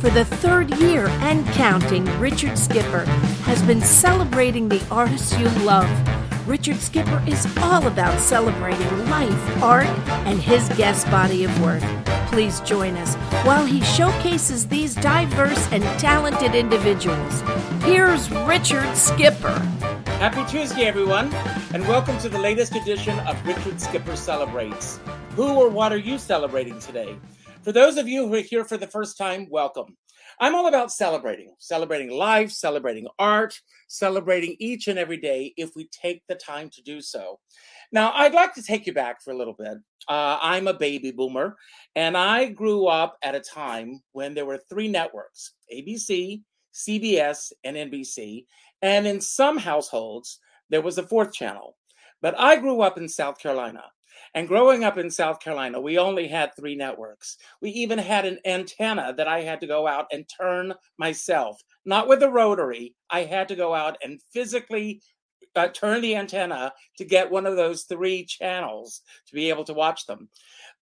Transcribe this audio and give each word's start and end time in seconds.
For 0.00 0.10
the 0.10 0.26
third 0.26 0.76
year 0.76 1.06
and 1.06 1.46
counting, 1.54 2.04
Richard 2.20 2.58
Skipper 2.58 3.04
has 3.44 3.62
been 3.62 3.80
celebrating 3.80 4.68
the 4.68 4.84
artists 4.90 5.36
you 5.38 5.48
love. 5.64 5.88
Richard 6.46 6.76
Skipper 6.76 7.22
is 7.26 7.46
all 7.62 7.86
about 7.86 8.20
celebrating 8.20 9.08
life, 9.08 9.62
art, 9.62 9.86
and 10.26 10.38
his 10.38 10.68
guest 10.76 11.10
body 11.10 11.44
of 11.44 11.62
work. 11.62 11.82
Please 12.26 12.60
join 12.60 12.94
us 12.98 13.14
while 13.46 13.64
he 13.64 13.80
showcases 13.80 14.68
these 14.68 14.94
diverse 14.94 15.72
and 15.72 15.82
talented 15.98 16.54
individuals. 16.54 17.40
Here's 17.82 18.30
Richard 18.30 18.94
Skipper. 18.94 19.58
Happy 20.20 20.44
Tuesday, 20.50 20.84
everyone, 20.84 21.32
and 21.72 21.88
welcome 21.88 22.18
to 22.18 22.28
the 22.28 22.38
latest 22.38 22.76
edition 22.76 23.18
of 23.20 23.44
Richard 23.46 23.80
Skipper 23.80 24.14
Celebrates. 24.14 25.00
Who 25.36 25.48
or 25.54 25.70
what 25.70 25.90
are 25.90 25.98
you 25.98 26.18
celebrating 26.18 26.78
today? 26.80 27.16
For 27.66 27.72
those 27.72 27.96
of 27.96 28.06
you 28.06 28.28
who 28.28 28.34
are 28.34 28.42
here 28.42 28.64
for 28.64 28.76
the 28.76 28.86
first 28.86 29.18
time, 29.18 29.48
welcome. 29.50 29.96
I'm 30.38 30.54
all 30.54 30.68
about 30.68 30.92
celebrating, 30.92 31.52
celebrating 31.58 32.12
life, 32.12 32.52
celebrating 32.52 33.08
art, 33.18 33.60
celebrating 33.88 34.54
each 34.60 34.86
and 34.86 35.00
every 35.00 35.16
day 35.16 35.52
if 35.56 35.74
we 35.74 35.88
take 35.88 36.22
the 36.28 36.36
time 36.36 36.70
to 36.70 36.82
do 36.82 37.00
so. 37.00 37.40
Now, 37.90 38.12
I'd 38.12 38.34
like 38.34 38.54
to 38.54 38.62
take 38.62 38.86
you 38.86 38.92
back 38.92 39.20
for 39.20 39.32
a 39.32 39.36
little 39.36 39.52
bit. 39.52 39.78
Uh, 40.08 40.38
I'm 40.40 40.68
a 40.68 40.74
baby 40.74 41.10
boomer, 41.10 41.56
and 41.96 42.16
I 42.16 42.50
grew 42.50 42.86
up 42.86 43.18
at 43.24 43.34
a 43.34 43.40
time 43.40 44.00
when 44.12 44.32
there 44.32 44.46
were 44.46 44.62
three 44.70 44.86
networks 44.86 45.54
ABC, 45.76 46.42
CBS, 46.72 47.50
and 47.64 47.76
NBC. 47.76 48.44
And 48.82 49.08
in 49.08 49.20
some 49.20 49.58
households, 49.58 50.38
there 50.70 50.82
was 50.82 50.98
a 50.98 51.08
fourth 51.08 51.32
channel. 51.32 51.76
But 52.22 52.38
I 52.38 52.60
grew 52.60 52.82
up 52.82 52.96
in 52.96 53.08
South 53.08 53.40
Carolina. 53.40 53.82
And 54.34 54.48
growing 54.48 54.84
up 54.84 54.98
in 54.98 55.10
South 55.10 55.40
Carolina, 55.40 55.80
we 55.80 55.98
only 55.98 56.28
had 56.28 56.54
three 56.54 56.74
networks. 56.74 57.36
We 57.60 57.70
even 57.70 57.98
had 57.98 58.24
an 58.24 58.38
antenna 58.44 59.14
that 59.16 59.28
I 59.28 59.42
had 59.42 59.60
to 59.60 59.66
go 59.66 59.86
out 59.86 60.06
and 60.12 60.28
turn 60.28 60.74
myself, 60.98 61.62
not 61.84 62.08
with 62.08 62.22
a 62.22 62.30
rotary. 62.30 62.94
I 63.10 63.24
had 63.24 63.48
to 63.48 63.56
go 63.56 63.74
out 63.74 63.96
and 64.02 64.20
physically 64.32 65.00
uh, 65.54 65.68
turn 65.68 66.02
the 66.02 66.14
antenna 66.14 66.72
to 66.98 67.04
get 67.04 67.30
one 67.30 67.46
of 67.46 67.56
those 67.56 67.84
three 67.84 68.24
channels 68.24 69.00
to 69.26 69.34
be 69.34 69.48
able 69.48 69.64
to 69.64 69.74
watch 69.74 70.06
them. 70.06 70.28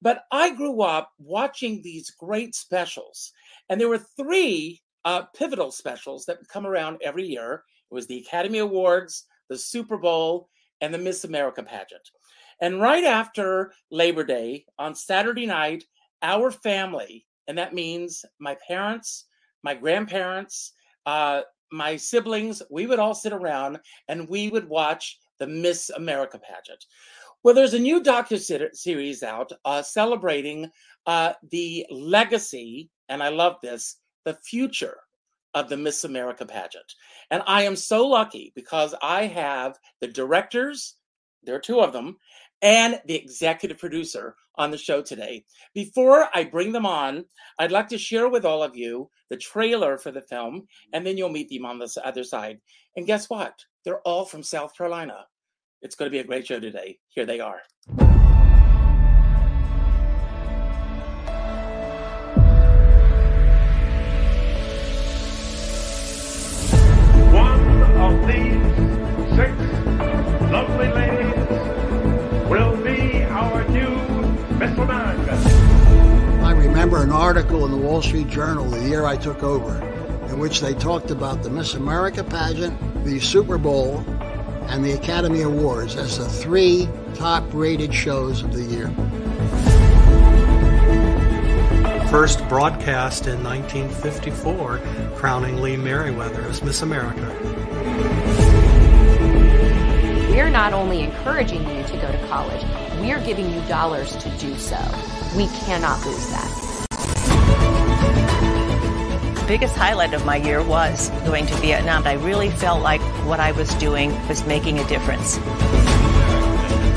But 0.01 0.23
I 0.31 0.49
grew 0.49 0.81
up 0.81 1.11
watching 1.19 1.81
these 1.81 2.09
great 2.11 2.55
specials, 2.55 3.31
and 3.69 3.79
there 3.79 3.89
were 3.89 4.03
three 4.17 4.81
uh, 5.05 5.23
pivotal 5.35 5.71
specials 5.71 6.25
that 6.25 6.39
would 6.39 6.49
come 6.49 6.65
around 6.65 6.97
every 7.03 7.25
year. 7.25 7.63
It 7.91 7.93
was 7.93 8.07
the 8.07 8.19
Academy 8.19 8.59
Awards, 8.59 9.25
the 9.49 9.57
Super 9.57 9.97
Bowl, 9.97 10.49
and 10.81 10.93
the 10.93 10.97
Miss 10.97 11.23
America 11.23 11.63
pageant. 11.63 12.09
And 12.63 12.79
right 12.79 13.03
after 13.03 13.73
Labor 13.91 14.23
Day 14.23 14.63
on 14.79 14.95
Saturday 14.95 15.45
night, 15.45 15.83
our 16.21 16.49
family, 16.49 17.25
and 17.49 17.57
that 17.57 17.73
means 17.73 18.23
my 18.39 18.55
parents, 18.65 19.25
my 19.63 19.75
grandparents, 19.75 20.71
uh, 21.05 21.41
my 21.73 21.97
siblings, 21.97 22.61
we 22.71 22.87
would 22.87 22.99
all 22.99 23.13
sit 23.15 23.33
around 23.33 23.79
and 24.07 24.29
we 24.29 24.47
would 24.47 24.69
watch 24.69 25.19
the 25.39 25.47
Miss 25.47 25.89
America 25.89 26.39
pageant. 26.39 26.85
Well, 27.43 27.53
there's 27.53 27.73
a 27.73 27.79
new 27.79 28.01
docu 28.01 28.71
series 28.73 29.23
out 29.23 29.51
uh, 29.65 29.81
celebrating 29.81 30.71
uh, 31.05 31.33
the 31.51 31.85
legacy, 31.91 32.89
and 33.09 33.21
I 33.21 33.27
love 33.27 33.57
this, 33.61 33.97
the 34.23 34.35
future 34.35 34.99
of 35.53 35.67
the 35.67 35.75
Miss 35.75 36.05
America 36.05 36.45
pageant. 36.45 36.93
And 37.29 37.43
I 37.45 37.63
am 37.63 37.75
so 37.75 38.07
lucky 38.07 38.53
because 38.55 38.95
I 39.01 39.25
have 39.25 39.77
the 39.99 40.07
directors, 40.07 40.95
there 41.45 41.55
are 41.55 41.59
two 41.59 41.79
of 41.79 41.93
them, 41.93 42.17
and 42.61 43.01
the 43.05 43.15
executive 43.15 43.77
producer 43.77 44.35
on 44.55 44.71
the 44.71 44.77
show 44.77 45.01
today. 45.01 45.43
Before 45.73 46.29
I 46.33 46.43
bring 46.45 46.71
them 46.71 46.85
on, 46.85 47.25
I'd 47.59 47.71
like 47.71 47.89
to 47.89 47.97
share 47.97 48.29
with 48.29 48.45
all 48.45 48.63
of 48.63 48.75
you 48.75 49.09
the 49.29 49.37
trailer 49.37 49.97
for 49.97 50.11
the 50.11 50.21
film, 50.21 50.67
and 50.93 51.05
then 51.05 51.17
you'll 51.17 51.29
meet 51.29 51.49
them 51.49 51.65
on 51.65 51.79
the 51.79 51.91
other 52.03 52.23
side. 52.23 52.59
And 52.95 53.07
guess 53.07 53.29
what? 53.29 53.53
They're 53.83 54.01
all 54.01 54.25
from 54.25 54.43
South 54.43 54.77
Carolina. 54.77 55.25
It's 55.81 55.95
going 55.95 56.09
to 56.09 56.15
be 56.15 56.19
a 56.19 56.23
great 56.23 56.47
show 56.47 56.59
today. 56.59 56.99
Here 57.09 57.25
they 57.25 57.39
are. 57.39 57.61
Remember 76.83 77.01
an 77.01 77.13
article 77.13 77.63
in 77.63 77.71
the 77.71 77.77
Wall 77.77 78.01
Street 78.01 78.27
Journal 78.27 78.69
the 78.69 78.89
year 78.89 79.05
I 79.05 79.15
took 79.15 79.41
over 79.41 79.73
in 80.27 80.37
which 80.37 80.59
they 80.59 80.73
talked 80.73 81.11
about 81.11 81.41
the 81.41 81.49
Miss 81.49 81.75
America 81.75 82.25
pageant, 82.25 82.77
the 83.05 83.21
Super 83.21 83.57
Bowl, 83.57 83.99
and 84.67 84.83
the 84.83 84.91
Academy 84.91 85.43
Awards 85.43 85.95
as 85.95 86.17
the 86.17 86.27
three 86.27 86.89
top 87.15 87.45
rated 87.53 87.93
shows 87.93 88.43
of 88.43 88.51
the 88.51 88.63
year. 88.63 88.89
First 92.09 92.45
broadcast 92.49 93.27
in 93.27 93.41
1954, 93.41 94.81
crowning 95.15 95.61
Lee 95.61 95.77
Meriwether 95.77 96.41
as 96.41 96.61
Miss 96.61 96.81
America. 96.81 97.33
We're 100.29 100.49
not 100.49 100.73
only 100.73 100.99
encouraging 100.99 101.61
you 101.61 101.83
to 101.83 101.93
go 101.93 102.11
to 102.11 102.27
college, 102.27 102.61
we're 102.99 103.23
giving 103.23 103.49
you 103.53 103.61
dollars 103.69 104.17
to 104.17 104.29
do 104.31 104.57
so. 104.57 104.77
We 105.37 105.47
cannot 105.47 106.05
lose 106.05 106.29
that. 106.31 106.62
The 109.43 109.47
biggest 109.49 109.75
highlight 109.75 110.13
of 110.13 110.25
my 110.25 110.37
year 110.37 110.63
was 110.63 111.09
going 111.25 111.45
to 111.47 111.55
Vietnam. 111.55 112.07
I 112.07 112.13
really 112.13 112.49
felt 112.49 112.81
like 112.81 113.01
what 113.27 113.41
I 113.41 113.51
was 113.51 113.75
doing 113.75 114.15
was 114.29 114.45
making 114.45 114.79
a 114.79 114.87
difference. 114.87 115.35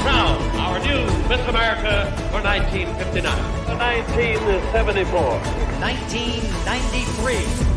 Now, 0.06 0.38
our 0.54 0.78
new 0.78 1.04
Miss 1.28 1.44
America 1.48 2.06
for 2.30 2.40
1959. 2.40 3.34
1974. 3.66 5.40
1993. 5.80 7.75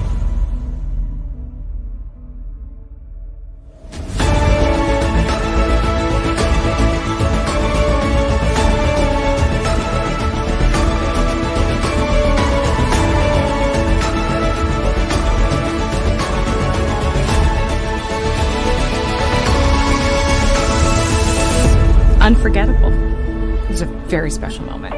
Very 24.09 24.31
special 24.31 24.65
moment. 24.65 24.95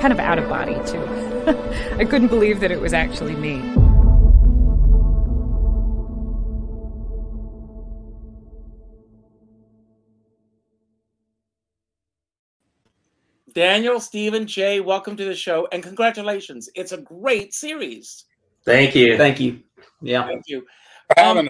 Kind 0.00 0.12
of 0.12 0.20
out 0.20 0.38
of 0.38 0.46
body, 0.48 0.74
too. 0.86 1.02
I 1.98 2.04
couldn't 2.04 2.28
believe 2.28 2.60
that 2.60 2.70
it 2.70 2.80
was 2.80 2.92
actually 2.92 3.34
me. 3.34 3.62
Daniel, 13.54 13.98
Stephen, 14.00 14.46
Jay, 14.46 14.80
welcome 14.80 15.16
to 15.16 15.24
the 15.24 15.34
show 15.34 15.66
and 15.72 15.82
congratulations. 15.82 16.68
It's 16.74 16.92
a 16.92 16.98
great 16.98 17.54
series. 17.54 18.26
Thank 18.66 18.94
you. 18.94 19.16
Thank 19.16 19.40
you. 19.40 19.60
Yeah. 20.02 20.26
Thank 20.26 20.42
you. 20.46 20.66
Um, 21.16 21.48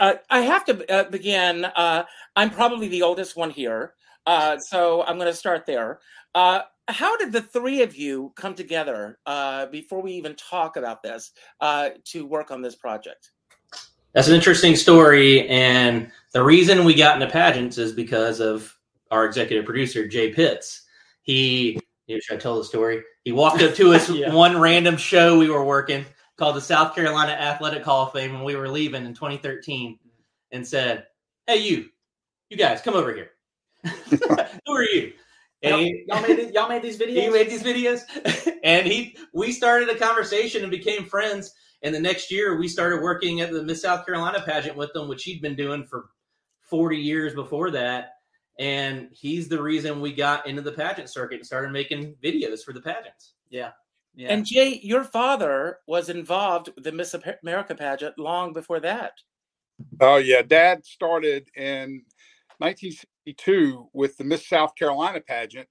uh, 0.00 0.14
I 0.30 0.40
have 0.40 0.64
to 0.64 0.90
uh, 0.90 1.10
begin. 1.10 1.66
Uh, 1.66 2.04
I'm 2.34 2.48
probably 2.48 2.88
the 2.88 3.02
oldest 3.02 3.36
one 3.36 3.50
here, 3.50 3.92
uh, 4.26 4.58
so 4.58 5.02
I'm 5.02 5.16
going 5.16 5.30
to 5.30 5.36
start 5.36 5.66
there. 5.66 6.00
Uh, 6.34 6.62
how 6.88 7.16
did 7.16 7.32
the 7.32 7.40
three 7.40 7.82
of 7.82 7.96
you 7.96 8.32
come 8.36 8.54
together 8.54 9.18
uh, 9.26 9.66
before 9.66 10.02
we 10.02 10.12
even 10.12 10.34
talk 10.34 10.76
about 10.76 11.02
this 11.02 11.32
to 11.60 12.26
work 12.26 12.50
on 12.50 12.60
this 12.60 12.74
project? 12.74 13.30
That's 14.12 14.28
an 14.28 14.34
interesting 14.34 14.76
story, 14.76 15.48
and 15.48 16.10
the 16.32 16.42
reason 16.42 16.84
we 16.84 16.94
got 16.94 17.20
into 17.20 17.32
pageants 17.32 17.78
is 17.78 17.92
because 17.92 18.38
of 18.38 18.76
our 19.10 19.24
executive 19.24 19.64
producer 19.64 20.06
Jay 20.06 20.32
Pitts. 20.32 20.82
He, 21.22 21.80
should 22.08 22.36
I 22.36 22.36
tell 22.36 22.56
the 22.56 22.64
story? 22.64 23.02
He 23.24 23.32
walked 23.32 23.62
up 23.62 23.74
to 23.74 23.92
us 23.92 24.10
yeah. 24.10 24.32
one 24.32 24.60
random 24.60 24.96
show 24.96 25.38
we 25.38 25.50
were 25.50 25.64
working 25.64 26.04
called 26.36 26.56
the 26.56 26.60
South 26.60 26.94
Carolina 26.94 27.32
Athletic 27.32 27.82
Hall 27.82 28.06
of 28.06 28.12
Fame 28.12 28.32
when 28.34 28.44
we 28.44 28.56
were 28.56 28.68
leaving 28.68 29.04
in 29.04 29.14
2013 29.14 29.98
and 30.52 30.66
said, 30.66 31.06
Hey, 31.46 31.58
you, 31.58 31.86
you 32.50 32.56
guys, 32.56 32.80
come 32.80 32.94
over 32.94 33.14
here. 33.14 33.30
Who 34.66 34.72
are 34.72 34.82
you? 34.82 35.12
And 35.62 35.80
he, 35.80 36.04
y'all, 36.06 36.20
made, 36.20 36.54
y'all 36.54 36.68
made 36.68 36.82
these 36.82 36.98
videos? 36.98 37.22
He 37.22 37.28
made 37.30 37.50
these 37.50 37.62
videos. 37.62 38.02
and 38.64 38.86
he 38.86 39.16
we 39.32 39.50
started 39.50 39.88
a 39.88 39.98
conversation 39.98 40.62
and 40.62 40.70
became 40.70 41.04
friends. 41.04 41.54
And 41.82 41.94
the 41.94 42.00
next 42.00 42.30
year 42.30 42.58
we 42.58 42.68
started 42.68 43.02
working 43.02 43.40
at 43.40 43.50
the 43.50 43.62
Miss 43.62 43.82
South 43.82 44.04
Carolina 44.04 44.42
pageant 44.44 44.76
with 44.76 44.92
them, 44.92 45.08
which 45.08 45.24
he'd 45.24 45.42
been 45.42 45.56
doing 45.56 45.84
for 45.84 46.10
40 46.68 46.96
years 46.96 47.34
before 47.34 47.70
that. 47.70 48.12
And 48.58 49.08
he's 49.12 49.48
the 49.48 49.60
reason 49.60 50.00
we 50.00 50.12
got 50.12 50.46
into 50.46 50.62
the 50.62 50.72
pageant 50.72 51.10
circuit 51.10 51.36
and 51.36 51.46
started 51.46 51.72
making 51.72 52.14
videos 52.22 52.62
for 52.62 52.72
the 52.72 52.80
pageants. 52.80 53.34
Yeah. 53.50 53.70
Yeah. 54.16 54.32
And 54.32 54.46
Jay, 54.46 54.80
your 54.82 55.02
father 55.02 55.78
was 55.88 56.08
involved 56.08 56.70
with 56.74 56.84
the 56.84 56.92
Miss 56.92 57.14
America 57.42 57.74
pageant 57.74 58.18
long 58.18 58.52
before 58.52 58.80
that. 58.80 59.14
Oh 60.00 60.16
yeah, 60.16 60.42
Dad 60.42 60.84
started 60.84 61.48
in 61.56 62.02
1962 63.26 63.88
with 63.92 64.16
the 64.16 64.24
Miss 64.24 64.46
South 64.46 64.74
Carolina 64.74 65.20
pageant, 65.20 65.68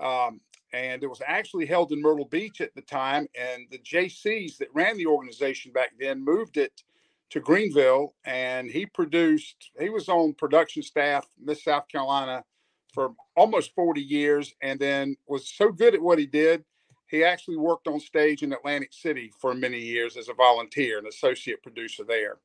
um, 0.00 0.40
and 0.72 1.02
it 1.02 1.06
was 1.08 1.22
actually 1.26 1.66
held 1.66 1.92
in 1.92 2.00
Myrtle 2.00 2.26
Beach 2.26 2.60
at 2.60 2.74
the 2.74 2.82
time. 2.82 3.26
And 3.38 3.64
the 3.70 3.78
JCs 3.78 4.58
that 4.58 4.68
ran 4.74 4.96
the 4.96 5.06
organization 5.06 5.72
back 5.72 5.92
then 5.98 6.24
moved 6.24 6.56
it 6.56 6.82
to 7.30 7.40
Greenville, 7.40 8.14
and 8.24 8.70
he 8.70 8.86
produced. 8.86 9.70
He 9.80 9.90
was 9.90 10.08
on 10.08 10.34
production 10.34 10.82
staff 10.82 11.26
Miss 11.42 11.64
South 11.64 11.88
Carolina 11.88 12.44
for 12.92 13.14
almost 13.36 13.74
40 13.74 14.00
years, 14.02 14.54
and 14.62 14.78
then 14.78 15.16
was 15.26 15.48
so 15.48 15.72
good 15.72 15.94
at 15.94 16.02
what 16.02 16.18
he 16.18 16.26
did. 16.26 16.64
He 17.08 17.24
actually 17.24 17.58
worked 17.58 17.88
on 17.88 18.00
stage 18.00 18.42
in 18.42 18.52
Atlantic 18.52 18.92
City 18.92 19.32
for 19.38 19.54
many 19.54 19.78
years 19.78 20.16
as 20.16 20.28
a 20.28 20.34
volunteer, 20.34 20.98
an 20.98 21.06
associate 21.06 21.62
producer 21.62 22.04
there 22.04 22.38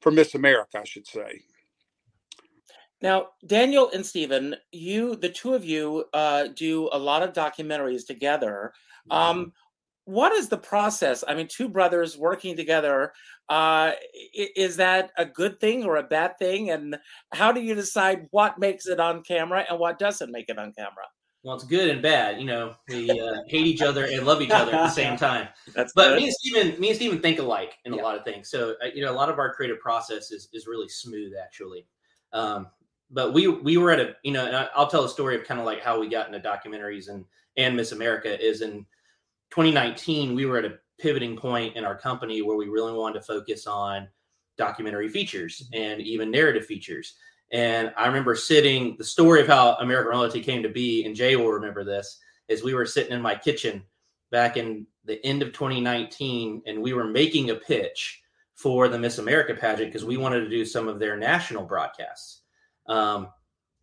for 0.00 0.10
Miss 0.10 0.34
America, 0.34 0.80
I 0.80 0.84
should 0.84 1.06
say. 1.06 1.42
Now, 3.02 3.28
Daniel 3.46 3.90
and 3.92 4.04
Stephen, 4.04 4.56
you, 4.72 5.16
the 5.16 5.28
two 5.28 5.54
of 5.54 5.64
you, 5.64 6.04
uh, 6.12 6.48
do 6.54 6.88
a 6.92 6.98
lot 6.98 7.22
of 7.22 7.32
documentaries 7.32 8.06
together. 8.06 8.72
Um, 9.10 9.52
what 10.04 10.32
is 10.32 10.48
the 10.48 10.58
process? 10.58 11.24
I 11.26 11.34
mean, 11.34 11.48
two 11.48 11.68
brothers 11.68 12.18
working 12.18 12.56
together. 12.56 13.12
Uh, 13.48 13.92
is 14.34 14.76
that 14.76 15.12
a 15.16 15.24
good 15.24 15.60
thing 15.60 15.84
or 15.84 15.96
a 15.96 16.02
bad 16.02 16.38
thing? 16.38 16.70
And 16.70 16.98
how 17.32 17.52
do 17.52 17.60
you 17.60 17.74
decide 17.74 18.26
what 18.30 18.58
makes 18.58 18.86
it 18.86 19.00
on 19.00 19.22
camera 19.22 19.64
and 19.68 19.78
what 19.78 19.98
doesn't 19.98 20.30
make 20.30 20.48
it 20.48 20.58
on 20.58 20.72
camera? 20.72 21.06
Well, 21.42 21.54
it's 21.54 21.64
good 21.64 21.88
and 21.88 22.02
bad. 22.02 22.38
You 22.38 22.46
know, 22.46 22.74
we 22.88 23.10
uh, 23.10 23.36
hate 23.48 23.66
each 23.66 23.80
other 23.80 24.04
and 24.04 24.26
love 24.26 24.42
each 24.42 24.50
other 24.50 24.74
at 24.74 24.82
the 24.82 24.90
same 24.90 25.16
time. 25.16 25.48
That's 25.74 25.92
but 25.94 26.10
good. 26.10 26.18
me 26.18 26.24
and 26.26 26.34
Stephen, 26.34 26.80
me 26.80 26.88
and 26.88 26.96
Stephen 26.96 27.20
think 27.20 27.38
alike 27.38 27.78
in 27.86 27.94
a 27.94 27.96
lot 27.96 28.16
of 28.16 28.24
things. 28.24 28.50
So, 28.50 28.74
uh, 28.82 28.88
you 28.94 29.02
know, 29.02 29.10
a 29.10 29.14
lot 29.14 29.30
of 29.30 29.38
our 29.38 29.54
creative 29.54 29.80
process 29.80 30.30
is, 30.32 30.48
is 30.52 30.66
really 30.66 30.88
smooth, 30.88 31.32
actually. 31.42 31.86
Um, 32.32 32.66
but 33.10 33.32
we 33.32 33.48
we 33.48 33.76
were 33.76 33.90
at 33.90 34.00
a, 34.00 34.16
you 34.22 34.32
know, 34.32 34.46
and 34.46 34.56
I, 34.56 34.68
I'll 34.74 34.86
tell 34.86 35.04
a 35.04 35.08
story 35.08 35.36
of 35.36 35.44
kind 35.44 35.60
of 35.60 35.66
like 35.66 35.82
how 35.82 35.98
we 35.98 36.08
got 36.08 36.26
into 36.26 36.40
documentaries 36.40 37.08
and 37.08 37.24
and 37.56 37.76
Miss 37.76 37.92
America 37.92 38.40
is 38.40 38.62
in 38.62 38.86
2019 39.50 40.34
we 40.34 40.46
were 40.46 40.58
at 40.58 40.64
a 40.64 40.78
pivoting 41.00 41.36
point 41.36 41.76
in 41.76 41.84
our 41.84 41.96
company 41.96 42.42
where 42.42 42.56
we 42.56 42.68
really 42.68 42.92
wanted 42.92 43.18
to 43.18 43.24
focus 43.24 43.66
on 43.66 44.06
documentary 44.56 45.08
features 45.08 45.68
and 45.72 46.00
even 46.00 46.30
narrative 46.30 46.66
features. 46.66 47.14
And 47.52 47.92
I 47.96 48.06
remember 48.06 48.36
sitting, 48.36 48.96
the 48.96 49.04
story 49.04 49.40
of 49.40 49.48
how 49.48 49.74
American 49.76 50.12
Royalty 50.12 50.40
came 50.40 50.62
to 50.62 50.68
be, 50.68 51.04
and 51.04 51.16
Jay 51.16 51.34
will 51.34 51.50
remember 51.50 51.82
this, 51.82 52.20
is 52.48 52.62
we 52.62 52.74
were 52.74 52.86
sitting 52.86 53.12
in 53.12 53.22
my 53.22 53.34
kitchen 53.34 53.82
back 54.30 54.56
in 54.56 54.86
the 55.04 55.24
end 55.26 55.42
of 55.42 55.52
2019, 55.52 56.62
and 56.66 56.80
we 56.80 56.92
were 56.92 57.06
making 57.06 57.50
a 57.50 57.56
pitch 57.56 58.22
for 58.54 58.88
the 58.88 58.98
Miss 58.98 59.18
America 59.18 59.54
pageant 59.54 59.90
because 59.90 60.04
we 60.04 60.16
wanted 60.16 60.40
to 60.40 60.50
do 60.50 60.64
some 60.64 60.86
of 60.86 60.98
their 61.00 61.16
national 61.16 61.64
broadcasts. 61.64 62.39
Um, 62.90 63.28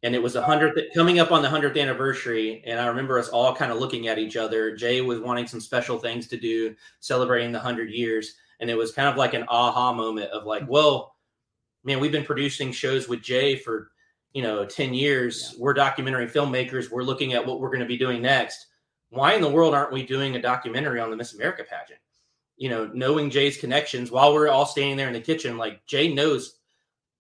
and 0.04 0.14
it 0.14 0.22
was 0.22 0.36
a 0.36 0.44
hundredth 0.44 0.94
coming 0.94 1.20
up 1.20 1.32
on 1.32 1.42
the 1.42 1.50
hundredth 1.50 1.78
anniversary. 1.78 2.62
And 2.66 2.80
I 2.80 2.86
remember 2.88 3.18
us 3.18 3.30
all 3.30 3.56
kind 3.56 3.72
of 3.72 3.80
looking 3.80 4.08
at 4.08 4.20
each 4.20 4.38
other. 4.38 4.76
Jay 4.76 5.02
was 5.02 5.20
wanting 5.20 5.48
some 5.48 5.60
special 5.60 5.98
things 5.98 6.28
to 6.28 6.38
do, 6.38 6.76
celebrating 7.00 7.52
the 7.52 7.60
hundred 7.60 7.90
years, 7.90 8.36
and 8.60 8.70
it 8.70 8.78
was 8.78 8.92
kind 8.92 9.08
of 9.08 9.18
like 9.18 9.34
an 9.34 9.46
aha 9.48 9.94
moment 9.94 10.30
of 10.32 10.46
like, 10.46 10.64
well, 10.68 11.16
man, 11.84 12.00
we've 12.00 12.12
been 12.12 12.26
producing 12.26 12.72
shows 12.72 13.08
with 13.08 13.22
Jay 13.22 13.56
for 13.56 13.92
you 14.34 14.44
know 14.44 14.66
10 14.66 14.94
years. 14.94 15.56
We're 15.58 15.74
documentary 15.74 16.28
filmmakers. 16.28 16.92
We're 16.92 17.04
looking 17.04 17.34
at 17.34 17.46
what 17.46 17.60
we're 17.60 17.70
going 17.70 17.80
to 17.80 17.86
be 17.86 17.98
doing 17.98 18.22
next. 18.22 18.68
Why 19.10 19.34
in 19.34 19.42
the 19.42 19.50
world 19.50 19.74
aren't 19.74 19.94
we 19.94 20.06
doing 20.06 20.36
a 20.36 20.42
documentary 20.42 21.00
on 21.00 21.10
the 21.10 21.16
Miss 21.16 21.34
America 21.34 21.64
pageant? 21.64 22.02
You 22.58 22.70
know, 22.70 22.90
knowing 22.94 23.30
Jay's 23.30 23.58
connections 23.58 24.12
while 24.12 24.34
we're 24.34 24.50
all 24.50 24.66
standing 24.66 24.98
there 24.98 25.08
in 25.08 25.14
the 25.14 25.22
kitchen, 25.22 25.58
like 25.58 25.86
Jay 25.86 26.14
knows 26.14 26.58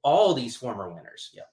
all 0.03 0.33
these 0.33 0.55
former 0.55 0.89
winners. 0.89 1.31
Yeah. 1.33 1.43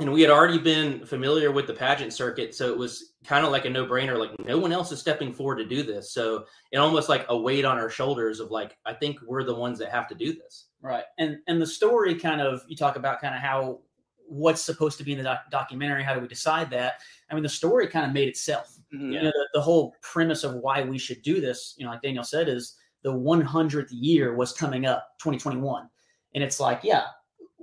And 0.00 0.12
we 0.12 0.22
had 0.22 0.30
already 0.30 0.58
been 0.58 1.06
familiar 1.06 1.52
with 1.52 1.68
the 1.68 1.72
pageant 1.72 2.12
circuit. 2.12 2.52
So 2.54 2.68
it 2.68 2.76
was 2.76 3.12
kind 3.24 3.46
of 3.46 3.52
like 3.52 3.64
a 3.64 3.70
no 3.70 3.86
brainer. 3.86 4.18
Like, 4.18 4.32
no 4.44 4.58
one 4.58 4.72
else 4.72 4.90
is 4.90 4.98
stepping 4.98 5.32
forward 5.32 5.56
to 5.56 5.64
do 5.64 5.84
this. 5.84 6.12
So 6.12 6.46
it 6.72 6.78
almost 6.78 7.08
like 7.08 7.26
a 7.28 7.38
weight 7.38 7.64
on 7.64 7.78
our 7.78 7.88
shoulders 7.88 8.40
of 8.40 8.50
like, 8.50 8.76
I 8.84 8.92
think 8.92 9.18
we're 9.24 9.44
the 9.44 9.54
ones 9.54 9.78
that 9.78 9.90
have 9.90 10.08
to 10.08 10.16
do 10.16 10.32
this. 10.32 10.66
Right. 10.82 11.04
And 11.18 11.38
and 11.46 11.62
the 11.62 11.66
story 11.66 12.16
kind 12.16 12.40
of 12.40 12.62
you 12.66 12.76
talk 12.76 12.96
about 12.96 13.20
kind 13.20 13.34
of 13.34 13.40
how 13.40 13.80
what's 14.26 14.62
supposed 14.62 14.98
to 14.98 15.04
be 15.04 15.12
in 15.12 15.18
the 15.18 15.24
doc- 15.24 15.50
documentary. 15.50 16.02
How 16.02 16.14
do 16.14 16.20
we 16.20 16.28
decide 16.28 16.70
that? 16.70 16.94
I 17.30 17.34
mean, 17.34 17.42
the 17.42 17.48
story 17.48 17.86
kind 17.86 18.04
of 18.04 18.12
made 18.12 18.28
itself. 18.28 18.76
Mhm. 18.92 19.12
You 19.12 19.22
know, 19.22 19.30
the, 19.30 19.48
the 19.54 19.60
whole 19.60 19.94
premise 20.02 20.44
of 20.44 20.54
why 20.54 20.82
we 20.82 20.98
should 20.98 21.22
do 21.22 21.40
this, 21.40 21.74
you 21.76 21.84
know, 21.84 21.92
like 21.92 22.02
Daniel 22.02 22.24
said, 22.24 22.48
is 22.48 22.74
the 23.02 23.12
100th 23.12 23.88
year 23.90 24.34
was 24.34 24.52
coming 24.52 24.86
up, 24.86 25.10
2021, 25.18 25.88
and 26.34 26.42
it's 26.42 26.58
like, 26.58 26.80
yeah, 26.82 27.04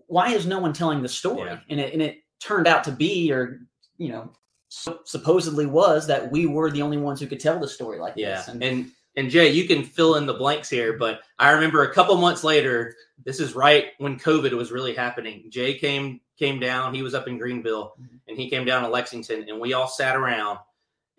why 0.07 0.29
is 0.29 0.45
no 0.45 0.59
one 0.59 0.73
telling 0.73 1.01
the 1.01 1.09
story? 1.09 1.49
Yeah. 1.49 1.59
And 1.69 1.79
it 1.79 1.93
and 1.93 2.01
it 2.01 2.20
turned 2.41 2.67
out 2.67 2.83
to 2.85 2.91
be, 2.91 3.31
or 3.31 3.61
you 3.97 4.09
know, 4.09 4.31
sup- 4.69 5.07
supposedly 5.07 5.65
was 5.65 6.07
that 6.07 6.31
we 6.31 6.45
were 6.45 6.71
the 6.71 6.81
only 6.81 6.97
ones 6.97 7.19
who 7.19 7.27
could 7.27 7.39
tell 7.39 7.59
the 7.59 7.67
story 7.67 7.99
like 7.99 8.13
Yeah. 8.15 8.37
this. 8.37 8.47
And, 8.47 8.63
And 8.63 8.91
and 9.17 9.29
Jay, 9.29 9.51
you 9.51 9.67
can 9.67 9.83
fill 9.83 10.15
in 10.15 10.25
the 10.25 10.33
blanks 10.33 10.69
here, 10.69 10.93
but 10.93 11.21
I 11.37 11.51
remember 11.51 11.83
a 11.83 11.93
couple 11.93 12.15
months 12.15 12.45
later, 12.45 12.95
this 13.25 13.41
is 13.41 13.53
right 13.55 13.87
when 13.97 14.17
COVID 14.17 14.53
was 14.53 14.71
really 14.71 14.93
happening. 14.93 15.45
Jay 15.49 15.73
came 15.73 16.21
came 16.37 16.59
down, 16.59 16.93
he 16.93 17.03
was 17.03 17.13
up 17.13 17.27
in 17.27 17.37
Greenville, 17.37 17.93
mm-hmm. 18.01 18.15
and 18.27 18.37
he 18.37 18.49
came 18.49 18.65
down 18.65 18.83
to 18.83 18.89
Lexington, 18.89 19.47
and 19.49 19.59
we 19.59 19.73
all 19.73 19.87
sat 19.87 20.15
around. 20.15 20.59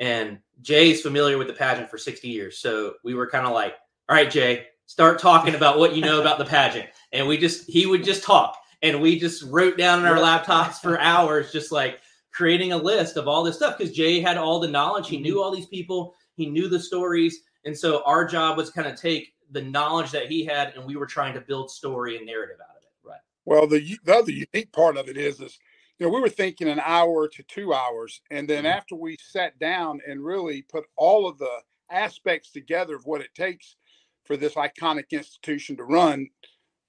And 0.00 0.38
Jay's 0.62 1.02
familiar 1.02 1.38
with 1.38 1.46
the 1.46 1.52
pageant 1.52 1.90
for 1.90 1.98
60 1.98 2.28
years. 2.28 2.58
So 2.58 2.94
we 3.04 3.14
were 3.14 3.28
kind 3.28 3.46
of 3.46 3.52
like, 3.52 3.74
all 4.08 4.16
right, 4.16 4.30
Jay, 4.30 4.66
start 4.86 5.20
talking 5.20 5.54
about 5.54 5.78
what 5.78 5.94
you 5.94 6.02
know 6.02 6.20
about 6.20 6.38
the 6.38 6.44
pageant. 6.44 6.88
And 7.12 7.28
we 7.28 7.36
just 7.36 7.68
he 7.68 7.86
would 7.86 8.04
just 8.04 8.24
talk. 8.24 8.56
And 8.82 9.00
we 9.00 9.18
just 9.18 9.44
wrote 9.44 9.78
down 9.78 10.00
on 10.00 10.06
our 10.06 10.16
laptops 10.16 10.76
for 10.76 10.98
hours, 11.00 11.52
just 11.52 11.72
like 11.72 12.00
creating 12.32 12.72
a 12.72 12.76
list 12.76 13.16
of 13.16 13.28
all 13.28 13.42
this 13.42 13.56
stuff 13.56 13.78
because 13.78 13.94
Jay 13.94 14.20
had 14.20 14.36
all 14.36 14.58
the 14.58 14.68
knowledge. 14.68 15.08
He 15.08 15.18
knew 15.18 15.34
mm-hmm. 15.34 15.42
all 15.42 15.54
these 15.54 15.66
people, 15.66 16.14
he 16.34 16.46
knew 16.46 16.68
the 16.68 16.80
stories. 16.80 17.40
And 17.64 17.76
so 17.76 18.02
our 18.04 18.24
job 18.24 18.56
was 18.56 18.70
kind 18.70 18.88
of 18.88 19.00
take 19.00 19.34
the 19.50 19.62
knowledge 19.62 20.10
that 20.10 20.26
he 20.26 20.44
had 20.44 20.74
and 20.74 20.84
we 20.84 20.96
were 20.96 21.06
trying 21.06 21.34
to 21.34 21.40
build 21.40 21.70
story 21.70 22.16
and 22.16 22.26
narrative 22.26 22.56
out 22.60 22.76
of 22.76 22.82
it. 22.82 23.08
Right. 23.08 23.20
Well, 23.44 23.66
the 23.66 23.98
the 24.04 24.16
other 24.16 24.32
unique 24.32 24.72
part 24.72 24.96
of 24.96 25.08
it 25.08 25.16
is, 25.16 25.40
is 25.40 25.58
you 25.98 26.06
know, 26.06 26.12
we 26.12 26.20
were 26.20 26.28
thinking 26.28 26.68
an 26.68 26.80
hour 26.80 27.28
to 27.28 27.42
two 27.44 27.72
hours, 27.72 28.22
and 28.30 28.48
then 28.48 28.64
mm-hmm. 28.64 28.78
after 28.78 28.96
we 28.96 29.16
sat 29.20 29.58
down 29.58 30.00
and 30.08 30.24
really 30.24 30.62
put 30.62 30.84
all 30.96 31.28
of 31.28 31.38
the 31.38 31.58
aspects 31.90 32.50
together 32.50 32.96
of 32.96 33.04
what 33.04 33.20
it 33.20 33.34
takes 33.34 33.76
for 34.24 34.36
this 34.36 34.54
iconic 34.54 35.10
institution 35.10 35.76
to 35.76 35.84
run, 35.84 36.28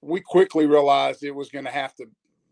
we 0.04 0.20
quickly 0.20 0.66
realized 0.66 1.22
it 1.22 1.34
was 1.34 1.50
going 1.50 1.64
to 1.64 1.70
have 1.70 1.94
to. 1.96 2.06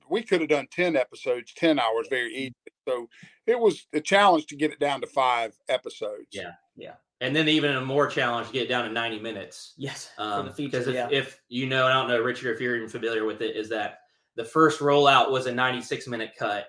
We 0.09 0.23
could 0.23 0.41
have 0.41 0.51
done 0.51 0.69
ten 0.71 0.97
episodes, 0.97 1.53
ten 1.55 1.79
hours, 1.79 2.07
very 2.11 2.35
easy. 2.35 2.55
So 2.87 3.09
it 3.47 3.59
was 3.59 3.87
a 3.93 4.01
challenge 4.01 4.47
to 4.47 4.57
get 4.57 4.73
it 4.73 4.81
down 4.81 5.01
to 5.01 5.07
five 5.07 5.57
episodes. 5.69 6.29
Yeah. 6.33 6.53
Yeah. 6.77 6.95
And 7.21 7.37
then 7.37 7.49
even 7.49 7.77
a 7.77 7.81
more 7.81 8.09
challenge 8.09 8.49
to 8.49 8.53
get 8.53 8.65
it 8.65 8.69
down 8.69 8.85
to 8.85 8.91
90 8.91 9.21
minutes. 9.21 9.75
yes, 9.77 10.11
Um, 10.19 10.51
for 10.51 10.57
because 10.57 10.89
if, 10.89 10.95
yeah. 10.95 11.09
if 11.11 11.41
you 11.49 11.69
know, 11.69 11.87
I 11.87 11.93
don't 11.93 12.09
know, 12.09 12.21
Richard, 12.21 12.53
if 12.53 12.61
you're 12.61 12.75
even 12.75 12.89
familiar 12.89 13.25
with 13.25 13.43
it, 13.43 13.55
is 13.55 13.69
that 13.69 14.01
the 14.35 14.45
first 14.45 14.81
rollout 14.81 15.31
was 15.31 15.47
a 15.47 15.55
96 15.55 16.09
minute 16.09 16.33
cut, 16.37 16.67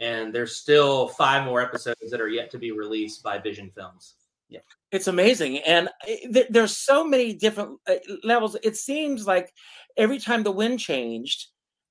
and 0.00 0.34
there's 0.34 0.56
still 0.56 1.06
five 1.08 1.44
more 1.44 1.60
episodes 1.60 2.10
that 2.10 2.20
are 2.20 2.28
yet 2.28 2.50
to 2.50 2.58
be 2.58 2.72
released 2.72 3.22
by 3.22 3.38
Vision 3.38 3.70
Films. 3.76 4.14
It's 4.90 5.06
amazing, 5.06 5.58
and 5.58 5.88
th- 6.06 6.48
there's 6.50 6.76
so 6.76 7.04
many 7.04 7.32
different 7.32 7.78
uh, 7.88 7.94
levels. 8.24 8.56
It 8.62 8.76
seems 8.76 9.26
like 9.26 9.52
every 9.96 10.18
time 10.18 10.42
the 10.42 10.52
wind 10.52 10.80
changed, 10.80 11.46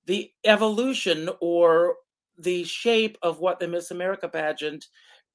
the 0.05 0.31
evolution 0.43 1.29
or 1.41 1.95
the 2.37 2.63
shape 2.63 3.17
of 3.21 3.39
what 3.39 3.59
the 3.59 3.67
Miss 3.67 3.91
America 3.91 4.27
pageant 4.27 4.85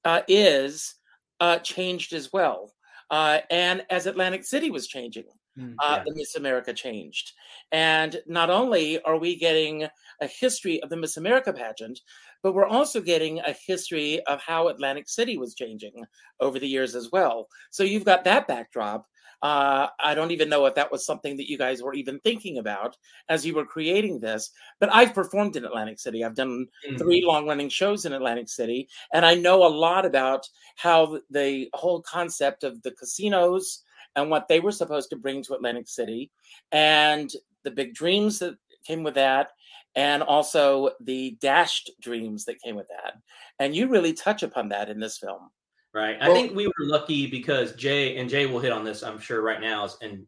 uh, 0.05 0.21
is 0.27 0.95
uh, 1.39 1.59
changed 1.59 2.13
as 2.13 2.31
well. 2.31 2.73
Uh, 3.09 3.39
and 3.49 3.85
as 3.89 4.05
Atlantic 4.05 4.43
City 4.45 4.69
was 4.69 4.87
changing, 4.87 5.25
Mm, 5.57 5.75
uh, 5.79 6.03
the 6.05 6.13
Miss 6.13 6.35
America 6.35 6.73
changed. 6.73 7.33
And 7.71 8.21
not 8.27 8.49
only 8.49 9.01
are 9.01 9.17
we 9.17 9.35
getting 9.35 9.87
a 10.21 10.27
history 10.27 10.81
of 10.83 10.89
the 10.89 10.97
Miss 10.97 11.17
America 11.17 11.51
pageant, 11.51 11.99
but 12.43 12.53
we're 12.53 12.67
also 12.67 13.01
getting 13.01 13.39
a 13.39 13.55
history 13.65 14.21
of 14.25 14.39
how 14.41 14.67
Atlantic 14.67 15.09
City 15.09 15.37
was 15.37 15.55
changing 15.55 16.05
over 16.39 16.59
the 16.59 16.67
years 16.67 16.95
as 16.95 17.11
well. 17.11 17.47
So 17.71 17.83
you've 17.83 18.05
got 18.05 18.23
that 18.25 18.47
backdrop. 18.47 19.07
Uh, 19.43 19.87
I 19.99 20.15
don't 20.15 20.31
even 20.31 20.49
know 20.49 20.65
if 20.65 20.75
that 20.75 20.91
was 20.91 21.05
something 21.05 21.37
that 21.37 21.49
you 21.49 21.59
guys 21.59 21.83
were 21.83 21.93
even 21.93 22.19
thinking 22.21 22.57
about 22.57 22.97
as 23.29 23.45
you 23.45 23.53
were 23.53 23.65
creating 23.65 24.19
this, 24.19 24.51
but 24.79 24.93
I've 24.93 25.13
performed 25.13 25.55
in 25.55 25.65
Atlantic 25.65 25.99
City. 25.99 26.23
I've 26.23 26.35
done 26.35 26.65
three 26.97 27.23
long 27.23 27.47
running 27.47 27.69
shows 27.69 28.05
in 28.05 28.13
Atlantic 28.13 28.49
City, 28.49 28.89
and 29.13 29.23
I 29.23 29.35
know 29.35 29.63
a 29.63 29.69
lot 29.69 30.07
about 30.07 30.49
how 30.75 31.19
the 31.29 31.69
whole 31.73 32.01
concept 32.01 32.63
of 32.63 32.81
the 32.81 32.91
casinos 32.91 33.83
and 34.17 34.29
what 34.29 34.49
they 34.49 34.59
were 34.59 34.71
supposed 34.73 35.09
to 35.11 35.15
bring 35.15 35.41
to 35.43 35.53
Atlantic 35.53 35.87
City, 35.87 36.29
and 36.73 37.31
the 37.63 37.71
big 37.71 37.93
dreams 37.93 38.39
that 38.39 38.55
came 38.85 39.03
with 39.03 39.13
that, 39.13 39.51
and 39.95 40.21
also 40.21 40.91
the 41.01 41.37
dashed 41.39 41.91
dreams 42.01 42.43
that 42.45 42.61
came 42.61 42.75
with 42.75 42.87
that. 42.89 43.13
And 43.59 43.73
you 43.75 43.87
really 43.87 44.13
touch 44.13 44.43
upon 44.43 44.69
that 44.69 44.89
in 44.89 44.99
this 44.99 45.17
film. 45.17 45.49
Right. 45.93 46.17
I 46.21 46.31
think 46.33 46.55
we 46.55 46.67
were 46.67 46.73
lucky 46.79 47.27
because 47.27 47.73
Jay 47.73 48.17
and 48.17 48.29
Jay 48.29 48.45
will 48.45 48.59
hit 48.59 48.71
on 48.71 48.83
this, 48.83 49.01
I'm 49.03 49.19
sure, 49.19 49.41
right 49.41 49.61
now. 49.61 49.85
is- 49.85 49.97
And 50.01 50.27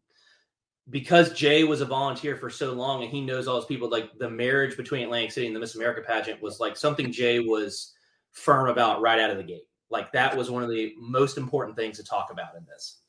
because 0.90 1.34
Jay 1.34 1.64
was 1.64 1.82
a 1.82 1.86
volunteer 1.86 2.36
for 2.36 2.50
so 2.50 2.74
long 2.74 3.04
and 3.04 3.12
he 3.12 3.22
knows 3.22 3.48
all 3.48 3.56
those 3.56 3.68
people, 3.68 3.90
like 3.90 4.18
the 4.18 4.30
marriage 4.30 4.76
between 4.76 5.04
Atlantic 5.04 5.32
City 5.32 5.46
and 5.46 5.56
the 5.56 5.60
Miss 5.60 5.76
America 5.76 6.02
pageant 6.02 6.42
was 6.42 6.60
like 6.60 6.76
something 6.76 7.12
Jay 7.12 7.40
was 7.40 7.94
firm 8.32 8.70
about 8.70 9.02
right 9.02 9.20
out 9.20 9.30
of 9.30 9.38
the 9.38 9.44
gate. 9.44 9.68
Like 9.92 10.12
that 10.14 10.36
was 10.36 10.50
one 10.50 10.64
of 10.64 10.70
the 10.70 10.94
most 10.98 11.38
important 11.38 11.78
things 11.78 11.98
to 11.98 12.04
talk 12.04 12.32
about 12.32 12.56
in 12.58 12.66
this. 12.66 13.02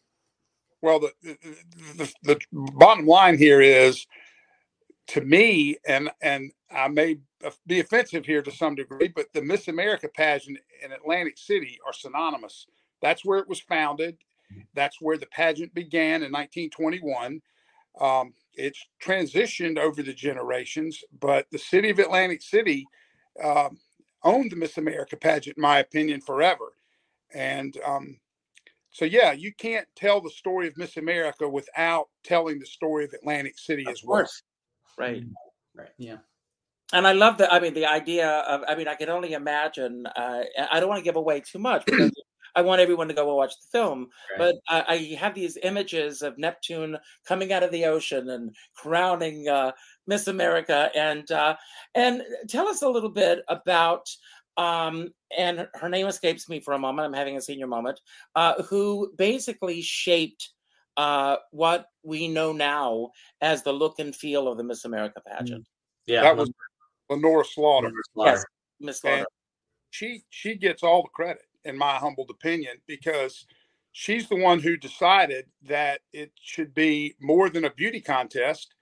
Well, 0.82 1.00
the, 1.00 1.12
the, 1.22 1.36
the, 1.96 2.12
the 2.22 2.40
bottom 2.52 3.06
line 3.06 3.36
here 3.38 3.60
is 3.60 4.06
to 5.08 5.20
me, 5.20 5.76
and 5.86 6.10
and 6.22 6.52
I 6.70 6.88
may 6.88 7.18
be 7.66 7.80
offensive 7.80 8.24
here 8.24 8.42
to 8.42 8.50
some 8.50 8.74
degree, 8.74 9.08
but 9.08 9.26
the 9.34 9.42
Miss 9.42 9.68
America 9.68 10.08
pageant 10.08 10.58
in 10.84 10.92
Atlantic 10.92 11.36
City 11.36 11.78
are 11.86 11.92
synonymous. 11.92 12.66
That's 13.02 13.24
where 13.24 13.38
it 13.38 13.48
was 13.48 13.60
founded. 13.60 14.18
That's 14.74 15.00
where 15.00 15.16
the 15.16 15.26
pageant 15.26 15.74
began 15.74 16.22
in 16.22 16.32
1921. 16.32 17.40
Um, 18.00 18.34
it's 18.54 18.84
transitioned 19.02 19.78
over 19.78 20.02
the 20.02 20.12
generations, 20.12 21.02
but 21.20 21.46
the 21.50 21.58
city 21.58 21.90
of 21.90 21.98
Atlantic 21.98 22.42
City 22.42 22.86
um, 23.42 23.78
owned 24.22 24.52
the 24.52 24.56
Miss 24.56 24.76
America 24.78 25.16
pageant, 25.16 25.56
in 25.56 25.62
my 25.62 25.78
opinion, 25.78 26.20
forever. 26.20 26.72
And 27.32 27.76
um, 27.84 28.18
so, 28.92 29.04
yeah, 29.04 29.32
you 29.32 29.52
can't 29.54 29.86
tell 29.94 30.20
the 30.20 30.30
story 30.30 30.66
of 30.66 30.76
Miss 30.76 30.96
America 30.96 31.48
without 31.48 32.08
telling 32.24 32.58
the 32.58 32.66
story 32.66 33.04
of 33.04 33.12
Atlantic 33.12 33.58
City 33.58 33.86
as 33.88 34.02
well. 34.04 34.26
Right. 34.98 35.22
Right. 35.74 35.88
Yeah. 35.96 36.16
And 36.92 37.06
I 37.06 37.12
love 37.12 37.38
that. 37.38 37.52
I 37.52 37.60
mean, 37.60 37.74
the 37.74 37.86
idea 37.86 38.28
of, 38.28 38.62
I 38.66 38.74
mean, 38.74 38.88
I 38.88 38.96
can 38.96 39.08
only 39.08 39.32
imagine, 39.34 40.06
uh, 40.06 40.42
I 40.70 40.80
don't 40.80 40.88
want 40.88 40.98
to 40.98 41.04
give 41.04 41.14
away 41.14 41.40
too 41.40 41.60
much 41.60 41.86
because 41.86 42.10
I 42.56 42.62
want 42.62 42.80
everyone 42.80 43.06
to 43.06 43.14
go 43.14 43.28
and 43.28 43.36
watch 43.36 43.54
the 43.60 43.78
film. 43.78 44.08
But 44.36 44.56
I, 44.68 44.84
I 44.88 45.16
have 45.20 45.36
these 45.36 45.56
images 45.62 46.20
of 46.20 46.36
Neptune 46.36 46.98
coming 47.24 47.52
out 47.52 47.62
of 47.62 47.70
the 47.70 47.84
ocean 47.84 48.28
and 48.30 48.52
crowning 48.74 49.48
uh, 49.48 49.70
Miss 50.08 50.26
America. 50.26 50.90
And, 50.96 51.30
uh, 51.30 51.54
and 51.94 52.22
tell 52.48 52.66
us 52.66 52.82
a 52.82 52.88
little 52.88 53.08
bit 53.08 53.44
about, 53.48 54.08
um, 54.56 55.12
and 55.36 55.68
her 55.74 55.88
name 55.88 56.06
escapes 56.06 56.48
me 56.48 56.60
for 56.60 56.74
a 56.74 56.78
moment. 56.78 57.06
I'm 57.06 57.12
having 57.12 57.36
a 57.36 57.40
senior 57.40 57.66
moment, 57.66 58.00
uh, 58.34 58.62
who 58.64 59.12
basically 59.16 59.80
shaped 59.82 60.50
uh, 60.96 61.36
what 61.50 61.86
we 62.02 62.28
know 62.28 62.52
now 62.52 63.10
as 63.40 63.62
the 63.62 63.72
look 63.72 63.98
and 63.98 64.14
feel 64.14 64.48
of 64.48 64.56
the 64.56 64.64
Miss 64.64 64.84
America 64.84 65.20
pageant. 65.26 65.66
Yeah, 66.06 66.22
that 66.22 66.36
was 66.36 66.50
Lenora 67.08 67.44
Slaughter. 67.44 67.92
Yes, 68.16 68.44
Miss 68.80 69.00
Slaughter. 69.00 69.18
And 69.18 69.26
she 69.90 70.22
she 70.30 70.56
gets 70.56 70.82
all 70.82 71.02
the 71.02 71.08
credit, 71.10 71.42
in 71.64 71.76
my 71.76 71.94
humble 71.94 72.26
opinion, 72.28 72.76
because 72.86 73.46
she's 73.92 74.28
the 74.28 74.36
one 74.36 74.60
who 74.60 74.76
decided 74.76 75.46
that 75.62 76.00
it 76.12 76.32
should 76.40 76.74
be 76.74 77.14
more 77.20 77.50
than 77.50 77.64
a 77.64 77.74
beauty 77.74 78.00
contest, 78.00 78.74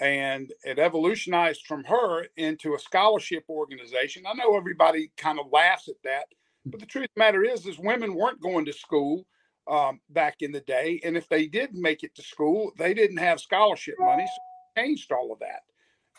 and 0.00 0.52
it 0.64 0.78
evolutionized 0.78 1.66
from 1.66 1.84
her 1.84 2.26
into 2.36 2.74
a 2.74 2.78
scholarship 2.78 3.44
organization. 3.48 4.24
I 4.26 4.34
know 4.34 4.56
everybody 4.56 5.10
kind 5.16 5.38
of 5.38 5.46
laughs 5.52 5.88
at 5.88 6.02
that, 6.04 6.26
but 6.66 6.80
the 6.80 6.86
truth 6.86 7.04
of 7.04 7.10
the 7.14 7.20
matter 7.20 7.44
is, 7.44 7.66
is 7.66 7.78
women 7.78 8.14
weren't 8.14 8.40
going 8.40 8.64
to 8.66 8.72
school 8.72 9.26
um, 9.70 10.00
back 10.10 10.36
in 10.40 10.52
the 10.52 10.60
day, 10.60 11.00
and 11.04 11.16
if 11.16 11.28
they 11.28 11.46
did 11.46 11.74
make 11.74 12.02
it 12.02 12.14
to 12.14 12.22
school, 12.22 12.72
they 12.78 12.94
didn't 12.94 13.18
have 13.18 13.40
scholarship 13.40 13.94
money. 13.98 14.26
So 14.26 14.82
changed 14.82 15.12
all 15.12 15.32
of 15.32 15.38
that 15.40 15.62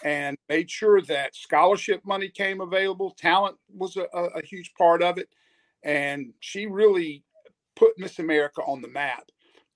and 0.04 0.38
made 0.48 0.70
sure 0.70 1.02
that 1.02 1.36
scholarship 1.36 2.02
money 2.06 2.30
came 2.30 2.62
available. 2.62 3.12
Talent 3.12 3.58
was 3.74 3.98
a, 3.98 4.08
a, 4.14 4.24
a 4.40 4.46
huge 4.46 4.74
part 4.78 5.02
of 5.02 5.18
it. 5.18 5.30
And 5.84 6.34
she 6.40 6.66
really 6.66 7.24
put 7.76 7.98
Miss 7.98 8.20
America 8.20 8.62
on 8.62 8.82
the 8.82 8.88
map. 8.88 9.24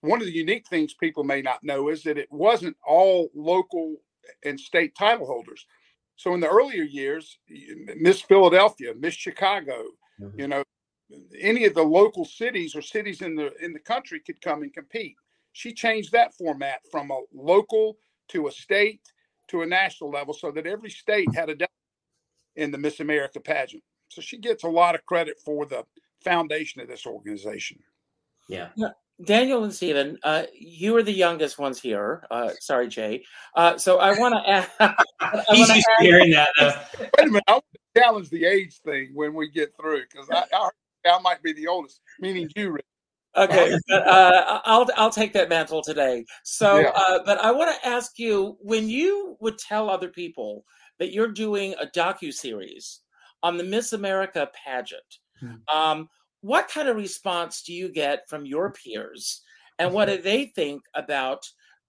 One 0.03 0.19
of 0.19 0.27
the 0.27 0.33
unique 0.33 0.67
things 0.67 0.93
people 0.93 1.24
may 1.24 1.41
not 1.41 1.63
know 1.63 1.88
is 1.88 2.03
that 2.03 2.17
it 2.17 2.29
wasn't 2.29 2.75
all 2.86 3.29
local 3.33 3.95
and 4.43 4.60
state 4.60 4.95
title 4.95 5.25
holders. 5.25 5.65
So 6.17 6.33
in 6.33 6.41
the 6.41 6.50
earlier 6.50 6.83
years, 6.83 7.38
Miss 7.95 8.19
Philadelphia, 8.19 8.93
Miss 9.00 9.13
Chicago, 9.13 9.81
mm-hmm. 10.19 10.38
you 10.38 10.48
know, 10.50 10.63
any 11.39 11.63
of 11.63 11.74
the 11.74 11.83
local 11.83 12.25
cities 12.25 12.75
or 12.75 12.81
cities 12.81 13.22
in 13.22 13.36
the 13.36 13.53
in 13.63 13.72
the 13.72 13.79
country 13.79 14.19
could 14.19 14.41
come 14.41 14.62
and 14.62 14.74
compete. 14.74 15.15
She 15.53 15.74
changed 15.74 16.12
that 16.12 16.33
format 16.33 16.81
from 16.91 17.10
a 17.10 17.22
local 17.33 17.98
to 18.29 18.48
a 18.48 18.51
state 18.51 19.01
to 19.48 19.62
a 19.62 19.65
national 19.65 20.10
level 20.10 20.33
so 20.33 20.51
that 20.51 20.67
every 20.67 20.89
state 20.89 21.33
had 21.33 21.50
a 21.50 21.55
in 22.57 22.72
the 22.72 22.77
Miss 22.77 23.00
America 23.00 23.39
pageant. 23.39 23.83
So 24.10 24.22
she 24.22 24.38
gets 24.38 24.65
a 24.65 24.69
lot 24.69 24.95
of 24.95 25.05
credit 25.05 25.38
for 25.45 25.65
the 25.65 25.86
foundation 26.25 26.81
of 26.81 26.89
this 26.89 27.05
organization. 27.05 27.79
Yeah. 28.50 28.69
Daniel 29.24 29.63
and 29.63 29.74
Stephen, 29.74 30.17
uh, 30.24 30.43
you 30.53 30.96
are 30.96 31.03
the 31.03 31.13
youngest 31.13 31.60
ones 31.60 31.79
here. 31.79 32.25
Uh, 32.32 32.50
sorry, 32.60 32.88
Jay. 32.88 33.24
Uh, 33.55 33.77
so 33.77 34.00
I 34.00 34.17
want 34.17 34.34
to 34.34 34.50
ask. 34.50 34.70
He's 35.50 35.70
used 35.70 35.88
to 36.00 36.03
hearing 36.03 36.32
that. 36.32 36.50
Though. 36.60 36.74
Wait 37.00 37.10
a 37.20 37.25
minute. 37.25 37.43
I 37.48 37.53
want 37.53 37.65
to 37.74 38.01
challenge 38.01 38.29
the 38.29 38.46
age 38.46 38.79
thing 38.84 39.12
when 39.13 39.34
we 39.34 39.50
get 39.50 39.74
through 39.79 40.03
because 40.12 40.27
I, 40.32 40.43
I, 40.53 40.70
I, 41.10 41.20
might 41.22 41.43
be 41.43 41.53
the 41.53 41.67
oldest, 41.67 42.01
meaning 42.20 42.50
you, 42.55 42.72
Rick. 42.72 42.86
Okay, 43.36 43.77
but, 43.88 44.08
uh, 44.08 44.62
I'll 44.65 44.88
I'll 44.96 45.10
take 45.10 45.34
that 45.34 45.50
mantle 45.50 45.82
today. 45.82 46.25
So, 46.43 46.79
yeah. 46.79 46.91
uh, 46.96 47.20
but 47.25 47.39
I 47.39 47.51
want 47.51 47.75
to 47.75 47.88
ask 47.88 48.17
you: 48.17 48.58
when 48.62 48.89
you 48.89 49.38
would 49.39 49.58
tell 49.58 49.89
other 49.89 50.10
people 50.10 50.65
that 51.00 51.12
you're 51.12 51.32
doing 51.32 51.75
a 51.79 51.86
docu 51.86 52.34
series 52.34 53.01
on 53.41 53.58
the 53.58 53.63
Miss 53.63 53.93
America 53.93 54.50
pageant, 54.53 55.01
mm-hmm. 55.41 55.77
um, 55.77 56.10
what 56.44 56.68
kind 56.68 56.90
of 56.90 56.98
response 56.98 57.64
do 57.64 57.74
you 57.74 57.90
get 57.90 58.30
from 58.30 58.46
your 58.46 58.72
peers, 58.72 59.42
and 59.80 59.94
what 59.94 60.06
do 60.06 60.22
they 60.22 60.46
think 60.48 60.84
about 60.94 61.44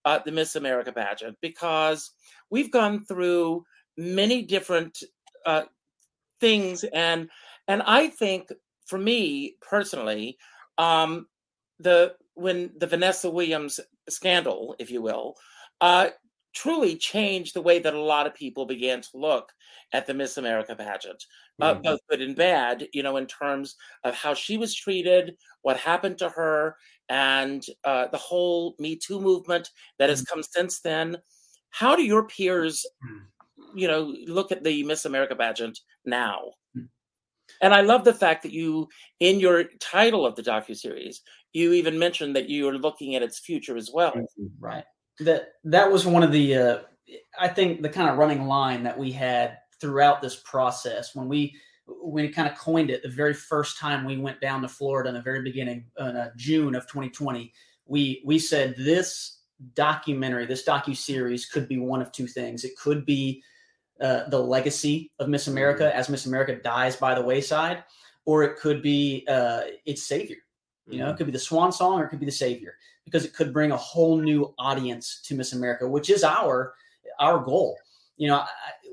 uh, 0.04 0.20
the 0.24 0.32
Miss 0.32 0.54
America 0.54 0.92
pageant? 0.92 1.36
Because 1.42 2.12
we've 2.50 2.70
gone 2.70 3.04
through 3.04 3.64
many 3.98 4.42
different 4.42 5.02
uh, 5.44 5.64
things, 6.40 6.84
and 6.84 7.28
and 7.68 7.82
I 7.82 8.08
think 8.08 8.50
for 8.86 8.98
me 8.98 9.56
personally. 9.60 10.38
Um, 10.78 11.26
the 11.78 12.14
when 12.34 12.70
the 12.78 12.86
Vanessa 12.86 13.30
Williams 13.30 13.80
scandal, 14.08 14.76
if 14.78 14.90
you 14.90 15.02
will, 15.02 15.34
uh, 15.80 16.08
truly 16.54 16.96
changed 16.96 17.54
the 17.54 17.62
way 17.62 17.78
that 17.78 17.94
a 17.94 18.00
lot 18.00 18.26
of 18.26 18.34
people 18.34 18.64
began 18.66 19.00
to 19.00 19.08
look 19.14 19.52
at 19.92 20.06
the 20.06 20.14
Miss 20.14 20.36
America 20.36 20.74
pageant, 20.74 21.22
uh, 21.60 21.74
mm-hmm. 21.74 21.82
both 21.82 22.00
good 22.08 22.22
and 22.22 22.36
bad. 22.36 22.86
You 22.92 23.02
know, 23.02 23.16
in 23.16 23.26
terms 23.26 23.76
of 24.04 24.14
how 24.14 24.34
she 24.34 24.56
was 24.56 24.74
treated, 24.74 25.36
what 25.62 25.76
happened 25.76 26.18
to 26.18 26.28
her, 26.28 26.76
and 27.08 27.64
uh, 27.84 28.06
the 28.08 28.18
whole 28.18 28.74
Me 28.78 28.96
Too 28.96 29.20
movement 29.20 29.70
that 29.98 30.08
has 30.08 30.22
come 30.22 30.42
since 30.42 30.80
then. 30.80 31.18
How 31.70 31.96
do 31.96 32.02
your 32.02 32.26
peers, 32.28 32.86
you 33.74 33.88
know, 33.88 34.14
look 34.26 34.52
at 34.52 34.62
the 34.62 34.84
Miss 34.84 35.04
America 35.04 35.34
pageant 35.34 35.80
now? 36.04 36.52
And 37.60 37.74
I 37.74 37.82
love 37.82 38.04
the 38.04 38.14
fact 38.14 38.42
that 38.42 38.52
you, 38.52 38.88
in 39.20 39.38
your 39.38 39.64
title 39.80 40.24
of 40.24 40.34
the 40.34 40.42
docu 40.42 40.76
series, 40.76 41.22
you 41.52 41.72
even 41.72 41.98
mentioned 41.98 42.34
that 42.36 42.48
you 42.48 42.68
are 42.68 42.78
looking 42.78 43.14
at 43.14 43.22
its 43.22 43.38
future 43.38 43.76
as 43.76 43.90
well. 43.92 44.14
Right. 44.58 44.84
That 45.20 45.52
that 45.64 45.90
was 45.90 46.06
one 46.06 46.22
of 46.22 46.32
the, 46.32 46.56
uh, 46.56 46.78
I 47.38 47.48
think, 47.48 47.82
the 47.82 47.88
kind 47.88 48.10
of 48.10 48.18
running 48.18 48.46
line 48.46 48.82
that 48.82 48.98
we 48.98 49.12
had 49.12 49.58
throughout 49.80 50.22
this 50.22 50.36
process 50.36 51.14
when 51.14 51.28
we 51.28 51.54
when 51.86 52.24
we 52.24 52.30
kind 52.30 52.48
of 52.48 52.56
coined 52.56 52.90
it 52.90 53.02
the 53.02 53.08
very 53.08 53.34
first 53.34 53.78
time 53.78 54.04
we 54.04 54.16
went 54.16 54.40
down 54.40 54.62
to 54.62 54.68
Florida 54.68 55.10
in 55.10 55.14
the 55.14 55.22
very 55.22 55.42
beginning 55.42 55.84
in 55.98 56.16
uh, 56.16 56.30
June 56.36 56.74
of 56.74 56.82
2020. 56.84 57.52
We 57.86 58.22
we 58.24 58.38
said 58.38 58.74
this 58.76 59.40
documentary, 59.74 60.46
this 60.46 60.64
docu 60.64 60.96
series, 60.96 61.46
could 61.46 61.68
be 61.68 61.78
one 61.78 62.02
of 62.02 62.12
two 62.12 62.26
things. 62.26 62.64
It 62.64 62.76
could 62.76 63.04
be 63.04 63.42
uh, 64.00 64.28
the 64.28 64.40
legacy 64.40 65.12
of 65.18 65.28
Miss 65.28 65.46
America 65.46 65.84
mm-hmm. 65.84 65.98
as 65.98 66.08
Miss 66.08 66.26
America 66.26 66.56
dies 66.56 66.96
by 66.96 67.14
the 67.14 67.22
wayside, 67.22 67.84
or 68.24 68.42
it 68.42 68.56
could 68.58 68.82
be 68.82 69.24
uh, 69.28 69.62
its 69.84 70.02
savior. 70.02 70.38
You 70.86 70.98
know, 70.98 71.06
it 71.06 71.08
mm-hmm. 71.08 71.16
could 71.16 71.26
be 71.26 71.32
the 71.32 71.38
swan 71.38 71.72
song 71.72 72.00
or 72.00 72.04
it 72.04 72.08
could 72.08 72.20
be 72.20 72.26
the 72.26 72.32
savior 72.32 72.76
because 73.04 73.24
it 73.24 73.34
could 73.34 73.52
bring 73.52 73.72
a 73.72 73.76
whole 73.76 74.18
new 74.18 74.54
audience 74.58 75.20
to 75.24 75.34
Miss 75.34 75.52
America, 75.52 75.88
which 75.88 76.10
is 76.10 76.24
our 76.24 76.74
our 77.20 77.38
goal. 77.38 77.76
You 78.16 78.28
know, 78.28 78.36
I, 78.38 78.48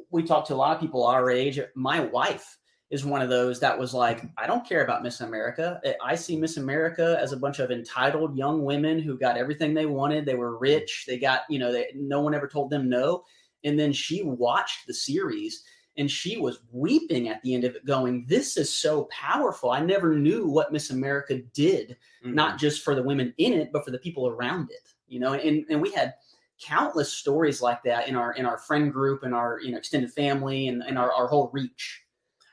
we 0.10 0.24
talk 0.24 0.46
to 0.48 0.54
a 0.54 0.56
lot 0.56 0.76
of 0.76 0.82
people 0.82 1.06
our 1.06 1.30
age. 1.30 1.60
My 1.76 2.00
wife 2.00 2.58
is 2.92 3.06
one 3.06 3.22
of 3.22 3.30
those 3.30 3.60
that 3.62 3.78
was 3.78 3.94
like, 3.94 4.22
I 4.38 4.46
don't 4.46 4.68
care 4.68 4.84
about 4.84 5.02
Miss 5.02 5.22
America. 5.22 5.82
I 6.04 6.14
see 6.14 6.36
Miss 6.36 6.58
America 6.58 7.18
as 7.22 7.32
a 7.32 7.38
bunch 7.38 7.60
of 7.60 7.72
entitled 7.72 8.38
young 8.38 8.66
women 8.66 9.00
who 9.00 9.18
got 9.18 9.38
everything 9.38 9.74
they 9.74 9.86
wanted. 9.86 10.26
They 10.26 10.36
were 10.36 10.58
rich. 10.58 11.06
They 11.08 11.18
got, 11.18 11.44
you 11.50 11.58
know, 11.58 11.72
they, 11.72 11.88
no 11.96 12.20
one 12.20 12.36
ever 12.36 12.50
told 12.50 12.70
them 12.70 12.90
no. 12.90 13.24
And 13.64 13.80
then 13.80 13.94
she 13.94 14.24
watched 14.24 14.88
the 14.88 14.94
series 14.94 15.64
and 16.02 16.10
she 16.10 16.38
was 16.38 16.62
weeping 16.72 17.30
at 17.30 17.44
the 17.44 17.54
end 17.54 17.64
of 17.64 17.76
it, 17.76 17.86
going, 17.86 18.26
This 18.28 18.58
is 18.58 18.74
so 18.74 19.08
powerful. 19.12 19.70
I 19.70 19.82
never 19.82 20.16
knew 20.16 20.48
what 20.48 20.74
Miss 20.74 20.90
America 20.90 21.38
did, 21.54 21.96
mm-hmm. 22.26 22.34
not 22.34 22.58
just 22.58 22.84
for 22.84 22.96
the 22.96 23.04
women 23.04 23.36
in 23.38 23.54
it, 23.54 23.72
but 23.72 23.86
for 23.86 23.92
the 23.92 24.00
people 24.00 24.28
around 24.28 24.72
it. 24.72 24.90
You 25.08 25.20
know, 25.20 25.34
and, 25.34 25.64
and 25.70 25.80
we 25.80 25.92
had 25.92 26.16
countless 26.60 27.14
stories 27.14 27.62
like 27.62 27.84
that 27.84 28.08
in 28.08 28.16
our 28.16 28.34
in 28.34 28.48
our 28.48 28.58
friend 28.58 28.92
group 28.92 29.22
and 29.22 29.36
our 29.36 29.60
you 29.62 29.72
know 29.72 29.78
extended 29.78 30.12
family 30.12 30.70
and, 30.70 30.82
and 30.82 30.98
our, 30.98 31.14
our 31.14 31.28
whole 31.28 31.52
reach. 31.54 32.02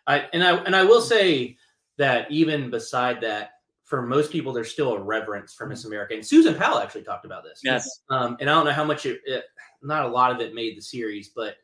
I 0.07 0.27
and 0.35 0.45
I 0.45 0.57
and 0.59 0.77
I 0.77 0.85
will 0.85 1.01
say 1.01 1.57
that 1.97 2.31
even 2.31 2.69
beside 2.69 3.23
that, 3.23 3.53
for 3.83 4.03
most 4.03 4.31
people, 4.31 4.53
there's 4.53 4.71
still 4.71 4.93
a 4.93 5.01
reverence 5.01 5.55
for 5.55 5.67
Miss 5.67 5.87
America. 5.87 6.13
And 6.13 6.27
Susan 6.27 6.55
Powell 6.55 6.81
actually 6.81 7.03
talked 7.03 7.25
about 7.25 7.45
this. 7.45 7.63
Yes. 7.65 8.03
Um, 8.11 8.37
and 8.41 8.51
I 8.51 8.53
don't 8.53 8.67
know 8.67 8.73
how 8.73 8.85
much 8.85 9.07
it, 9.07 9.23
it, 9.25 9.45
not 9.81 10.05
a 10.05 10.09
lot 10.09 10.33
of 10.33 10.41
it 10.43 10.55
made 10.55 10.77
the 10.77 10.83
series, 10.83 11.31
but 11.35 11.57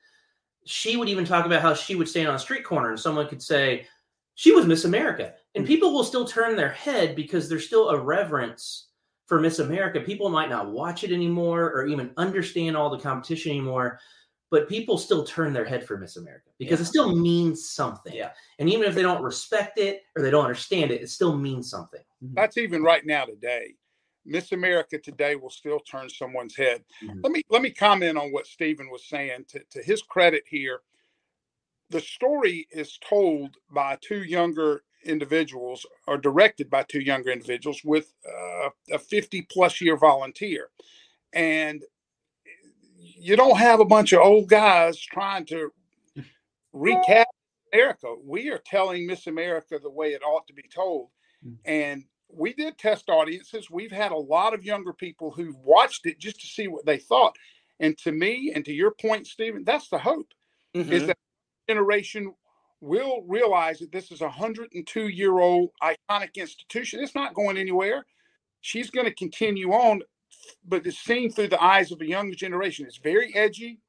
she 0.64 0.96
would 0.96 1.08
even 1.08 1.24
talk 1.24 1.46
about 1.46 1.62
how 1.62 1.74
she 1.74 1.94
would 1.94 2.08
stand 2.08 2.28
on 2.28 2.34
a 2.34 2.38
street 2.38 2.64
corner 2.64 2.90
and 2.90 3.00
someone 3.00 3.28
could 3.28 3.42
say, 3.42 3.86
she 4.34 4.52
was 4.52 4.66
Miss 4.66 4.84
America. 4.84 5.34
And 5.54 5.64
mm-hmm. 5.64 5.72
people 5.72 5.92
will 5.92 6.04
still 6.04 6.24
turn 6.24 6.56
their 6.56 6.70
head 6.70 7.14
because 7.14 7.48
there's 7.48 7.66
still 7.66 7.90
a 7.90 7.98
reverence 7.98 8.88
for 9.26 9.40
Miss 9.40 9.58
America. 9.58 10.00
People 10.00 10.28
might 10.28 10.50
not 10.50 10.70
watch 10.70 11.04
it 11.04 11.12
anymore 11.12 11.70
or 11.70 11.86
even 11.86 12.10
understand 12.16 12.76
all 12.76 12.90
the 12.90 12.98
competition 12.98 13.52
anymore, 13.52 13.98
but 14.50 14.68
people 14.68 14.98
still 14.98 15.24
turn 15.24 15.52
their 15.52 15.64
head 15.64 15.86
for 15.86 15.96
Miss 15.96 16.16
America 16.16 16.50
because 16.58 16.80
Yeah. 16.80 16.84
it 16.84 16.88
still 16.88 17.16
means 17.16 17.70
something. 17.70 18.12
Yeah. 18.14 18.32
And 18.58 18.68
even 18.68 18.86
if 18.86 18.94
they 18.94 19.02
don't 19.02 19.22
respect 19.22 19.78
it 19.78 20.02
or 20.16 20.22
they 20.22 20.30
don't 20.30 20.44
understand 20.44 20.90
it, 20.90 21.02
it 21.02 21.10
still 21.10 21.36
means 21.36 21.70
something. 21.70 22.02
Mm-hmm. 22.22 22.34
That's 22.34 22.56
even 22.56 22.82
right 22.82 23.04
now 23.06 23.24
today. 23.24 23.76
Miss 24.24 24.52
America 24.52 24.98
today 24.98 25.36
will 25.36 25.50
still 25.50 25.80
turn 25.80 26.08
someone's 26.08 26.56
head. 26.56 26.84
Mhm. 27.02 27.20
Let 27.22 27.32
me 27.32 27.42
let 27.50 27.62
me 27.62 27.70
comment 27.70 28.18
on 28.18 28.32
what 28.32 28.46
Stephen 28.46 28.90
was 28.90 29.04
saying. 29.04 29.44
To, 29.48 29.60
to 29.70 29.82
his 29.82 30.02
credit 30.02 30.44
here, 30.46 30.80
the 31.90 32.00
story 32.00 32.66
is 32.70 32.98
told 32.98 33.56
by 33.70 33.98
two 34.00 34.22
younger 34.22 34.82
individuals 35.04 35.84
or 36.06 36.16
directed 36.16 36.70
by 36.70 36.82
two 36.84 37.00
younger 37.00 37.30
individuals 37.30 37.82
with 37.84 38.14
uh, 38.26 38.70
a 38.90 38.98
50 38.98 39.42
plus 39.42 39.80
year 39.80 39.96
volunteer. 39.96 40.70
And 41.32 41.84
you 42.96 43.36
don't 43.36 43.58
have 43.58 43.80
a 43.80 43.84
bunch 43.84 44.12
of 44.12 44.20
old 44.20 44.48
guys 44.48 44.98
trying 44.98 45.44
to 45.46 45.72
recap 46.74 47.24
America. 47.72 48.14
We 48.24 48.50
are 48.50 48.62
telling 48.64 49.06
Miss 49.06 49.26
America 49.26 49.78
the 49.82 49.90
way 49.90 50.12
it 50.12 50.22
ought 50.22 50.46
to 50.46 50.54
be 50.54 50.64
told. 50.74 51.08
And 51.66 52.04
we 52.36 52.52
did 52.54 52.78
test 52.78 53.08
audiences. 53.08 53.70
We've 53.70 53.92
had 53.92 54.12
a 54.12 54.16
lot 54.16 54.54
of 54.54 54.64
younger 54.64 54.92
people 54.92 55.30
who've 55.30 55.58
watched 55.58 56.06
it 56.06 56.18
just 56.18 56.40
to 56.40 56.46
see 56.46 56.68
what 56.68 56.86
they 56.86 56.98
thought. 56.98 57.36
And 57.80 57.96
to 57.98 58.12
me, 58.12 58.52
and 58.54 58.64
to 58.64 58.72
your 58.72 58.92
point, 58.92 59.26
Stephen, 59.26 59.64
that's 59.64 59.88
the 59.88 59.98
hope 59.98 60.32
is 60.74 61.02
Mhm. 61.02 61.06
that 61.08 61.18
generation 61.68 62.34
will 62.80 63.22
realize 63.22 63.78
that 63.78 63.92
this 63.92 64.12
is 64.12 64.20
a 64.20 64.28
102 64.28 65.08
year 65.08 65.38
old 65.38 65.70
iconic 65.82 66.34
institution. 66.34 67.00
It's 67.00 67.14
not 67.14 67.34
going 67.34 67.56
anywhere. 67.56 68.06
She's 68.60 68.90
going 68.90 69.06
to 69.06 69.14
continue 69.14 69.72
on, 69.72 70.02
but 70.64 70.86
it's 70.86 70.98
seen 70.98 71.30
through 71.30 71.48
the 71.48 71.62
eyes 71.62 71.92
of 71.92 72.00
a 72.00 72.06
younger 72.06 72.34
generation. 72.34 72.86
It's 72.86 72.98
very 72.98 73.34
edgy. 73.34 73.80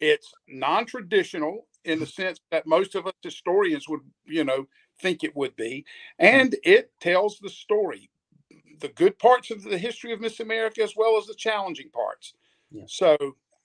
It's 0.00 0.32
non 0.46 0.86
traditional 0.86 1.66
in 1.84 1.98
the 1.98 2.06
sense 2.06 2.40
that 2.50 2.66
most 2.66 2.94
of 2.94 3.06
us 3.06 3.14
historians 3.22 3.88
would, 3.88 4.00
you 4.26 4.44
know, 4.44 4.66
think 5.00 5.24
it 5.24 5.36
would 5.36 5.56
be. 5.56 5.84
And 6.18 6.56
it 6.64 6.90
tells 7.00 7.38
the 7.38 7.50
story, 7.50 8.10
the 8.80 8.88
good 8.88 9.18
parts 9.18 9.50
of 9.50 9.62
the 9.62 9.78
history 9.78 10.12
of 10.12 10.20
Miss 10.20 10.40
America 10.40 10.82
as 10.82 10.94
well 10.96 11.18
as 11.18 11.26
the 11.26 11.34
challenging 11.34 11.90
parts. 11.90 12.34
Yeah. 12.70 12.84
So, 12.86 13.16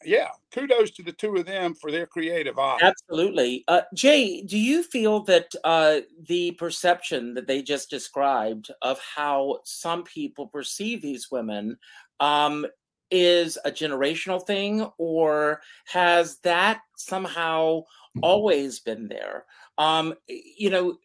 yeah, 0.06 0.30
kudos 0.52 0.92
to 0.92 1.04
the 1.04 1.12
two 1.12 1.36
of 1.36 1.46
them 1.46 1.74
for 1.74 1.92
their 1.92 2.06
creative 2.06 2.60
eye. 2.60 2.80
Absolutely. 2.82 3.64
Uh, 3.68 3.82
Jay, 3.94 4.42
do 4.42 4.58
you 4.58 4.84
feel 4.84 5.22
that 5.22 5.54
uh, 5.64 6.00
the 6.28 6.52
perception 6.52 7.34
that 7.36 7.48
they 7.48 7.62
just 7.62 7.90
described 7.90 8.72
of 8.82 9.00
how 9.00 9.60
some 9.64 10.04
people 10.04 10.48
perceive 10.48 11.02
these 11.02 11.32
women 11.32 11.78
um, 12.20 12.66
is 13.12 13.58
a 13.64 13.72
generational 13.72 14.46
thing, 14.46 14.90
or 14.98 15.62
has 15.86 16.40
that 16.40 16.82
somehow 16.98 17.84
always 18.22 18.80
been 18.80 19.08
there? 19.08 19.46
Um, 19.78 20.14
you 20.28 20.70
know, 20.70 20.98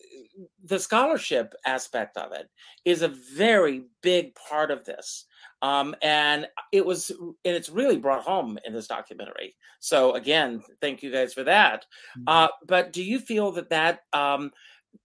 the 0.64 0.78
scholarship 0.78 1.54
aspect 1.64 2.16
of 2.16 2.32
it 2.32 2.48
is 2.84 3.02
a 3.02 3.08
very 3.08 3.84
big 4.02 4.34
part 4.34 4.70
of 4.70 4.84
this. 4.84 5.24
Um, 5.62 5.96
and 6.02 6.46
it 6.70 6.84
was, 6.86 7.10
and 7.10 7.36
it's 7.44 7.70
really 7.70 7.96
brought 7.96 8.22
home 8.22 8.58
in 8.64 8.72
this 8.72 8.86
documentary. 8.86 9.56
So 9.80 10.14
again, 10.14 10.62
thank 10.80 11.02
you 11.02 11.10
guys 11.10 11.34
for 11.34 11.44
that. 11.44 11.86
Uh, 12.26 12.48
but 12.66 12.92
do 12.92 13.02
you 13.02 13.18
feel 13.18 13.52
that 13.52 13.70
that 13.70 14.00
um, 14.12 14.52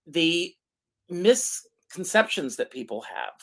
the 0.06 0.54
misconceptions 1.10 2.58
that 2.58 2.72
people 2.72 3.02
have 3.02 3.34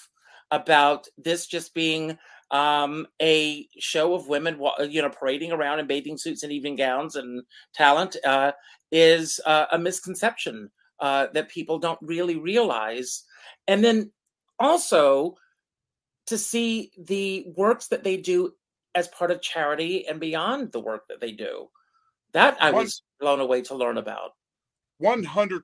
about 0.50 1.08
this 1.16 1.46
just 1.46 1.74
being 1.74 2.18
um, 2.50 3.06
a 3.20 3.68
show 3.78 4.14
of 4.14 4.28
women, 4.28 4.60
you 4.88 5.02
know, 5.02 5.10
parading 5.10 5.52
around 5.52 5.78
in 5.78 5.86
bathing 5.86 6.18
suits 6.18 6.42
and 6.42 6.52
evening 6.52 6.76
gowns 6.76 7.16
and 7.16 7.42
talent 7.74 8.16
uh, 8.24 8.52
is 8.90 9.40
uh, 9.46 9.66
a 9.72 9.78
misconception 9.78 10.70
uh, 10.98 11.28
that 11.32 11.48
people 11.48 11.78
don't 11.78 11.98
really 12.02 12.36
realize. 12.36 13.24
And 13.68 13.84
then 13.84 14.10
also 14.58 15.36
to 16.26 16.36
see 16.38 16.92
the 16.98 17.46
works 17.56 17.88
that 17.88 18.04
they 18.04 18.16
do 18.16 18.52
as 18.94 19.08
part 19.08 19.30
of 19.30 19.40
charity 19.40 20.06
and 20.06 20.20
beyond 20.20 20.72
the 20.72 20.80
work 20.80 21.06
that 21.08 21.20
they 21.20 21.32
do. 21.32 21.68
That 22.32 22.56
I 22.60 22.70
was 22.70 23.02
blown 23.18 23.40
away 23.40 23.62
to 23.62 23.74
learn 23.74 23.98
about. 23.98 24.32
100% 25.02 25.62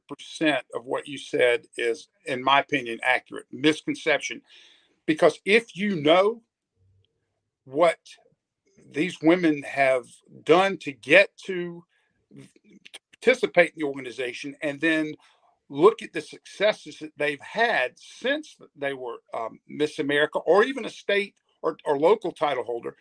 of 0.74 0.84
what 0.84 1.06
you 1.06 1.18
said 1.18 1.66
is, 1.76 2.08
in 2.24 2.42
my 2.42 2.60
opinion, 2.60 2.98
accurate. 3.02 3.46
Misconception. 3.52 4.42
Because 5.04 5.38
if 5.44 5.76
you 5.76 6.00
know 6.00 6.42
what 7.66 7.98
these 8.92 9.18
women 9.22 9.62
have 9.64 10.06
done 10.44 10.78
to 10.78 10.92
get 10.92 11.30
to, 11.46 11.84
to 12.34 12.48
participate 13.12 13.72
in 13.74 13.80
the 13.80 13.86
organization 13.86 14.56
and 14.62 14.80
then 14.80 15.14
look 15.68 16.02
at 16.02 16.12
the 16.12 16.20
successes 16.20 16.98
that 17.00 17.12
they've 17.18 17.40
had 17.40 17.92
since 17.96 18.56
they 18.76 18.94
were 18.94 19.16
um, 19.34 19.60
Miss 19.68 19.98
America 19.98 20.38
or 20.40 20.64
even 20.64 20.84
a 20.84 20.90
state 20.90 21.34
or, 21.62 21.76
or 21.84 21.98
local 21.98 22.32
title 22.32 22.64
holder, 22.64 22.96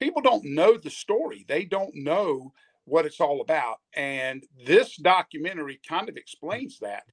people 0.00 0.22
don't 0.22 0.44
know 0.44 0.76
the 0.76 0.90
story. 0.90 1.44
They 1.48 1.64
don't 1.64 1.94
know 1.94 2.52
what 2.86 3.06
it's 3.06 3.20
all 3.20 3.40
about. 3.40 3.78
And 3.94 4.44
this 4.66 4.96
documentary 4.96 5.80
kind 5.88 6.08
of 6.08 6.16
explains 6.16 6.80
that. 6.80 7.04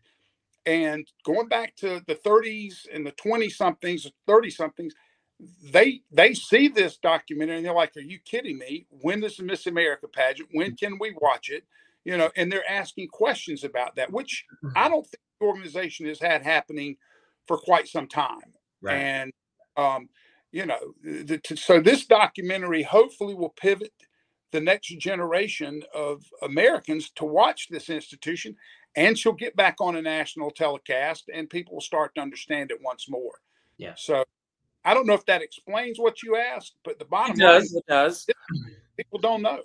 And 0.65 1.07
going 1.25 1.47
back 1.47 1.75
to 1.77 2.01
the 2.07 2.15
30s 2.15 2.87
and 2.91 3.05
the 3.05 3.11
20 3.11 3.49
somethings, 3.49 4.11
30 4.27 4.49
somethings, 4.49 4.95
they 5.71 6.01
they 6.11 6.33
see 6.33 6.67
this 6.67 6.97
documentary 6.97 7.57
and 7.57 7.65
they're 7.65 7.73
like, 7.73 7.95
Are 7.97 8.01
you 8.01 8.19
kidding 8.19 8.57
me? 8.57 8.87
When 8.89 9.23
is 9.23 9.37
the 9.37 9.43
Miss 9.43 9.67
America 9.67 10.07
pageant? 10.07 10.49
When 10.53 10.75
can 10.75 10.97
we 10.99 11.15
watch 11.21 11.49
it? 11.49 11.63
You 12.03 12.17
know, 12.17 12.29
and 12.35 12.51
they're 12.51 12.69
asking 12.69 13.07
questions 13.07 13.63
about 13.63 13.95
that, 13.95 14.11
which 14.11 14.45
I 14.75 14.87
don't 14.87 15.03
think 15.03 15.21
the 15.39 15.45
organization 15.45 16.05
has 16.05 16.19
had 16.19 16.43
happening 16.43 16.97
for 17.47 17.57
quite 17.57 17.87
some 17.87 18.07
time. 18.07 18.53
Right. 18.81 18.95
And 18.95 19.33
um, 19.75 20.09
you 20.51 20.65
know, 20.65 20.93
the, 21.03 21.37
to, 21.39 21.57
so 21.57 21.81
this 21.81 22.05
documentary 22.05 22.83
hopefully 22.83 23.33
will 23.33 23.49
pivot 23.49 23.91
the 24.51 24.61
next 24.61 24.87
generation 24.99 25.83
of 25.93 26.23
Americans 26.41 27.09
to 27.15 27.25
watch 27.25 27.67
this 27.69 27.89
institution, 27.89 28.55
and 28.95 29.17
she'll 29.17 29.33
get 29.33 29.55
back 29.57 29.75
on 29.81 29.97
a 29.97 30.01
national 30.01 30.51
telecast, 30.51 31.29
and 31.33 31.49
people 31.49 31.73
will 31.73 31.81
start 31.81 32.15
to 32.15 32.21
understand 32.21 32.71
it 32.71 32.77
once 32.81 33.09
more. 33.09 33.41
Yeah. 33.77 33.95
So 33.97 34.23
I 34.85 34.93
don't 34.93 35.07
know 35.07 35.13
if 35.13 35.25
that 35.25 35.41
explains 35.41 35.99
what 35.99 36.21
you 36.23 36.35
asked, 36.37 36.75
but 36.85 36.99
the 36.99 37.05
bottom 37.05 37.35
It 37.35 37.39
does. 37.39 37.73
line, 37.73 37.79
It 37.79 37.91
does. 37.91 38.27
people 38.97 39.19
don't 39.19 39.41
know. 39.41 39.61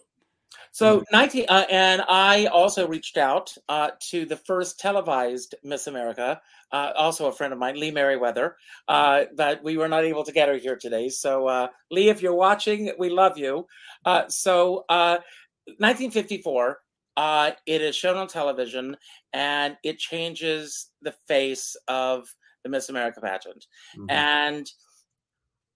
So 0.72 1.04
19, 1.12 1.46
uh, 1.48 1.66
and 1.70 2.02
I 2.09 2.46
also 2.46 2.87
reached 2.88 3.16
out 3.16 3.54
uh, 3.68 3.90
to 4.11 4.24
the 4.24 4.37
first 4.37 4.78
televised 4.80 5.54
Miss 5.62 5.87
America, 5.87 6.40
uh, 6.72 6.92
also 6.96 7.26
a 7.26 7.33
friend 7.33 7.52
of 7.52 7.59
mine, 7.59 7.78
Lee 7.78 7.90
Meriwether, 7.90 8.56
uh, 8.88 9.24
but 9.37 9.62
we 9.62 9.76
were 9.76 9.88
not 9.88 10.04
able 10.04 10.24
to 10.24 10.33
get 10.33 10.48
her 10.48 10.56
here 10.56 10.76
today. 10.76 11.09
So 11.09 11.46
uh, 11.46 11.68
Lee, 11.90 12.09
if 12.09 12.22
you're 12.22 12.35
watching, 12.35 12.92
we 12.98 13.11
love 13.11 13.37
you. 13.38 13.66
Uh, 14.04 14.28
so 14.28 14.85
uh, 14.88 15.18
1954, 15.78 16.78
uh, 17.16 17.50
it 17.66 17.83
is 17.83 17.94
shown 17.94 18.16
on 18.16 18.26
television, 18.28 18.96
and 19.33 19.76
it 19.85 19.98
changes 19.98 20.90
the 21.02 21.12
face 21.28 21.76
of 21.88 22.28
the 22.64 22.68
Miss 22.70 22.88
America 22.88 23.20
pageant. 23.20 23.66
Mhm. 23.98 24.11
And 24.11 24.72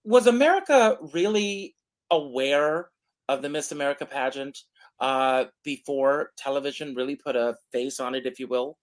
was 0.05 0.27
America 0.27 0.97
really 1.13 1.75
aware 2.11 2.89
of 3.27 3.41
the 3.41 3.49
Miss 3.49 3.71
America 3.71 4.05
pageant 4.05 4.57
uh, 4.99 5.45
before 5.63 6.31
television 6.37 6.95
really 6.95 7.15
put 7.15 7.35
a 7.35 7.57
face 7.71 7.99
on 7.99 8.15
it, 8.15 8.25
if 8.25 8.39
you 8.39 8.47
will? 8.47 8.77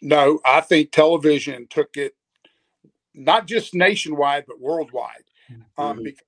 No, 0.00 0.40
I 0.44 0.60
think 0.62 0.90
television 0.90 1.66
took 1.70 1.96
it 1.96 2.14
not 3.14 3.46
just 3.46 3.74
nationwide, 3.74 4.44
but 4.48 4.58
worldwide. 4.58 5.24
Um, 5.78 5.98
Mhm. 5.98 6.04
because 6.04 6.26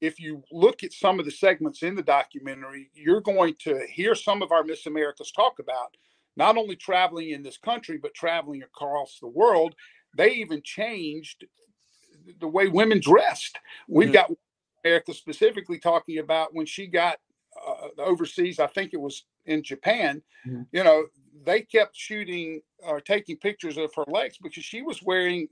if 0.00 0.18
you 0.18 0.42
look 0.50 0.82
at 0.82 0.92
some 0.92 1.18
of 1.20 1.24
the 1.24 1.30
segments 1.30 1.82
in 1.82 1.94
the 1.94 2.02
documentary, 2.02 2.90
you're 2.94 3.20
going 3.20 3.54
to 3.60 3.86
hear 3.86 4.14
some 4.14 4.42
of 4.42 4.50
our 4.50 4.64
Miss 4.64 4.86
Americas 4.86 5.30
talk 5.30 5.58
about 5.60 5.96
not 6.36 6.56
only 6.56 6.74
traveling 6.76 7.30
in 7.30 7.42
this 7.42 7.58
country, 7.58 7.98
but 7.98 8.14
traveling 8.14 8.62
across 8.62 9.18
the 9.20 9.28
world. 9.28 9.74
They 10.16 10.32
even 10.32 10.62
changed 10.62 11.44
the 12.40 12.48
way 12.48 12.68
women 12.68 13.00
dressed. 13.00 13.58
We've 13.88 14.12
got 14.12 14.30
America 14.84 15.14
specifically 15.14 15.78
talking 15.78 16.18
about 16.18 16.54
when 16.54 16.66
she 16.66 16.86
got 16.86 17.18
uh, 17.66 17.88
overseas, 17.98 18.58
I 18.58 18.66
think 18.66 18.94
it 18.94 19.00
was 19.00 19.24
in 19.44 19.62
Japan, 19.62 20.22
Mhm. 20.46 20.66
you 20.72 20.84
know, 20.84 21.06
they 21.44 21.62
kept 21.62 21.96
shooting 21.96 22.62
or 22.78 23.00
taking 23.00 23.36
pictures 23.36 23.76
of 23.76 23.94
her 23.94 24.04
legs 24.06 24.38
because 24.38 24.64
she 24.64 24.82
was 24.82 25.02
wearing 25.02 25.48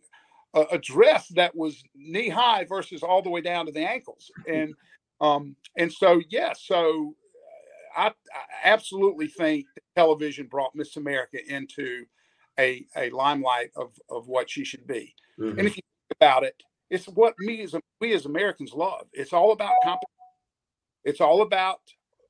a, 0.55 0.63
a 0.73 0.79
dress 0.79 1.29
that 1.29 1.55
was 1.55 1.83
knee 1.95 2.29
high 2.29 2.65
versus 2.65 3.03
all 3.03 3.23
the 3.23 3.31
way 3.31 3.41
down 3.41 3.67
to 3.67 3.73
the 3.73 3.89
ankles. 3.89 4.31
And 4.49 4.75
um, 5.21 5.57
and 5.77 5.93
so 5.93 6.23
yeah, 6.31 6.55
so 6.55 7.15
I, 7.95 8.07
I 8.07 8.13
absolutely 8.65 9.27
think 9.27 9.67
television 9.95 10.47
brought 10.47 10.75
Miss 10.75 10.97
America 10.97 11.39
into 11.47 12.07
a, 12.59 12.87
a 12.97 13.11
limelight 13.11 13.71
of, 13.77 13.93
of 14.09 14.29
what 14.29 14.49
she 14.49 14.65
should 14.65 14.87
be. 14.87 15.15
Mm-hmm. 15.39 15.59
And 15.59 15.69
if 15.69 15.77
you 15.77 15.83
about 16.11 16.45
it, 16.45 16.63
it's 16.91 17.07
what 17.07 17.35
me 17.39 17.63
as 17.63 17.75
we 18.01 18.13
as 18.13 18.27
Americans 18.27 18.73
love. 18.73 19.07
It's 19.13 19.33
all 19.33 19.53
about 19.53 19.75
competition. 19.83 20.09
It's 21.05 21.21
all 21.21 21.43
about 21.43 21.81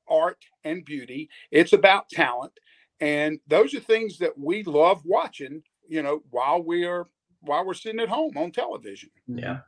art 0.07 0.37
and 0.63 0.85
beauty. 0.85 1.29
It's 1.51 1.73
about 1.73 2.09
talent, 2.09 2.53
and 2.99 3.39
those 3.47 3.73
are 3.73 3.79
things 3.79 4.17
that 4.19 4.37
we 4.37 4.63
love 4.63 5.01
watching. 5.05 5.63
You 5.87 6.03
know, 6.03 6.21
while 6.29 6.61
we're 6.61 7.07
while 7.41 7.65
we're 7.65 7.73
sitting 7.73 7.99
at 7.99 8.09
home 8.09 8.37
on 8.37 8.51
television. 8.51 9.09
Yeah. 9.27 9.59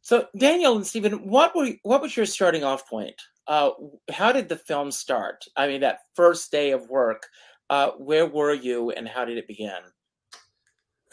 So 0.00 0.26
Daniel 0.36 0.76
and 0.76 0.86
Stephen, 0.86 1.28
what 1.28 1.54
were 1.54 1.70
what 1.82 2.00
was 2.00 2.16
your 2.16 2.26
starting 2.26 2.64
off 2.64 2.88
point? 2.88 3.20
Uh, 3.46 3.70
how 4.10 4.32
did 4.32 4.48
the 4.48 4.56
film 4.56 4.90
start? 4.90 5.44
I 5.56 5.68
mean, 5.68 5.80
that 5.82 6.00
first 6.14 6.50
day 6.50 6.72
of 6.72 6.88
work. 6.88 7.26
Uh, 7.70 7.90
where 7.98 8.24
were 8.24 8.54
you, 8.54 8.92
and 8.92 9.06
how 9.06 9.26
did 9.26 9.36
it 9.36 9.46
begin? 9.46 9.80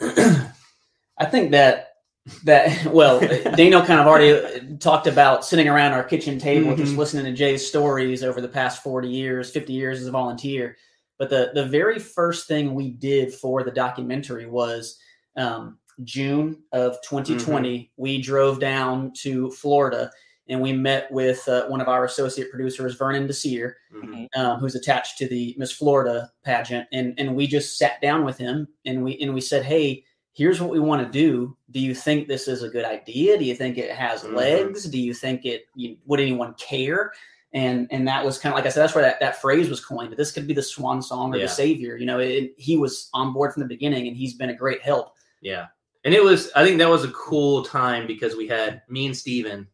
I 1.18 1.26
think 1.30 1.50
that 1.50 1.95
that 2.44 2.84
well 2.92 3.20
daniel 3.56 3.82
kind 3.82 4.00
of 4.00 4.06
already 4.06 4.76
talked 4.78 5.06
about 5.06 5.44
sitting 5.44 5.68
around 5.68 5.92
our 5.92 6.04
kitchen 6.04 6.38
table 6.38 6.72
mm-hmm. 6.72 6.82
just 6.82 6.96
listening 6.96 7.24
to 7.24 7.32
jay's 7.32 7.66
stories 7.66 8.22
over 8.22 8.40
the 8.40 8.48
past 8.48 8.82
40 8.82 9.08
years 9.08 9.50
50 9.50 9.72
years 9.72 10.00
as 10.00 10.06
a 10.06 10.10
volunteer 10.12 10.76
but 11.18 11.30
the 11.30 11.50
the 11.54 11.64
very 11.66 11.98
first 11.98 12.48
thing 12.48 12.74
we 12.74 12.90
did 12.90 13.32
for 13.32 13.62
the 13.62 13.70
documentary 13.70 14.46
was 14.46 14.98
um, 15.36 15.78
june 16.02 16.62
of 16.72 16.96
2020 17.02 17.78
mm-hmm. 17.78 18.02
we 18.02 18.20
drove 18.20 18.60
down 18.60 19.12
to 19.14 19.50
florida 19.52 20.10
and 20.48 20.60
we 20.60 20.72
met 20.72 21.10
with 21.10 21.46
uh, 21.48 21.66
one 21.66 21.80
of 21.80 21.88
our 21.88 22.04
associate 22.04 22.50
producers 22.50 22.96
vernon 22.96 23.26
desir 23.26 23.76
mm-hmm. 23.94 24.24
um, 24.40 24.58
who's 24.58 24.74
attached 24.74 25.16
to 25.18 25.28
the 25.28 25.54
miss 25.58 25.70
florida 25.70 26.30
pageant 26.44 26.88
and 26.92 27.14
and 27.18 27.36
we 27.36 27.46
just 27.46 27.78
sat 27.78 28.00
down 28.00 28.24
with 28.24 28.36
him 28.36 28.66
and 28.84 29.04
we 29.04 29.16
and 29.18 29.32
we 29.32 29.40
said 29.40 29.64
hey 29.64 30.04
here's 30.36 30.60
what 30.60 30.70
we 30.70 30.78
want 30.78 31.02
to 31.02 31.10
do. 31.10 31.56
Do 31.70 31.80
you 31.80 31.94
think 31.94 32.28
this 32.28 32.46
is 32.46 32.62
a 32.62 32.68
good 32.68 32.84
idea? 32.84 33.38
Do 33.38 33.44
you 33.44 33.54
think 33.54 33.78
it 33.78 33.90
has 33.90 34.22
mm-hmm. 34.22 34.36
legs? 34.36 34.84
Do 34.84 35.00
you 35.00 35.14
think 35.14 35.46
it 35.46 35.64
you, 35.74 35.96
would 36.04 36.20
anyone 36.20 36.54
care? 36.54 37.12
And 37.54 37.88
and 37.90 38.06
that 38.06 38.22
was 38.22 38.38
kind 38.38 38.52
of 38.52 38.56
like 38.56 38.66
I 38.66 38.68
said, 38.68 38.82
that's 38.82 38.94
where 38.94 39.04
that, 39.04 39.18
that 39.20 39.40
phrase 39.40 39.70
was 39.70 39.82
coined. 39.82 40.10
But 40.10 40.18
this 40.18 40.32
could 40.32 40.46
be 40.46 40.52
the 40.52 40.62
swan 40.62 41.00
song 41.00 41.32
or 41.32 41.38
yeah. 41.38 41.44
the 41.44 41.48
savior. 41.48 41.96
You 41.96 42.04
know, 42.04 42.18
it, 42.18 42.52
he 42.58 42.76
was 42.76 43.08
on 43.14 43.32
board 43.32 43.54
from 43.54 43.62
the 43.62 43.68
beginning, 43.68 44.08
and 44.08 44.16
he's 44.16 44.34
been 44.34 44.50
a 44.50 44.54
great 44.54 44.82
help. 44.82 45.14
Yeah, 45.40 45.66
and 46.04 46.12
it 46.12 46.22
was. 46.22 46.50
I 46.54 46.64
think 46.64 46.78
that 46.78 46.90
was 46.90 47.04
a 47.04 47.12
cool 47.12 47.64
time 47.64 48.06
because 48.06 48.36
we 48.36 48.46
had 48.46 48.82
me 48.90 49.06
and 49.06 49.16
Stephen, 49.16 49.68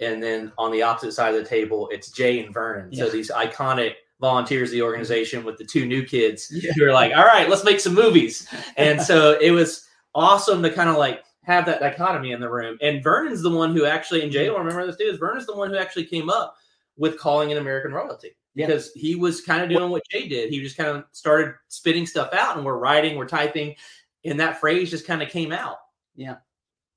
and 0.00 0.22
then 0.22 0.52
on 0.58 0.70
the 0.70 0.82
opposite 0.82 1.12
side 1.12 1.34
of 1.34 1.42
the 1.42 1.48
table, 1.48 1.88
it's 1.90 2.10
Jay 2.10 2.44
and 2.44 2.52
Vernon. 2.52 2.90
Yeah. 2.92 3.04
So 3.04 3.10
these 3.10 3.30
iconic 3.30 3.94
volunteers 4.20 4.70
the 4.70 4.82
organization 4.82 5.44
with 5.44 5.58
the 5.58 5.64
two 5.64 5.86
new 5.86 6.04
kids 6.04 6.50
yeah. 6.52 6.72
who 6.76 6.84
are 6.84 6.92
like, 6.92 7.16
all 7.16 7.24
right, 7.24 7.48
let's 7.48 7.64
make 7.64 7.80
some 7.80 7.94
movies. 7.94 8.48
And 8.76 9.00
so 9.00 9.38
it 9.40 9.50
was 9.50 9.88
awesome 10.14 10.62
to 10.62 10.70
kind 10.70 10.88
of 10.88 10.96
like 10.96 11.24
have 11.44 11.66
that 11.66 11.80
dichotomy 11.80 12.32
in 12.32 12.40
the 12.40 12.50
room. 12.50 12.78
And 12.82 13.02
Vernon's 13.02 13.42
the 13.42 13.50
one 13.50 13.74
who 13.74 13.84
actually, 13.84 14.22
and 14.22 14.32
Jay 14.32 14.50
will 14.50 14.58
remember 14.58 14.86
this 14.86 14.96
too, 14.96 15.04
is 15.04 15.18
Vernon's 15.18 15.46
the 15.46 15.56
one 15.56 15.70
who 15.70 15.76
actually 15.76 16.04
came 16.04 16.28
up 16.28 16.56
with 16.96 17.18
calling 17.18 17.52
an 17.52 17.58
American 17.58 17.92
royalty. 17.92 18.32
Because 18.54 18.90
yeah. 18.96 19.02
he 19.02 19.14
was 19.14 19.40
kind 19.40 19.62
of 19.62 19.68
doing 19.68 19.90
what 19.90 20.02
Jay 20.10 20.26
did. 20.26 20.50
He 20.50 20.60
just 20.60 20.76
kind 20.76 20.88
of 20.88 21.04
started 21.12 21.54
spitting 21.68 22.06
stuff 22.06 22.32
out 22.32 22.56
and 22.56 22.66
we're 22.66 22.78
writing, 22.78 23.16
we're 23.16 23.28
typing, 23.28 23.76
and 24.24 24.40
that 24.40 24.58
phrase 24.58 24.90
just 24.90 25.06
kind 25.06 25.22
of 25.22 25.28
came 25.28 25.52
out. 25.52 25.76
Yeah. 26.16 26.36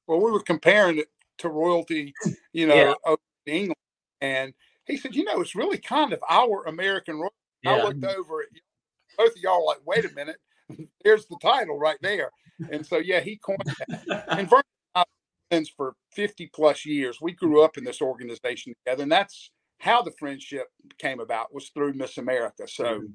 Well, 0.07 0.19
we 0.19 0.31
were 0.31 0.41
comparing 0.41 0.97
it 0.97 1.10
to 1.38 1.49
royalty, 1.49 2.13
you 2.51 2.65
know, 2.65 2.95
yeah. 3.05 3.15
England. 3.45 3.75
And 4.21 4.53
he 4.91 4.97
said, 4.97 5.15
you 5.15 5.23
know, 5.23 5.41
it's 5.41 5.56
really 5.56 5.77
kind 5.77 6.13
of 6.13 6.23
our 6.30 6.65
American 6.65 7.19
royal. 7.19 7.34
Yeah. 7.63 7.75
I 7.75 7.84
looked 7.84 8.04
over 8.04 8.41
at 8.41 8.47
both 9.17 9.36
of 9.36 9.41
y'all 9.41 9.65
like, 9.65 9.80
wait 9.86 10.06
a 10.06 10.13
minute, 10.13 10.38
there's 11.04 11.25
the 11.27 11.38
title 11.41 11.80
right 11.80 11.97
there. 12.01 12.32
And 12.71 12.86
so, 12.86 12.97
yeah, 12.97 13.21
he 13.21 13.38
coined 13.38 13.60
that. 13.65 14.25
and 14.27 14.49
Vernon 14.49 15.65
for 15.75 15.95
50 16.13 16.49
plus 16.54 16.86
years. 16.86 17.19
We 17.21 17.34
grew 17.34 17.62
up 17.62 17.77
in 17.77 17.84
this 17.84 18.01
organization 18.01 18.73
together, 18.86 19.04
and 19.04 19.12
that's 19.12 19.51
how 19.80 20.01
the 20.01 20.12
friendship 20.12 20.67
came 20.97 21.19
about 21.19 21.54
was 21.54 21.69
through 21.69 21.93
Miss 21.93 22.17
America. 22.17 22.67
So, 22.67 22.84
mm-hmm. 22.84 23.06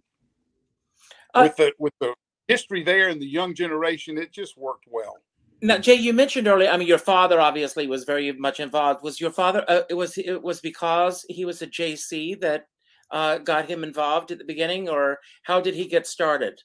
uh, 1.35 1.45
with 1.45 1.57
the 1.57 1.73
with 1.79 1.93
the 2.01 2.15
history 2.49 2.83
there 2.83 3.09
and 3.09 3.23
the 3.23 3.27
young 3.27 3.55
generation, 3.55 4.19
it 4.19 4.33
just 4.33 4.59
worked 4.59 4.85
well. 4.91 5.17
Now, 5.63 5.79
Jay, 5.79 5.95
you 5.95 6.13
mentioned 6.13 6.49
earlier. 6.49 6.69
I 6.69 6.77
mean, 6.77 6.89
your 6.89 6.99
father 6.99 7.41
obviously 7.41 7.87
was 7.87 8.05
very 8.05 8.33
much 8.33 8.61
involved. 8.61 9.03
Was 9.03 9.21
your 9.21 9.31
father? 9.31 9.65
Uh, 9.67 9.83
it 9.89 9.95
was 9.95 10.19
it 10.19 10.43
was 10.43 10.61
because 10.61 11.25
he 11.29 11.45
was 11.45 11.63
a 11.63 11.67
JC 11.67 12.39
that 12.41 12.67
uh, 13.11 13.39
got 13.39 13.69
him 13.69 13.83
involved 13.83 14.31
at 14.31 14.39
the 14.39 14.45
beginning, 14.45 14.89
or 14.89 15.19
how 15.45 15.61
did 15.61 15.75
he 15.75 15.87
get 15.87 16.07
started? 16.07 16.61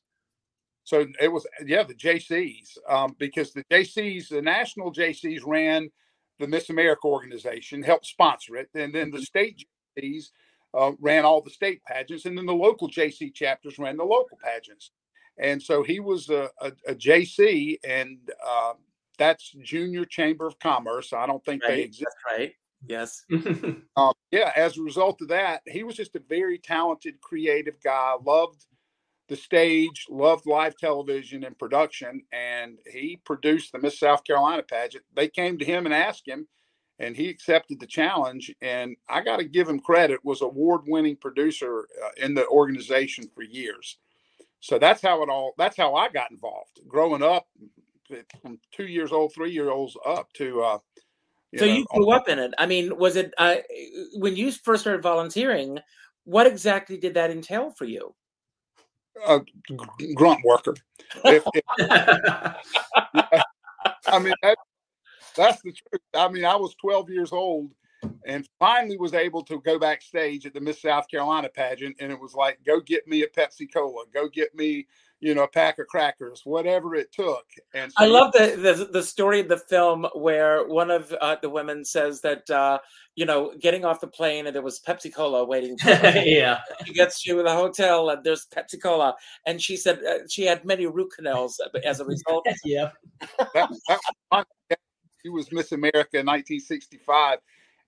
So 0.84 1.06
it 1.22 1.30
was 1.30 1.46
yeah 1.66 1.84
the 1.84 1.94
JCs 1.94 2.78
um, 2.90 3.16
because 3.18 3.54
the 3.54 3.64
JCs 3.72 4.30
the 4.30 4.42
national 4.42 4.92
JCs 4.92 5.42
ran 5.46 5.90
the 6.40 6.48
Miss 6.48 6.70
America 6.70 7.08
organization, 7.08 7.84
helped 7.84 8.08
sponsor 8.08 8.58
it, 8.58 8.70
and 8.74 8.94
then 8.94 9.12
the 9.12 9.18
mm-hmm. 9.18 9.24
state 9.24 9.66
JCs 9.98 10.26
uh, 10.74 10.92
ran 11.00 11.24
all 11.24 11.42
the 11.42 11.50
state 11.50 11.82
pageants, 11.86 12.26
and 12.26 12.38
then 12.38 12.46
the 12.46 12.54
local 12.54 12.90
JC 12.90 13.34
chapters 13.34 13.80
ran 13.80 13.96
the 13.96 14.04
local 14.04 14.38
pageants. 14.44 14.92
And 15.42 15.62
so 15.62 15.82
he 15.82 16.00
was 16.00 16.30
a, 16.30 16.50
a, 16.62 16.72
a 16.88 16.96
JC, 16.96 17.80
and 17.84 18.20
uh, 18.48 18.74
that's 19.18 19.52
Junior 19.64 20.06
Chamber 20.06 20.46
of 20.46 20.60
Commerce. 20.60 21.14
I 21.14 21.26
don't 21.26 21.44
think 21.44 21.64
right. 21.64 21.72
they 21.72 21.82
exist. 21.82 22.06
That's 22.30 22.40
right. 22.40 22.54
Yes. 22.88 23.26
um, 23.98 24.14
yeah. 24.32 24.52
As 24.56 24.78
a 24.78 24.84
result 24.84 25.22
of 25.22 25.30
that, 25.30 25.62
he 25.68 25.84
was 25.84 25.96
just 25.96 26.16
a 26.16 26.22
very 26.30 26.60
talented, 26.60 27.20
creative 27.22 27.82
guy. 27.84 28.14
Loved 28.24 28.66
the 29.30 29.36
stage, 29.36 30.06
loved 30.10 30.46
live 30.46 30.78
television 30.78 31.44
and 31.44 31.58
production, 31.58 32.22
and 32.32 32.78
he 32.92 33.20
produced 33.26 33.72
the 33.72 33.80
Miss 33.80 34.00
South 34.00 34.24
Carolina 34.24 34.62
pageant. 34.62 35.06
They 35.16 35.28
came 35.28 35.58
to 35.58 35.66
him 35.66 35.86
and 35.86 35.94
asked 35.94 36.28
him, 36.28 36.48
and 37.00 37.16
he 37.16 37.30
accepted 37.30 37.80
the 37.80 37.88
challenge. 37.88 38.54
And 38.62 38.96
I 39.10 39.22
got 39.22 39.38
to 39.38 39.46
give 39.46 39.68
him 39.68 39.80
credit; 39.80 40.24
was 40.24 40.42
award-winning 40.42 41.16
producer 41.16 41.88
uh, 42.04 42.10
in 42.18 42.36
the 42.36 42.48
organization 42.48 43.28
for 43.34 43.42
years. 43.42 43.98
So 44.62 44.78
that's 44.80 45.02
how 45.02 45.22
it 45.24 45.30
all. 45.30 45.54
That's 45.58 45.76
how 45.76 45.96
I 45.96 46.10
got 46.10 46.32
involved. 46.32 46.80
Growing 46.88 47.24
up, 47.24 47.48
from 48.42 48.60
two 48.72 48.86
years 48.86 49.12
old, 49.12 49.34
three 49.34 49.52
year 49.52 49.72
olds 49.72 49.98
up 50.06 50.32
to. 50.34 50.62
Uh, 50.62 50.78
you 51.52 51.60
so 51.60 51.66
know, 51.66 51.74
you 51.74 51.86
grew 51.94 52.12
up 52.12 52.30
in 52.30 52.40
it. 52.40 52.54
I 52.58 52.66
mean, 52.66 52.96
was 52.98 53.16
it 53.16 53.34
uh, 53.38 53.56
when 54.14 54.36
you 54.36 54.52
first 54.52 54.82
started 54.82 55.02
volunteering? 55.02 55.80
What 56.24 56.48
exactly 56.48 56.98
did 56.98 57.16
that 57.16 57.32
entail 57.32 57.72
for 57.72 57.86
you? 57.86 58.14
A 59.28 59.42
grunt 60.16 60.40
worker. 60.46 60.76
If, 61.26 61.44
if, 61.54 61.64
I 64.08 64.20
mean, 64.20 64.34
that, 64.44 64.58
that's 65.36 65.62
the 65.64 65.74
truth. 65.74 66.02
I 66.14 66.30
mean, 66.30 66.46
I 66.46 66.56
was 66.56 66.76
12 66.76 67.10
years 67.10 67.32
old 67.32 67.72
and 68.26 68.48
finally 68.60 68.98
was 68.98 69.14
able 69.14 69.44
to 69.44 69.62
go 69.62 69.80
backstage 69.80 70.46
at 70.46 70.54
the 70.54 70.62
Miss 70.62 70.82
South 70.82 71.08
Carolina 71.10 71.50
pageant. 71.50 71.96
And 72.00 72.12
it 72.12 72.20
was 72.20 72.34
like, 72.34 72.60
go 72.66 72.80
get 72.80 73.08
me 73.08 73.24
a 73.24 73.28
Pepsi 73.28 73.72
Cola, 73.72 74.06
go 74.14 74.28
get 74.28 74.54
me, 74.56 74.88
you 75.20 75.36
know, 75.36 75.44
a 75.44 75.48
pack 75.48 75.80
of 75.80 75.88
crackers, 75.88 76.42
whatever 76.46 76.96
it 76.96 77.12
took. 77.12 77.46
And 77.74 77.92
so 77.92 78.04
I 78.04 78.08
love 78.08 78.32
the, 78.34 78.56
the, 78.58 78.86
the 78.92 79.04
story 79.04 79.40
of 79.40 79.48
the 79.48 79.58
film 79.58 80.08
where 80.14 80.68
one 80.68 80.92
of 80.92 81.14
uh, 81.22 81.38
the 81.42 81.50
women 81.50 81.86
says 81.86 82.22
that 82.22 82.50
uh, 82.50 82.80
you 83.16 83.26
know 83.26 83.54
getting 83.60 83.84
off 83.86 84.00
the 84.00 84.08
plane 84.08 84.48
and 84.48 84.56
there 84.56 84.64
was 84.64 84.80
Pepsi 84.80 85.14
Cola 85.14 85.46
waiting. 85.46 85.78
yeah, 85.86 86.60
she 86.86 86.94
gets 86.94 87.22
to 87.24 87.44
the 87.44 87.54
hotel 87.54 88.10
and 88.10 88.24
there's 88.24 88.48
Pepsi 88.48 88.82
Cola, 88.82 89.16
and 89.46 89.62
she 89.62 89.76
said 89.78 90.00
uh, 90.04 90.20
she 90.30 90.44
had 90.44 90.66
many 90.66 90.86
root 90.86 91.12
canals 91.16 91.62
as 91.86 92.00
a 92.00 92.06
result. 92.06 92.46
yeah, 92.66 92.92
that, 93.54 93.70
that, 94.32 94.80
he 95.24 95.30
was 95.30 95.52
Miss 95.52 95.72
America 95.72 96.18
in 96.18 96.26
1965 96.26 97.40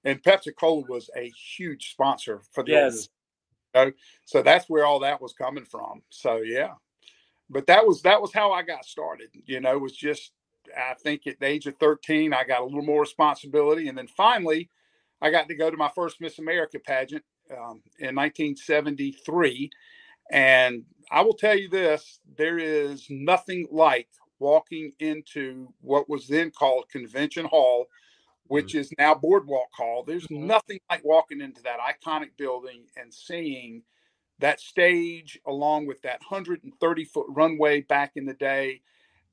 and 0.03 0.21
Pepsi 0.21 0.55
Cola 0.55 0.83
was 0.87 1.09
a 1.15 1.29
huge 1.29 1.91
sponsor 1.91 2.41
for 2.51 2.63
the 2.63 2.71
yes. 2.71 3.09
So, 3.75 3.91
so 4.25 4.41
that's 4.43 4.69
where 4.69 4.85
all 4.85 4.99
that 4.99 5.21
was 5.21 5.33
coming 5.33 5.65
from. 5.65 6.01
So 6.09 6.37
yeah, 6.37 6.73
but 7.49 7.67
that 7.67 7.85
was 7.85 8.01
that 8.03 8.21
was 8.21 8.33
how 8.33 8.51
I 8.51 8.61
got 8.61 8.85
started. 8.85 9.29
You 9.45 9.61
know, 9.61 9.73
it 9.73 9.81
was 9.81 9.95
just 9.95 10.31
I 10.77 10.93
think 10.95 11.27
at 11.27 11.39
the 11.39 11.47
age 11.47 11.67
of 11.67 11.77
13 11.77 12.33
I 12.33 12.43
got 12.43 12.61
a 12.61 12.65
little 12.65 12.83
more 12.83 13.01
responsibility, 13.01 13.87
and 13.87 13.97
then 13.97 14.07
finally 14.07 14.69
I 15.21 15.31
got 15.31 15.47
to 15.47 15.55
go 15.55 15.71
to 15.71 15.77
my 15.77 15.89
first 15.95 16.21
Miss 16.21 16.39
America 16.39 16.79
pageant 16.79 17.23
um, 17.51 17.81
in 17.99 18.15
1973. 18.15 19.69
And 20.31 20.83
I 21.11 21.21
will 21.21 21.33
tell 21.33 21.57
you 21.57 21.69
this: 21.69 22.19
there 22.37 22.59
is 22.59 23.07
nothing 23.09 23.67
like 23.71 24.07
walking 24.39 24.91
into 24.99 25.73
what 25.81 26.09
was 26.09 26.27
then 26.27 26.51
called 26.51 26.89
Convention 26.89 27.45
Hall 27.45 27.87
which 28.47 28.69
mm-hmm. 28.69 28.79
is 28.79 28.93
now 28.97 29.15
Boardwalk 29.15 29.69
Hall. 29.73 30.03
There's 30.05 30.27
mm-hmm. 30.27 30.47
nothing 30.47 30.79
like 30.89 31.03
walking 31.03 31.41
into 31.41 31.61
that 31.63 31.79
iconic 31.79 32.29
building 32.37 32.85
and 32.97 33.13
seeing 33.13 33.83
that 34.39 34.59
stage 34.59 35.39
along 35.47 35.85
with 35.87 36.01
that 36.01 36.19
130 36.27 37.05
foot 37.05 37.25
runway 37.29 37.81
back 37.81 38.13
in 38.15 38.25
the 38.25 38.33
day 38.33 38.81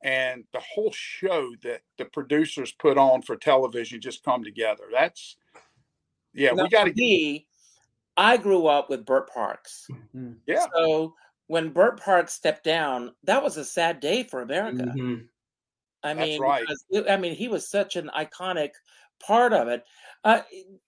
and 0.02 0.44
the 0.52 0.60
whole 0.60 0.92
show 0.92 1.50
that 1.62 1.82
the 1.98 2.04
producers 2.06 2.72
put 2.72 2.96
on 2.96 3.20
for 3.22 3.36
television 3.36 4.00
just 4.00 4.22
come 4.24 4.44
together 4.44 4.84
that's 4.92 5.36
yeah 6.32 6.52
Now, 6.52 6.64
we 6.64 6.68
got 6.68 6.84
to 6.84 6.90
for 6.90 6.96
me, 6.96 7.46
I 8.16 8.36
grew 8.36 8.66
up 8.66 8.90
with 8.90 9.06
Bert 9.06 9.30
Parks. 9.32 9.88
yeah 10.46 10.66
So 10.74 11.14
when 11.46 11.70
Bert 11.70 12.00
Parks 12.00 12.34
stepped 12.34 12.64
down, 12.64 13.12
that 13.24 13.42
was 13.42 13.56
a 13.56 13.64
sad 13.64 13.98
day 13.98 14.22
for 14.22 14.42
America. 14.42 14.84
Mhm. 14.96 15.26
I 16.02 16.14
That's 16.14 16.26
mean, 16.26 16.40
right. 16.40 16.64
I 17.08 17.16
mean, 17.16 17.34
he 17.34 17.48
was 17.48 17.68
such 17.68 17.96
an 17.96 18.10
iconic 18.16 18.70
part 19.20 19.52
of 19.52 19.68
it. 19.68 19.84
Uh, 20.24 20.40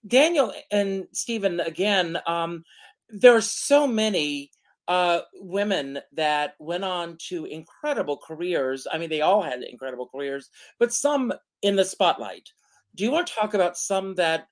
Daniel 0.07 0.53
and 0.71 1.07
Stephen, 1.11 1.59
again, 1.59 2.17
um, 2.27 2.63
there 3.09 3.35
are 3.35 3.41
so 3.41 3.87
many 3.87 4.51
uh, 4.87 5.21
women 5.35 5.99
that 6.11 6.55
went 6.59 6.83
on 6.83 7.17
to 7.29 7.45
incredible 7.45 8.17
careers. 8.17 8.85
I 8.91 8.97
mean, 8.97 9.09
they 9.09 9.21
all 9.21 9.41
had 9.41 9.63
incredible 9.63 10.07
careers, 10.07 10.49
but 10.79 10.93
some 10.93 11.33
in 11.61 11.75
the 11.75 11.85
spotlight. 11.85 12.49
Do 12.95 13.03
you 13.03 13.11
want 13.11 13.27
to 13.27 13.33
talk 13.33 13.53
about 13.53 13.77
some 13.77 14.15
that 14.15 14.47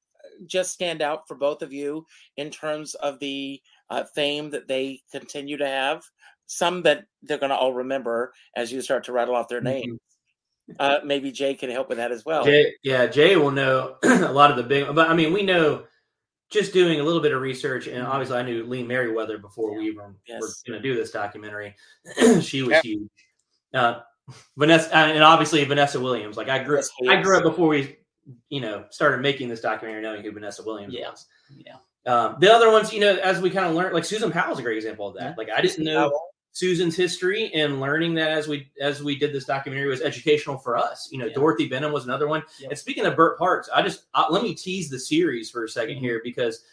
just 0.48 0.74
stand 0.74 1.02
out 1.02 1.28
for 1.28 1.36
both 1.36 1.62
of 1.62 1.74
you 1.74 2.06
in 2.38 2.50
terms 2.50 2.96
of 2.96 3.20
the 3.20 3.62
uh, 3.89 4.06
fame 4.15 4.50
that 4.52 4.67
they 4.67 5.02
continue 5.12 5.58
to 5.58 5.67
have? 5.67 6.04
Some 6.48 6.82
that 6.84 7.06
they're 7.22 7.38
going 7.38 7.52
to 7.52 7.56
all 7.56 7.74
remember 7.74 8.34
as 8.56 8.72
you 8.72 8.82
start 8.82 9.04
to 9.06 9.13
rattle 9.13 9.36
off 9.36 9.48
their 9.48 9.62
names. 9.62 10.00
Uh, 10.80 11.00
maybe 11.04 11.32
Jay 11.32 11.54
can 11.54 11.70
help 11.70 11.90
with 11.90 11.98
that 11.98 12.12
as 12.12 12.26
well. 12.26 12.44
Jay, 12.46 12.74
yeah, 12.84 13.08
Jay 13.08 13.36
will 13.36 13.52
know 13.52 13.96
a 14.04 14.32
lot 14.32 14.52
of 14.52 14.58
the 14.58 14.64
big, 14.64 14.94
but 14.96 15.10
I 15.10 15.14
mean, 15.14 15.34
we 15.34 15.44
know 15.44 15.84
just 16.52 16.74
doing 16.74 17.00
a 17.00 17.04
little 17.04 17.22
bit 17.22 17.32
of 17.34 17.42
research, 17.42 17.88
and 17.88 18.06
obviously, 18.06 18.38
I 18.38 18.44
knew 18.44 18.64
Lee 18.66 18.84
Meriwether 18.84 19.38
before 19.38 19.74
we 19.78 19.86
even 19.88 19.98
were 19.98 20.16
going 20.28 20.42
to 20.72 20.80
do 20.82 20.96
this 20.96 21.12
documentary. 21.12 21.76
she 22.42 22.62
was 22.62 22.72
Yep. 22.72 22.84
huge. 22.84 23.10
Uh, 23.74 24.00
Vanessa, 24.58 24.96
and 24.96 25.24
obviously 25.24 25.64
Vanessa 25.64 26.00
Williams. 26.00 26.38
Like 26.38 26.50
I 26.50 26.64
grew, 26.64 26.78
Yes, 26.78 26.90
I 27.10 27.22
grew 27.22 27.38
up 27.38 27.44
before 27.44 27.68
we, 27.70 27.98
you 28.50 28.62
know, 28.62 28.86
started 28.90 29.22
making 29.22 29.50
this 29.50 29.62
documentary, 29.62 30.02
knowing 30.02 30.24
who 30.24 30.32
Vanessa 30.32 30.64
Williams 30.64 30.94
Yeah. 30.94 31.10
was. 31.10 31.26
Yeah. 31.56 31.76
Um, 32.06 32.38
the 32.40 32.52
other 32.52 32.72
ones, 32.72 32.92
you 32.94 33.00
know, 33.00 33.16
as 33.18 33.40
we 33.42 33.50
kind 33.50 33.66
of 33.68 33.76
learned, 33.76 33.94
like 33.94 34.06
Susan 34.06 34.32
Powell's 34.32 34.60
a 34.60 34.62
great 34.62 34.78
example 34.78 35.08
of 35.08 35.16
that. 35.16 35.38
Like 35.38 35.50
I 35.50 35.62
didn't 35.62 35.84
know 35.86 36.10
Powell. 36.10 36.30
Susan's 36.54 36.96
history 36.96 37.52
and 37.54 37.80
learning 37.80 38.14
that 38.16 38.32
as 38.32 38.48
we 38.48 38.70
as 38.82 39.02
we 39.02 39.16
did 39.18 39.32
this 39.34 39.46
documentary 39.46 39.88
was 39.88 40.02
educational 40.02 40.58
for 40.58 40.78
us. 40.78 41.08
You 41.12 41.18
know, 41.20 41.28
Yeah. 41.28 41.34
Dorothy 41.34 41.68
Benham 41.68 41.92
was 41.94 42.06
another 42.06 42.28
one. 42.28 42.44
Yep. 42.60 42.72
And 42.72 42.80
speaking 42.80 43.06
of 43.06 43.16
Bert 43.16 43.38
Parks, 43.40 43.70
I 43.74 43.82
just 43.82 44.04
uh, 44.14 44.26
let 44.30 44.44
me 44.44 44.54
tease 44.54 44.90
the 44.90 45.00
series 45.00 45.50
for 45.50 45.64
a 45.64 45.68
2nd 45.70 45.98
Mhm. 45.98 46.02
here 46.02 46.22
because 46.24 46.64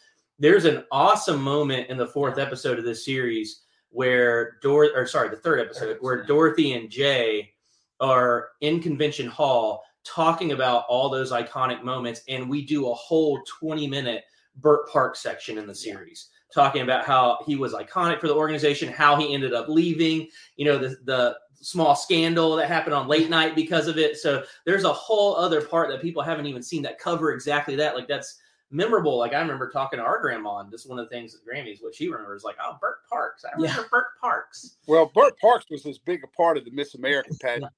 there's 0.40 0.64
an 0.64 0.84
awesome 0.90 1.40
moment 1.40 1.88
in 1.90 1.96
the 1.96 2.06
fourth 2.06 2.38
episode 2.38 2.78
of 2.78 2.84
this 2.84 3.04
series 3.04 3.62
where 3.90 4.58
Dor 4.62 4.90
or 4.94 5.06
sorry, 5.06 5.28
the 5.28 5.36
third 5.36 5.60
episode 5.60 5.86
Third 5.94 5.98
where. 6.00 6.24
Dorothy 6.24 6.72
and 6.74 6.90
Jay 6.90 7.52
are 8.00 8.50
in 8.60 8.80
convention 8.80 9.26
hall 9.28 9.82
talking 10.04 10.52
about 10.52 10.84
all 10.88 11.08
those 11.08 11.32
iconic 11.32 11.82
moments 11.82 12.22
and 12.28 12.48
we 12.48 12.64
do 12.64 12.88
a 12.90 12.94
whole 12.94 13.40
20 13.60 13.86
minute 13.86 14.24
Bert 14.56 14.88
Parks 14.90 15.20
section 15.20 15.58
in 15.58 15.66
the 15.66 15.74
series 15.74 16.28
talking 16.54 16.82
about 16.82 17.04
how 17.04 17.38
he 17.46 17.56
was 17.56 17.74
iconic 17.74 18.20
for 18.20 18.28
the 18.28 18.34
organization, 18.34 18.92
how 18.92 19.16
he 19.16 19.34
ended 19.34 19.52
up 19.52 19.68
leaving, 19.68 20.28
you 20.56 20.64
know, 20.64 20.78
the 20.78 20.96
the 21.04 21.36
small 21.60 21.96
scandal 21.96 22.54
that 22.56 22.68
happened 22.68 22.94
on 22.94 23.08
late 23.08 23.28
night 23.28 23.54
because 23.54 23.88
of 23.88 23.98
it. 23.98 24.16
So 24.16 24.44
there's 24.64 24.84
a 24.84 24.92
whole 24.92 25.36
other 25.36 25.60
part 25.60 25.88
that 25.90 26.00
people 26.00 26.22
haven't 26.22 26.46
even 26.46 26.62
seen 26.62 26.82
that 26.82 26.98
cover 26.98 27.32
exactly 27.32 27.74
that. 27.76 27.96
Like 27.96 28.06
that's 28.08 28.38
memorable. 28.70 29.18
Like 29.18 29.32
I 29.32 29.40
remember 29.40 29.68
talking 29.70 29.98
to 29.98 30.04
our 30.04 30.20
grandma, 30.20 30.58
and 30.58 30.70
this 30.70 30.82
is 30.82 30.86
one 30.86 30.98
of 30.98 31.08
the 31.08 31.14
things 31.14 31.34
at 31.34 31.40
Grammys, 31.44 31.82
what 31.82 31.94
she 31.94 32.08
remembers, 32.08 32.44
like, 32.44 32.56
oh, 32.62 32.76
Bert 32.80 32.98
Parks. 33.08 33.44
I 33.44 33.54
remember 33.56 33.88
Bert 33.90 34.06
Parks. 34.20 34.76
well 34.86 35.10
bert 35.14 35.38
parks 35.40 35.66
was 35.70 35.86
as 35.86 35.98
big 35.98 36.22
a 36.24 36.26
part 36.28 36.56
of 36.56 36.64
the 36.64 36.70
miss 36.70 36.94
america 36.94 37.30
pageant 37.40 37.72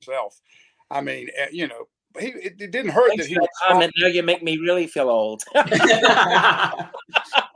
himself 0.00 0.40
i 0.90 1.00
mean 1.00 1.28
eh, 1.36 1.48
you 1.52 1.68
know 1.68 1.86
he 2.18 2.28
it, 2.28 2.54
it 2.60 2.70
didn't 2.70 2.90
hurt 2.90 3.08
Thanks 3.08 3.24
that 3.24 3.28
he 3.28 3.38
was 3.38 3.48
that 3.60 3.68
comment. 3.68 3.92
Now 3.98 4.08
you 4.08 4.22
make 4.22 4.42
me 4.42 4.58
really 4.58 4.86
feel 4.86 5.08
old. 5.08 5.42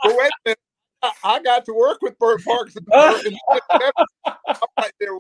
Well, 0.05 0.17
wait 0.19 0.33
a 0.47 0.51
minute. 0.51 0.61
I- 1.03 1.13
I 1.25 1.41
got 1.43 1.67
to 1.67 1.75
work 1.75 2.01
with 2.03 2.19
Bert 2.19 2.45
Parks. 2.45 2.77
in- 2.77 2.85
in- 3.27 3.39
I'm 4.27 4.69
right 4.79 4.93
there. 5.01 5.19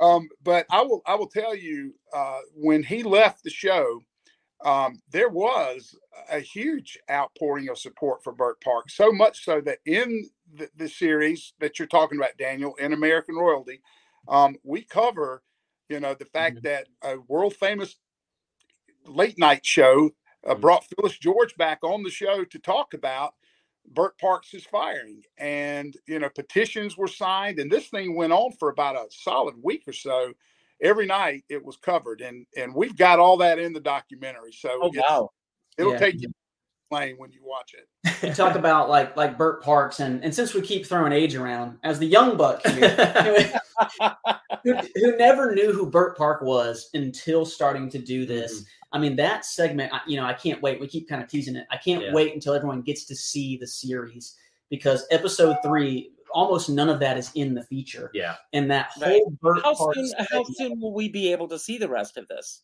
Um, 0.00 0.28
but 0.44 0.66
I 0.70 0.82
will 0.82 1.02
I 1.06 1.16
will 1.16 1.28
tell 1.28 1.56
you 1.56 1.94
uh, 2.14 2.40
when 2.54 2.82
he 2.84 3.02
left 3.04 3.44
the 3.44 3.50
show, 3.50 4.02
um, 4.64 5.00
there 5.10 5.28
was 5.30 5.94
a 6.30 6.40
huge 6.40 6.98
outpouring 7.10 7.68
of 7.68 7.78
support 7.78 8.24
for 8.24 8.32
Bert 8.34 8.60
Parks. 8.62 8.96
So 8.96 9.12
much 9.12 9.44
so 9.44 9.60
that 9.62 9.78
in 9.86 10.28
the, 10.54 10.68
the 10.76 10.88
series 10.88 11.54
that 11.60 11.78
you're 11.78 11.88
talking 11.88 12.18
about, 12.18 12.38
Daniel, 12.38 12.74
in 12.76 12.92
American 12.92 13.36
Royalty, 13.36 13.80
um, 14.28 14.56
we 14.64 14.82
cover, 14.82 15.42
you 15.88 16.00
know, 16.00 16.14
the 16.14 16.26
fact 16.26 16.62
that 16.64 16.88
a 17.04 17.16
world 17.28 17.54
famous 17.56 17.96
late 19.06 19.38
night 19.38 19.66
show 19.66 20.10
uh, 20.48 20.54
brought 20.56 20.86
Phyllis 20.86 21.18
George 21.18 21.56
back 21.56 21.80
on 21.84 22.02
the 22.04 22.10
show 22.10 22.44
to 22.44 22.58
talk 22.60 22.94
about 22.94 23.34
Bert 23.92 24.18
Parks' 24.18 24.54
is 24.54 24.64
firing. 24.64 25.22
And, 25.38 25.96
you 26.06 26.18
know, 26.18 26.28
petitions 26.34 26.96
were 26.96 27.08
signed, 27.08 27.58
and 27.58 27.70
this 27.70 27.88
thing 27.88 28.14
went 28.16 28.32
on 28.32 28.52
for 28.52 28.68
about 28.70 28.96
a 28.96 29.06
solid 29.10 29.54
week 29.62 29.84
or 29.86 29.92
so. 29.92 30.32
Every 30.82 31.06
night 31.06 31.44
it 31.48 31.64
was 31.64 31.76
covered, 31.78 32.20
and 32.20 32.44
and 32.56 32.74
we've 32.74 32.96
got 32.96 33.18
all 33.18 33.38
that 33.38 33.58
in 33.58 33.72
the 33.72 33.80
documentary. 33.80 34.52
So 34.52 34.78
Oh 34.82 34.88
it's- 34.88 35.04
wow! 35.08 35.30
it'll 35.78 35.92
Yeah. 35.92 35.98
take 35.98 36.20
you 36.20 36.28
playing 36.90 37.16
when 37.18 37.32
you 37.32 37.40
watch 37.42 37.74
it. 37.74 37.88
you 38.28 38.34
talk 38.34 38.54
about 38.56 38.90
like 38.90 39.16
like 39.16 39.38
Bert 39.38 39.62
Parks, 39.62 40.00
and 40.00 40.22
and 40.22 40.34
since 40.34 40.52
we 40.52 40.60
keep 40.60 40.84
throwing 40.84 41.12
age 41.12 41.34
around, 41.34 41.78
as 41.82 41.98
the 41.98 42.04
young 42.06 42.36
buck 42.36 42.64
here, 42.66 42.88
who, 44.64 44.74
who 44.94 45.16
never 45.16 45.54
knew 45.54 45.72
who 45.72 45.88
Bert 45.90 46.16
Park 46.16 46.42
was 46.42 46.90
until 46.94 47.46
starting 47.46 47.88
to 47.90 47.98
do 47.98 48.26
this. 48.26 48.52
Mm-hmm. 48.60 48.68
I 48.92 48.98
mean, 48.98 49.16
that 49.16 49.44
segment, 49.44 49.92
I- 49.92 50.00
you 50.06 50.16
know, 50.16 50.24
I 50.24 50.32
can't 50.32 50.62
wait. 50.62 50.80
We 50.80 50.86
keep 50.88 51.08
kind 51.08 51.22
of 51.22 51.28
teasing 51.28 51.56
it. 51.56 51.66
I 51.70 51.76
can't 51.76 52.04
Yeah. 52.04 52.12
wait 52.12 52.34
until 52.34 52.54
everyone 52.54 52.82
gets 52.82 53.04
to 53.06 53.16
see 53.16 53.56
the 53.56 53.66
series 53.66 54.36
because 54.70 55.06
episode 55.10 55.56
three, 55.64 56.12
almost 56.32 56.68
none 56.68 56.88
of 56.88 57.00
that 57.00 57.16
is 57.18 57.30
in 57.34 57.54
the 57.54 57.62
feature. 57.64 58.10
Yeah. 58.14 58.36
And 58.52 58.70
that 58.70 58.90
Right. 59.00 59.20
whole 59.22 59.32
Bert 59.42 59.62
How 59.62 59.74
Park 59.74 59.94
soon? 59.94 60.12
How 60.18 60.24
segment, 60.44 60.56
soon 60.56 60.80
will 60.80 60.92
we 60.92 61.08
be 61.08 61.32
able 61.32 61.48
to 61.48 61.58
see 61.58 61.78
the 61.78 61.88
rest 61.88 62.16
of 62.16 62.26
this? 62.28 62.62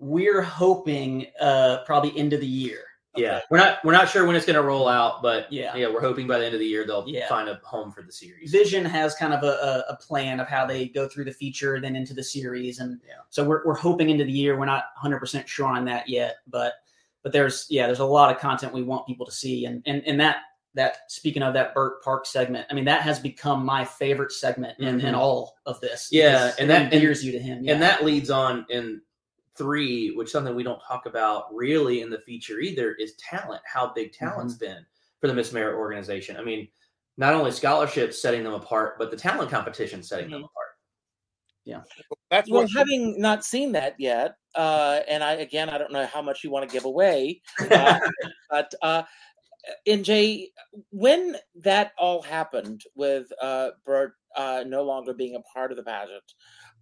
we're 0.00 0.42
hoping 0.42 1.24
uh 1.40 1.78
probably 1.86 2.16
end 2.18 2.32
of 2.32 2.40
the 2.40 2.46
year. 2.46 2.82
Yeah, 3.16 3.40
we're 3.50 3.58
not 3.58 3.78
we're 3.84 3.92
not 3.92 4.08
sure 4.08 4.26
when 4.26 4.34
it's 4.36 4.46
going 4.46 4.56
to 4.56 4.62
roll 4.62 4.88
out, 4.88 5.22
but 5.22 5.52
Yeah. 5.52 5.74
yeah, 5.76 5.88
we're 5.88 6.00
hoping 6.00 6.26
by 6.26 6.38
the 6.38 6.44
end 6.46 6.54
of 6.54 6.60
the 6.60 6.66
year 6.66 6.84
they'll 6.86 7.04
Yeah. 7.06 7.28
find 7.28 7.48
a 7.48 7.60
home 7.64 7.92
for 7.92 8.02
the 8.02 8.12
series. 8.12 8.50
Vision 8.50 8.84
has 8.84 9.14
kind 9.14 9.32
of 9.32 9.42
a, 9.44 9.84
a, 9.88 9.92
a 9.92 9.96
plan 9.96 10.40
of 10.40 10.48
how 10.48 10.66
they 10.66 10.88
go 10.88 11.08
through 11.08 11.24
the 11.26 11.32
feature, 11.32 11.80
then 11.80 11.94
into 11.96 12.14
the 12.14 12.24
series, 12.24 12.80
and 12.80 13.00
Yeah. 13.06 13.14
so 13.30 13.44
we're, 13.44 13.64
we're 13.64 13.74
hoping 13.76 14.10
into 14.10 14.24
the 14.24 14.32
year. 14.32 14.58
We're 14.58 14.64
not 14.66 14.84
100 15.00 15.18
percent 15.20 15.48
sure 15.48 15.66
on 15.66 15.84
that 15.86 16.08
yet, 16.08 16.36
but 16.48 16.74
but 17.22 17.32
there's 17.32 17.66
yeah, 17.70 17.86
there's 17.86 18.00
a 18.00 18.04
lot 18.04 18.34
of 18.34 18.40
content 18.40 18.72
we 18.72 18.82
want 18.82 19.06
people 19.06 19.26
to 19.26 19.32
see, 19.32 19.64
and 19.66 19.82
and 19.86 20.02
and 20.06 20.20
that 20.20 20.38
that 20.74 20.98
speaking 21.08 21.42
of 21.44 21.54
that 21.54 21.72
Bert 21.72 22.02
Park 22.02 22.26
segment, 22.26 22.66
I 22.68 22.74
mean 22.74 22.84
that 22.86 23.02
has 23.02 23.20
become 23.20 23.64
my 23.64 23.84
favorite 23.84 24.32
segment 24.32 24.76
in, 24.80 25.00
in 25.00 25.14
Mhm. 25.14 25.18
all 25.18 25.54
of 25.66 25.80
this. 25.80 26.08
Yeah, 26.10 26.52
and 26.58 26.68
that- 26.68 26.92
and- 26.92 27.00
you 27.22 27.30
to 27.32 27.38
him, 27.38 27.62
yeah. 27.62 27.74
And 27.74 27.82
that 27.82 28.04
leads 28.04 28.28
on 28.28 28.66
in 28.68 29.00
three, 29.56 30.14
which 30.14 30.30
something 30.30 30.54
we 30.54 30.62
don't 30.62 30.80
talk 30.86 31.06
about 31.06 31.54
really 31.54 32.00
in 32.00 32.10
the 32.10 32.20
feature 32.20 32.60
either, 32.60 32.94
is 32.94 33.14
talent. 33.16 33.62
How 33.64 33.92
big 33.92 34.12
talent's 34.12 34.54
Mm-hmm. 34.54 34.64
been 34.74 34.86
for 35.20 35.28
the 35.28 35.34
Miss 35.34 35.52
America 35.52 35.78
organization. 35.78 36.36
I 36.36 36.44
mean, 36.44 36.68
not 37.16 37.34
only 37.34 37.50
scholarships 37.50 38.20
setting 38.20 38.42
them 38.42 38.54
apart, 38.54 38.98
but 38.98 39.10
the 39.10 39.16
talent 39.16 39.50
competition 39.50 40.02
setting 40.02 40.30
them 40.30 40.44
apart. 40.44 40.74
That's 42.34 42.50
Well, 42.50 42.62
what 42.62 42.70
having 42.76 43.20
not 43.20 43.44
seen 43.44 43.72
that 43.72 43.94
yet, 43.98 44.36
uh, 44.56 45.00
and 45.08 45.22
I 45.22 45.34
again, 45.34 45.68
I 45.68 45.78
don't 45.78 45.92
know 45.92 46.06
how 46.06 46.20
much 46.20 46.42
you 46.42 46.50
want 46.50 46.68
to 46.68 46.72
give 46.72 46.84
away, 46.84 47.40
uh, 47.70 47.98
but 48.50 48.74
uh, 48.82 49.04
and 49.86 50.04
Jay, 50.04 50.50
when 50.90 51.36
that 51.62 51.92
all 51.96 52.22
happened 52.22 52.82
with 52.96 53.28
uh, 53.40 53.70
Bert 53.86 54.14
uh, 54.36 54.64
no 54.66 54.82
longer 54.82 55.14
being 55.14 55.36
a 55.36 55.42
part 55.56 55.70
of 55.70 55.76
the 55.76 55.84
pageant, 55.84 56.24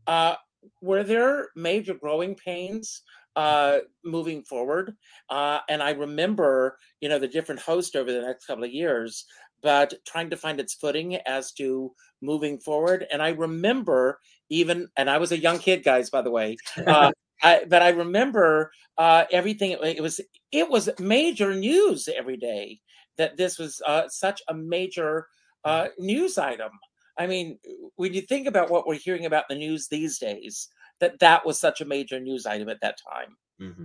uh, 0.07 0.37
were 0.81 1.05
there 1.05 1.49
major 1.57 1.95
growing 1.95 2.35
pains 2.35 3.03
uh, 3.37 3.79
moving 4.05 4.43
forward? 4.43 4.95
Uh, 5.31 5.61
and 5.69 5.83
I 5.83 5.91
remember, 5.91 6.79
you 7.01 7.09
know, 7.09 7.19
the 7.19 7.29
different 7.29 7.61
host 7.61 7.97
over 7.97 8.13
the 8.13 8.23
next 8.23 8.47
couple 8.47 8.65
of 8.65 8.73
years, 8.73 9.25
but 9.63 9.95
trying 10.07 10.31
to 10.31 10.37
find 10.37 10.61
its 10.61 10.75
footing 10.75 11.17
as 11.27 11.53
to 11.53 11.93
moving 12.21 12.59
forward. 12.59 13.07
And 13.13 13.23
I 13.23 13.31
remember 13.31 14.19
even, 14.51 14.89
and 14.97 15.09
I 15.09 15.19
was 15.19 15.33
a 15.33 15.39
young 15.39 15.59
kid, 15.59 15.85
guys, 15.85 16.11
by 16.11 16.23
the 16.23 16.31
way. 16.31 16.57
Uh, 16.87 17.13
I, 17.43 17.65
but 17.69 17.83
I 17.83 17.89
remember 17.89 18.71
uh, 18.99 19.25
everything. 19.33 19.73
It 19.73 20.01
was 20.01 20.21
it 20.53 20.71
was 20.71 20.89
major 21.01 21.55
news 21.55 22.09
every 22.09 22.37
day 22.37 22.81
that 23.19 23.37
this 23.37 23.59
was 23.59 23.83
uh, 23.87 24.09
such 24.09 24.41
a 24.49 24.55
major 24.55 25.27
uh, 25.65 25.89
news 25.99 26.39
item. 26.39 26.71
I 27.19 27.27
mean, 27.27 27.59
when 27.97 28.15
you 28.15 28.23
think 28.23 28.47
about 28.47 28.71
what 28.71 28.87
we're 28.87 28.95
hearing 28.95 29.27
about 29.27 29.45
the 29.49 29.55
news 29.55 29.89
these 29.89 30.19
days, 30.19 30.69
that 31.01 31.19
that 31.19 31.45
was 31.45 31.61
such 31.61 31.81
a 31.81 31.85
major 31.85 32.21
news 32.21 32.47
item 32.47 32.69
at 32.69 32.81
that 32.81 32.99
time. 33.11 33.37
Mm-hmm. 33.61 33.85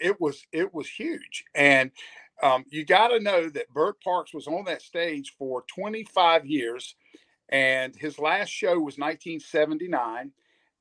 it 0.00 0.20
was 0.20 0.42
it 0.52 0.72
was 0.72 0.88
huge, 0.88 1.44
and 1.54 1.90
um, 2.42 2.64
you 2.68 2.84
got 2.84 3.08
to 3.08 3.20
know 3.20 3.48
that 3.50 3.72
Bert 3.72 4.00
Parks 4.02 4.34
was 4.34 4.46
on 4.46 4.64
that 4.64 4.82
stage 4.82 5.34
for 5.38 5.64
25 5.74 6.46
years, 6.46 6.96
and 7.48 7.94
his 7.96 8.18
last 8.18 8.48
show 8.48 8.74
was 8.74 8.98
1979. 8.98 10.32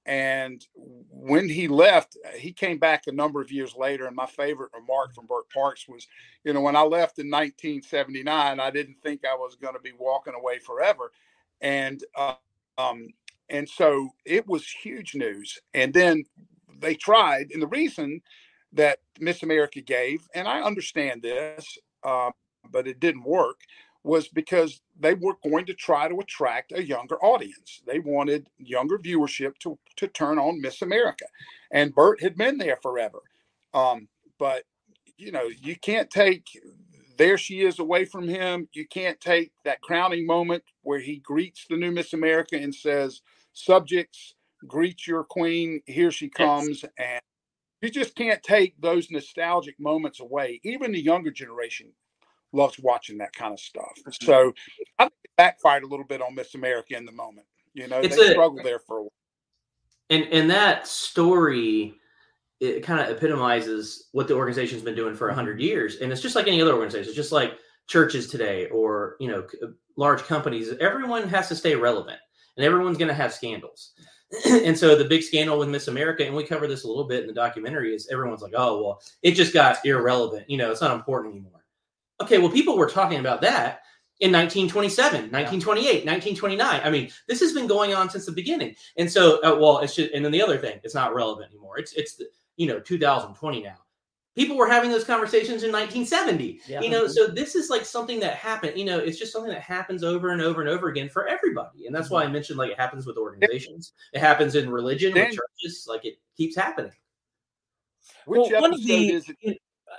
And 0.08 0.66
when 0.74 1.48
he 1.48 1.68
left, 1.68 2.18
he 2.36 2.52
came 2.52 2.80
back 2.80 3.04
a 3.06 3.12
number 3.12 3.40
of 3.40 3.52
years 3.52 3.76
later. 3.78 4.08
And 4.08 4.16
my 4.16 4.26
favorite 4.26 4.72
remark 4.74 5.14
from 5.14 5.28
Bert 5.28 5.48
Parks 5.54 5.88
was, 5.88 6.08
you 6.44 6.54
know, 6.54 6.62
when 6.62 6.76
I 6.76 6.82
left 6.82 7.20
in 7.20 7.30
1979, 7.30 8.60
I 8.60 8.72
didn't 8.72 8.98
think 9.04 9.22
I 9.24 9.36
was 9.36 9.56
going 9.56 9.76
to 9.76 9.80
be 9.80 9.92
walking 10.00 10.34
away 10.34 10.58
forever. 10.58 11.12
And 11.62 12.04
uh, 12.18 12.36
um, 12.78 13.08
and 13.50 13.68
so 13.70 14.10
it 14.26 14.48
was 14.48 14.68
huge 14.68 15.16
news. 15.16 15.60
And 15.74 15.94
then 15.94 16.24
they 16.80 16.96
tried, 16.96 17.52
and 17.52 17.62
the 17.62 17.68
reason 17.68 18.22
that 18.74 19.00
Miss 19.20 19.44
America 19.44 19.82
gave, 19.82 20.28
and 20.34 20.48
I 20.48 20.62
understand 20.62 21.22
this, 21.22 21.78
uh, 22.04 22.32
but 22.72 22.88
it 22.88 23.00
didn't 23.00 23.24
work, 23.24 23.62
was 24.04 24.28
because 24.30 24.82
they 25.00 25.14
were 25.14 25.36
going 25.44 25.66
to 25.66 25.74
try 25.74 26.08
to 26.08 26.20
attract 26.20 26.72
a 26.72 26.84
younger 26.84 27.18
audience. 27.24 27.82
They 27.86 28.00
wanted 28.00 28.48
younger 28.58 28.98
viewership 28.98 29.58
to 29.60 29.78
to 29.98 30.08
turn 30.08 30.40
on 30.40 30.62
Miss 30.62 30.82
America, 30.82 31.26
and 31.72 31.94
Bert 31.94 32.22
had 32.22 32.36
been 32.38 32.58
there 32.58 32.80
forever. 32.82 33.22
Um, 33.74 34.08
but 34.40 34.64
you 35.18 35.32
know, 35.32 35.50
you 35.62 35.76
can't 35.76 36.10
take 36.10 36.46
there 37.22 37.38
she 37.38 37.62
is 37.62 37.78
away 37.78 38.04
from 38.04 38.28
him. 38.28 38.68
You 38.74 38.88
can't 38.88 39.22
take 39.22 39.52
that 39.64 39.82
crowning 39.82 40.26
moment 40.26 40.64
where 40.82 41.00
he 41.00 41.18
greets 41.18 41.68
the 41.70 41.78
new 41.78 41.92
Miss 41.92 42.14
America 42.14 42.56
and 42.58 42.74
says, 42.74 43.22
"Subjects, 43.54 44.34
greet 44.68 45.06
your 45.06 45.24
queen. 45.24 45.82
Here 45.86 46.10
she 46.10 46.30
comes." 46.30 46.82
Yes. 46.82 46.92
And 46.98 47.22
you 47.82 47.92
just 47.92 48.16
can't 48.16 48.42
take 48.42 48.74
those 48.82 49.12
nostalgic 49.12 49.80
moments 49.80 50.20
away. 50.20 50.60
Even 50.64 50.92
the 50.92 51.00
younger 51.00 51.30
generation 51.30 51.92
loves 52.54 52.80
watching 52.80 53.20
that 53.20 53.34
kind 53.34 53.54
of 53.54 53.60
stuff. 53.60 53.94
Mm-hmm. 54.00 54.26
So 54.26 54.54
I 54.98 55.08
backfired 55.38 55.84
a 55.84 55.88
little 55.88 56.06
bit 56.06 56.24
on 56.24 56.34
Miss 56.34 56.56
America 56.56 56.98
in 56.98 57.06
the 57.06 57.12
moment. 57.12 57.46
You 57.76 57.88
know, 57.88 58.00
it's 58.00 58.18
they 58.18 58.30
a, 58.30 58.32
struggled 58.32 58.64
there 58.64 58.80
for 58.80 58.98
a 58.98 59.02
while. 59.04 59.14
And 60.10 60.24
and 60.32 60.50
that 60.50 60.88
story 60.88 61.94
it 62.62 62.84
kind 62.84 63.02
of 63.02 63.10
epitomizes 63.10 64.10
what 64.12 64.28
the 64.28 64.36
organization's 64.36 64.84
been 64.84 64.96
doing 64.96 65.16
for 65.16 65.28
100 65.28 65.60
years 65.60 65.98
and 65.98 66.12
it's 66.12 66.22
just 66.22 66.36
like 66.36 66.48
any 66.48 66.62
other 66.62 66.74
organization 66.74 67.08
it's 67.08 67.16
just 67.16 67.32
like 67.32 67.58
churches 67.88 68.28
today 68.28 68.68
or 68.68 69.16
you 69.20 69.28
know 69.28 69.46
large 69.98 70.22
companies 70.24 70.70
everyone 70.80 71.28
has 71.28 71.48
to 71.50 71.56
stay 71.56 71.76
relevant 71.76 72.20
and 72.56 72.66
everyone's 72.66 72.98
going 72.98 73.08
to 73.08 73.14
have 73.14 73.34
scandals 73.34 73.94
and 74.46 74.78
so 74.78 74.96
the 74.96 75.06
big 75.06 75.24
scandal 75.24 75.60
with 75.60 75.70
Miss 75.70 75.88
America, 75.90 76.26
and 76.26 76.36
we 76.36 76.44
cover 76.44 76.68
this 76.68 76.84
a 76.84 76.88
little 76.88 77.04
bit 77.04 77.22
in 77.22 77.28
the 77.28 77.34
documentary, 77.34 77.94
is 77.94 78.08
everyone's 78.10 78.42
like, 78.42 78.54
oh, 78.56 78.82
well, 78.82 79.02
it 79.24 79.32
just 79.32 79.54
got 79.54 79.86
irrelevant. 79.86 80.50
You 80.50 80.58
know, 80.58 80.72
it's 80.72 80.82
not 80.82 80.96
important 80.96 81.36
anymore. 81.36 81.66
Okay, 82.22 82.38
well, 82.38 82.50
people 82.50 82.78
were 82.78 82.90
talking 82.90 83.20
about 83.20 83.42
that 83.42 83.82
in 84.22 84.32
1927, 84.32 85.32
1928, 85.32 86.06
1929. 86.06 86.82
I 86.82 86.90
mean, 86.90 87.10
this 87.28 87.40
has 87.42 87.52
been 87.52 87.68
going 87.68 87.94
on 87.94 88.10
since 88.10 88.26
the 88.26 88.32
beginning. 88.32 88.76
And 88.98 89.12
so, 89.12 89.42
uh, 89.44 89.58
well, 89.60 89.80
it's 89.80 89.96
just, 89.96 90.12
and 90.14 90.24
then 90.24 90.32
the 90.32 90.42
other 90.42 90.58
thing, 90.58 90.80
it's 90.84 90.96
not 90.96 91.14
relevant 91.14 91.52
anymore. 91.52 91.80
It's, 91.80 91.94
it's, 91.94 92.16
the, 92.16 92.28
you 92.62 92.68
know, 92.68 92.80
2020 92.80 93.64
now 93.64 93.78
people 94.36 94.56
were 94.56 94.70
having 94.70 94.92
those 94.92 95.04
conversations 95.04 95.64
in 95.64 95.72
1970 95.72 96.62
yeah. 96.68 96.80
you 96.80 96.90
know 96.90 97.08
so 97.08 97.28
this 97.28 97.56
is 97.56 97.70
like 97.70 97.84
something 97.84 98.20
that 98.20 98.36
happened 98.36 98.78
you 98.78 98.86
know 98.86 98.98
it's 98.98 99.18
just 99.18 99.34
something 99.34 99.52
that 99.52 99.62
happens 99.62 100.04
over 100.04 100.30
and 100.30 100.42
over 100.42 100.62
and 100.62 100.70
over 100.70 100.88
again 100.88 101.10
for 101.10 101.28
everybody 101.28 101.86
and 101.86 101.96
that's 101.96 102.10
why 102.10 102.22
i 102.22 102.24
mm-hmm. 102.26 102.34
mentioned 102.34 102.58
like 102.58 102.72
it 102.72 102.80
happens 102.80 103.06
with 103.06 103.18
organizations 103.18 103.94
it 104.14 104.20
happens 104.20 104.56
in 104.56 104.70
religion 104.70 105.14
with 105.14 105.26
churches 105.26 105.86
like 105.90 106.06
it 106.06 106.16
keeps 106.38 106.56
happening 106.56 106.94
well, 108.26 108.50
one 108.50 108.74
of 108.74 108.82
the 108.84 109.22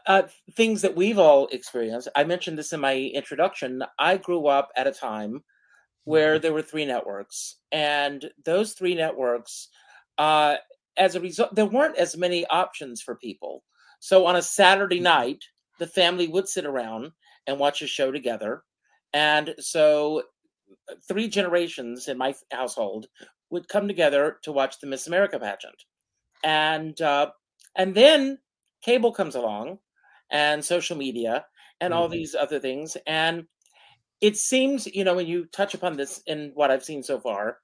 uh, 0.06 0.22
things 0.52 0.80
that 0.80 0.96
we've 0.96 1.18
all 1.18 1.46
experienced 1.48 2.08
i 2.16 2.24
mentioned 2.24 2.56
this 2.56 2.72
in 2.72 2.80
my 2.80 2.96
introduction 2.96 3.82
i 3.98 4.16
grew 4.16 4.46
up 4.46 4.70
at 4.76 4.86
a 4.86 4.92
time 4.92 5.42
where 6.04 6.36
mm-hmm. 6.36 6.42
there 6.42 6.52
were 6.54 6.62
three 6.62 6.86
networks 6.86 7.56
and 7.70 8.30
those 8.44 8.72
three 8.72 8.94
networks 8.94 9.68
uh, 10.18 10.56
as 10.96 11.14
a 11.14 11.20
result 11.20 11.54
there 11.54 11.66
weren't 11.66 11.96
as 11.96 12.16
many 12.16 12.46
options 12.46 13.00
for 13.00 13.16
people 13.16 13.62
so 14.02 14.26
on 14.26 14.34
a 14.34 14.42
Saturday 14.42 14.96
mm-hmm. 14.96 15.04
night, 15.04 15.44
the 15.78 15.86
family 15.86 16.26
would 16.26 16.48
sit 16.48 16.66
around 16.66 17.12
and 17.46 17.58
watch 17.58 17.82
a 17.82 17.86
show 17.86 18.10
together. 18.10 18.64
And 19.12 19.54
so 19.60 20.24
uh, 20.90 20.94
three 21.06 21.28
generations 21.28 22.08
in 22.08 22.18
my 22.18 22.34
household 22.50 23.06
would 23.50 23.68
come 23.68 23.86
together 23.86 24.38
to 24.42 24.50
watch 24.50 24.80
the 24.80 24.88
Miss 24.88 25.06
America 25.06 25.38
pageant. 25.38 25.84
And 26.42 27.00
uh, 27.00 27.30
and 27.76 27.94
then 27.94 28.38
cable 28.82 29.12
comes 29.12 29.36
along 29.36 29.78
and 30.32 30.64
social 30.64 30.96
media 30.96 31.46
and 31.80 31.94
all 31.94 32.06
mm-hmm. 32.06 32.14
these 32.14 32.34
other 32.34 32.58
things. 32.58 32.96
And 33.06 33.44
it 34.20 34.36
seems, 34.36 34.86
you 34.86 35.04
know, 35.04 35.14
when 35.14 35.28
you 35.28 35.46
touch 35.46 35.74
upon 35.74 35.96
this 35.96 36.20
in 36.26 36.50
what 36.54 36.72
I've 36.72 36.84
seen 36.84 37.04
so 37.04 37.20
far, 37.20 37.58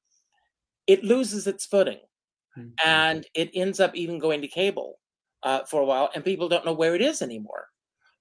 it 0.87 1.03
loses 1.03 1.49
its 1.49 1.67
footing 1.67 1.99
mm-hmm. 2.59 2.89
and 2.89 3.27
it 3.35 3.51
ends 3.55 3.81
up 3.81 3.95
even 3.95 4.19
going 4.19 4.41
to 4.41 4.49
cable 4.49 4.99
uh, 5.43 5.65
for 5.65 5.83
a 5.83 5.85
while, 5.85 6.11
and 6.15 6.25
people 6.25 6.49
don't 6.49 6.65
know 6.65 6.73
where 6.73 6.95
it 6.95 7.03
is 7.03 7.23
anymore. 7.23 7.67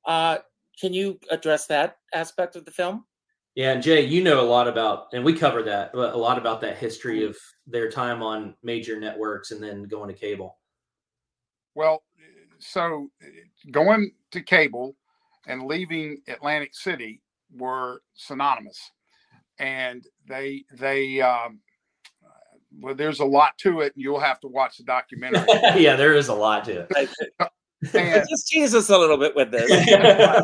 Uh, 0.05 0.37
can 0.79 0.93
you 0.93 1.19
address 1.31 1.65
that 1.67 1.97
aspect 2.13 2.55
of 2.55 2.65
the 2.65 2.71
film? 2.71 3.05
Yeah, 3.55 3.71
and 3.71 3.81
Jay, 3.81 4.05
you 4.05 4.23
know 4.23 4.39
a 4.39 4.45
lot 4.45 4.67
about, 4.67 5.07
and 5.13 5.25
we 5.25 5.33
cover 5.33 5.63
that 5.63 5.91
a 5.95 6.15
lot 6.15 6.37
about 6.37 6.61
that 6.61 6.77
history 6.77 7.23
of 7.23 7.35
their 7.65 7.89
time 7.89 8.21
on 8.21 8.53
major 8.61 8.99
networks 8.99 9.49
and 9.49 9.61
then 9.61 9.85
going 9.85 10.09
to 10.09 10.13
cable. 10.13 10.59
Well, 11.73 12.03
so 12.59 13.09
going 13.71 14.11
to 14.31 14.41
cable 14.41 14.95
and 15.47 15.63
leaving 15.63 16.21
Atlantic 16.27 16.75
City 16.75 17.21
were 17.55 18.03
synonymous, 18.13 18.79
and 19.57 20.05
they 20.27 20.63
they 20.73 21.19
um, 21.21 21.59
well, 22.79 22.95
there's 22.95 23.19
a 23.19 23.25
lot 23.25 23.57
to 23.59 23.81
it, 23.81 23.93
and 23.95 24.03
you'll 24.03 24.19
have 24.19 24.39
to 24.41 24.47
watch 24.47 24.77
the 24.77 24.83
documentary. 24.83 25.45
yeah, 25.81 25.95
there 25.95 26.13
is 26.13 26.27
a 26.27 26.33
lot 26.33 26.65
to 26.65 26.87
it. 26.89 27.09
and, 27.93 28.25
just 28.29 28.47
tease 28.47 28.75
us 28.75 28.89
a 28.89 28.97
little 28.97 29.17
bit 29.17 29.35
with 29.35 29.51
this. 29.51 29.69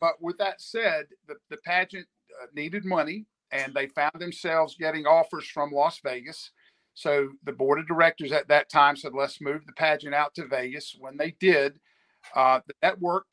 but 0.00 0.12
with 0.20 0.38
that 0.38 0.60
said, 0.60 1.06
the, 1.28 1.36
the 1.50 1.56
pageant 1.58 2.06
uh, 2.42 2.46
needed 2.54 2.84
money, 2.84 3.26
and 3.52 3.72
they 3.74 3.86
found 3.86 4.14
themselves 4.18 4.76
getting 4.78 5.06
offers 5.06 5.46
from 5.46 5.70
Las 5.70 6.00
Vegas. 6.02 6.50
So 6.94 7.28
the 7.44 7.52
board 7.52 7.78
of 7.78 7.88
directors 7.88 8.32
at 8.32 8.48
that 8.48 8.68
time 8.68 8.96
said, 8.96 9.12
"Let's 9.14 9.40
move 9.40 9.66
the 9.66 9.72
pageant 9.72 10.14
out 10.14 10.34
to 10.34 10.46
Vegas." 10.46 10.96
When 10.98 11.16
they 11.16 11.36
did, 11.40 11.78
uh, 12.34 12.60
the 12.66 12.74
network 12.82 13.26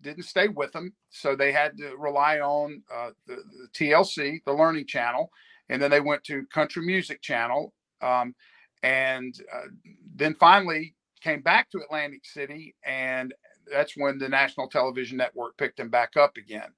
didn't 0.00 0.24
stay 0.24 0.48
with 0.48 0.72
them, 0.72 0.92
so 1.10 1.36
they 1.36 1.52
had 1.52 1.76
to 1.78 1.96
rely 1.96 2.40
on 2.40 2.82
uh, 2.92 3.10
the, 3.26 3.36
the 3.36 3.68
TLC, 3.74 4.42
the 4.44 4.52
Learning 4.52 4.86
Channel 4.86 5.30
and 5.70 5.80
then 5.80 5.90
they 5.90 6.00
went 6.00 6.24
to 6.24 6.44
Country 6.46 6.84
Music 6.84 7.22
Channel, 7.22 7.72
um, 8.02 8.34
and 8.82 9.34
uh, 9.54 9.68
then 10.16 10.34
finally 10.34 10.94
came 11.22 11.40
back 11.40 11.70
to 11.70 11.78
Atlantic 11.78 12.26
City, 12.26 12.74
and 12.84 13.32
that's 13.72 13.96
when 13.96 14.18
the 14.18 14.28
National 14.28 14.68
Television 14.68 15.16
Network 15.16 15.56
picked 15.56 15.76
them 15.76 15.88
back 15.88 16.16
up 16.16 16.36
again. 16.36 16.70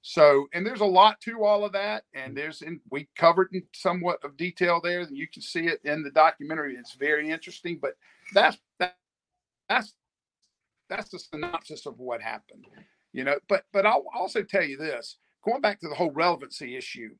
So, 0.00 0.46
and 0.54 0.66
there's 0.66 0.80
a 0.80 0.86
lot 0.86 1.20
to 1.22 1.44
all 1.44 1.64
of 1.64 1.72
that, 1.72 2.04
and 2.14 2.34
there's 2.34 2.62
in, 2.62 2.80
we 2.90 3.08
covered 3.16 3.48
in 3.52 3.64
somewhat 3.74 4.24
of 4.24 4.36
detail 4.36 4.80
there, 4.82 5.00
and 5.00 5.16
you 5.16 5.28
can 5.28 5.42
see 5.42 5.66
it 5.66 5.80
in 5.84 6.02
the 6.02 6.10
documentary. 6.10 6.76
It's 6.76 6.94
very 6.94 7.30
interesting, 7.30 7.78
but 7.82 7.96
that's 8.32 8.56
that, 8.78 8.96
that's 9.68 9.92
that's 10.88 11.10
the 11.10 11.18
synopsis 11.18 11.84
of 11.84 11.98
what 11.98 12.22
happened, 12.22 12.66
you 13.12 13.24
know. 13.24 13.36
But 13.48 13.64
but 13.72 13.84
I'll 13.84 14.06
also 14.14 14.42
tell 14.42 14.62
you 14.62 14.78
this: 14.78 15.18
going 15.44 15.60
back 15.60 15.80
to 15.80 15.88
the 15.88 15.96
whole 15.96 16.12
relevancy 16.12 16.76
issue, 16.76 17.10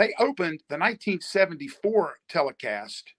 they 0.00 0.14
opened 0.18 0.62
the 0.70 0.78
1974 0.78 2.14
telecast. 2.26 3.12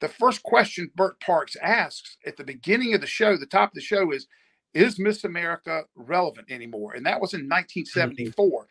The 0.00 0.08
first 0.08 0.42
question 0.42 0.90
Bert 0.96 1.20
Parks 1.20 1.54
asks 1.62 2.16
at 2.26 2.36
the 2.36 2.42
beginning 2.42 2.92
of 2.92 3.00
the 3.00 3.06
show, 3.06 3.36
the 3.36 3.46
top 3.46 3.70
of 3.70 3.74
the 3.74 3.80
show 3.80 4.10
is, 4.10 4.26
Is 4.74 4.98
Miss 4.98 5.22
America 5.22 5.84
relevant 5.94 6.50
anymore? 6.50 6.94
And 6.94 7.06
that 7.06 7.20
was 7.20 7.34
in 7.34 7.48
1974. 7.48 8.62
Mm-hmm. 8.62 8.66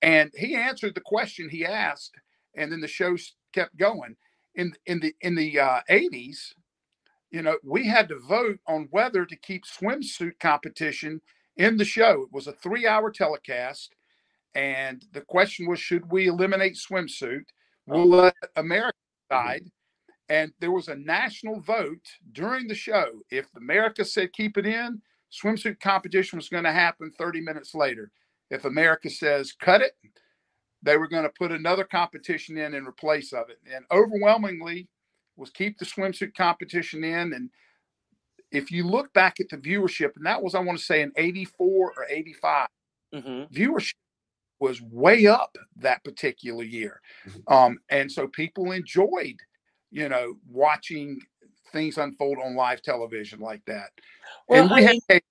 And 0.00 0.30
he 0.34 0.54
answered 0.54 0.94
the 0.94 1.02
question 1.02 1.50
he 1.50 1.66
asked, 1.66 2.14
and 2.56 2.72
then 2.72 2.80
the 2.80 2.88
show 2.88 3.18
kept 3.52 3.76
going. 3.76 4.16
In, 4.54 4.72
in 4.86 5.00
the 5.00 5.14
in 5.20 5.34
the 5.34 5.60
uh, 5.60 5.80
80s, 5.90 6.54
you 7.30 7.42
know, 7.42 7.58
we 7.62 7.86
had 7.86 8.08
to 8.08 8.18
vote 8.20 8.60
on 8.66 8.88
whether 8.92 9.26
to 9.26 9.36
keep 9.36 9.64
swimsuit 9.66 10.38
competition 10.40 11.20
in 11.58 11.76
the 11.76 11.84
show. 11.84 12.22
It 12.22 12.32
was 12.32 12.46
a 12.46 12.52
three 12.52 12.86
hour 12.86 13.10
telecast 13.10 13.90
and 14.54 15.04
the 15.12 15.20
question 15.20 15.66
was, 15.66 15.80
should 15.80 16.10
we 16.10 16.28
eliminate 16.28 16.76
swimsuit? 16.76 17.44
We'll 17.86 18.06
let 18.06 18.34
America 18.56 18.96
decide. 19.28 19.64
And 20.28 20.52
there 20.60 20.70
was 20.70 20.88
a 20.88 20.94
national 20.96 21.60
vote 21.60 22.06
during 22.32 22.66
the 22.66 22.74
show. 22.74 23.06
If 23.30 23.46
America 23.56 24.04
said 24.04 24.32
keep 24.32 24.56
it 24.56 24.66
in, 24.66 25.02
swimsuit 25.32 25.80
competition 25.80 26.38
was 26.38 26.48
going 26.48 26.64
to 26.64 26.72
happen 26.72 27.10
30 27.18 27.40
minutes 27.40 27.74
later. 27.74 28.10
If 28.50 28.64
America 28.64 29.10
says 29.10 29.52
cut 29.52 29.82
it, 29.82 29.92
they 30.82 30.96
were 30.96 31.08
going 31.08 31.24
to 31.24 31.32
put 31.36 31.50
another 31.50 31.84
competition 31.84 32.56
in 32.56 32.74
in 32.74 32.86
replace 32.86 33.32
of 33.32 33.50
it. 33.50 33.58
And 33.70 33.84
overwhelmingly 33.90 34.88
was 35.36 35.50
keep 35.50 35.78
the 35.78 35.84
swimsuit 35.84 36.34
competition 36.34 37.02
in. 37.04 37.32
And 37.32 37.50
if 38.52 38.70
you 38.70 38.86
look 38.86 39.12
back 39.12 39.40
at 39.40 39.48
the 39.48 39.56
viewership, 39.56 40.12
and 40.16 40.24
that 40.26 40.42
was, 40.42 40.54
I 40.54 40.60
want 40.60 40.78
to 40.78 40.84
say, 40.84 41.02
in 41.02 41.12
84 41.16 41.92
or 41.96 42.06
85, 42.08 42.68
Mm-hmm. 43.14 43.54
viewership 43.54 43.94
was 44.64 44.80
way 44.82 45.26
up 45.26 45.56
that 45.76 46.02
particular 46.04 46.64
year. 46.64 47.00
Mm-hmm. 47.28 47.52
Um, 47.52 47.78
and 47.90 48.10
so 48.10 48.26
people 48.28 48.72
enjoyed, 48.72 49.36
you 49.90 50.08
know, 50.08 50.34
watching 50.48 51.20
things 51.72 51.98
unfold 51.98 52.38
on 52.42 52.56
live 52.56 52.80
television 52.82 53.40
like 53.40 53.62
that. 53.66 53.90
Well, 54.48 54.62
and 54.62 54.70
we 54.70 54.78
I 54.78 54.82
had 54.82 54.90
mean- 54.92 55.00
cable, 55.08 55.26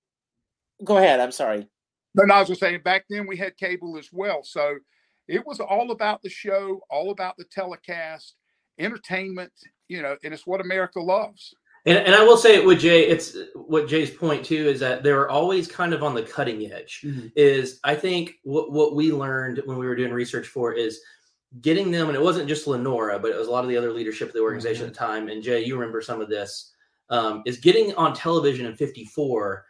Go 0.84 0.96
ahead. 0.98 1.20
I'm 1.20 1.32
sorry. 1.32 1.66
but 2.14 2.30
I 2.30 2.38
was 2.40 2.48
just 2.48 2.60
saying 2.60 2.80
back 2.84 3.04
then 3.10 3.26
we 3.26 3.36
had 3.36 3.56
cable 3.56 3.96
as 3.98 4.08
well. 4.12 4.40
So 4.44 4.76
it 5.26 5.44
was 5.46 5.58
all 5.60 5.90
about 5.90 6.22
the 6.22 6.30
show, 6.30 6.80
all 6.90 7.10
about 7.10 7.36
the 7.38 7.44
telecast, 7.50 8.34
entertainment, 8.78 9.52
you 9.88 10.02
know, 10.02 10.16
and 10.22 10.32
it's 10.34 10.46
what 10.46 10.60
America 10.60 11.00
loves. 11.00 11.54
And, 11.86 11.98
and 11.98 12.14
I 12.14 12.24
will 12.24 12.36
say 12.36 12.54
it 12.56 12.64
with 12.64 12.80
Jay, 12.80 13.06
it's 13.06 13.36
what 13.54 13.88
Jay's 13.88 14.10
point 14.10 14.44
too 14.44 14.68
is 14.68 14.80
that 14.80 15.02
they 15.02 15.12
were 15.12 15.28
always 15.28 15.68
kind 15.68 15.92
of 15.92 16.02
on 16.02 16.14
the 16.14 16.22
cutting 16.22 16.72
edge. 16.72 17.02
Mhm. 17.04 17.30
Is 17.36 17.78
I 17.84 17.94
think 17.94 18.36
what 18.42 18.72
what 18.72 18.94
we 18.94 19.12
learned 19.12 19.62
when 19.66 19.78
we 19.78 19.86
were 19.86 19.96
doing 19.96 20.12
research 20.12 20.46
for 20.48 20.72
is 20.72 21.00
getting 21.60 21.90
them, 21.90 22.08
and 22.08 22.16
it 22.16 22.22
wasn't 22.22 22.48
just 22.48 22.66
Lenora, 22.66 23.18
but 23.18 23.30
it 23.30 23.38
was 23.38 23.48
a 23.48 23.50
lot 23.50 23.64
of 23.64 23.70
the 23.70 23.76
other 23.76 23.92
leadership 23.92 24.28
of 24.28 24.34
the 24.34 24.40
organization 24.40 24.86
at 24.86 24.92
the 24.92 24.98
time. 24.98 25.28
And 25.28 25.42
Jay, 25.42 25.64
you 25.64 25.74
remember 25.74 26.00
some 26.00 26.20
of 26.20 26.28
this. 26.28 26.70
Um, 27.10 27.42
is 27.44 27.58
getting 27.58 27.94
on 27.96 28.14
television 28.14 28.64
in 28.64 28.74
'54 28.76 29.66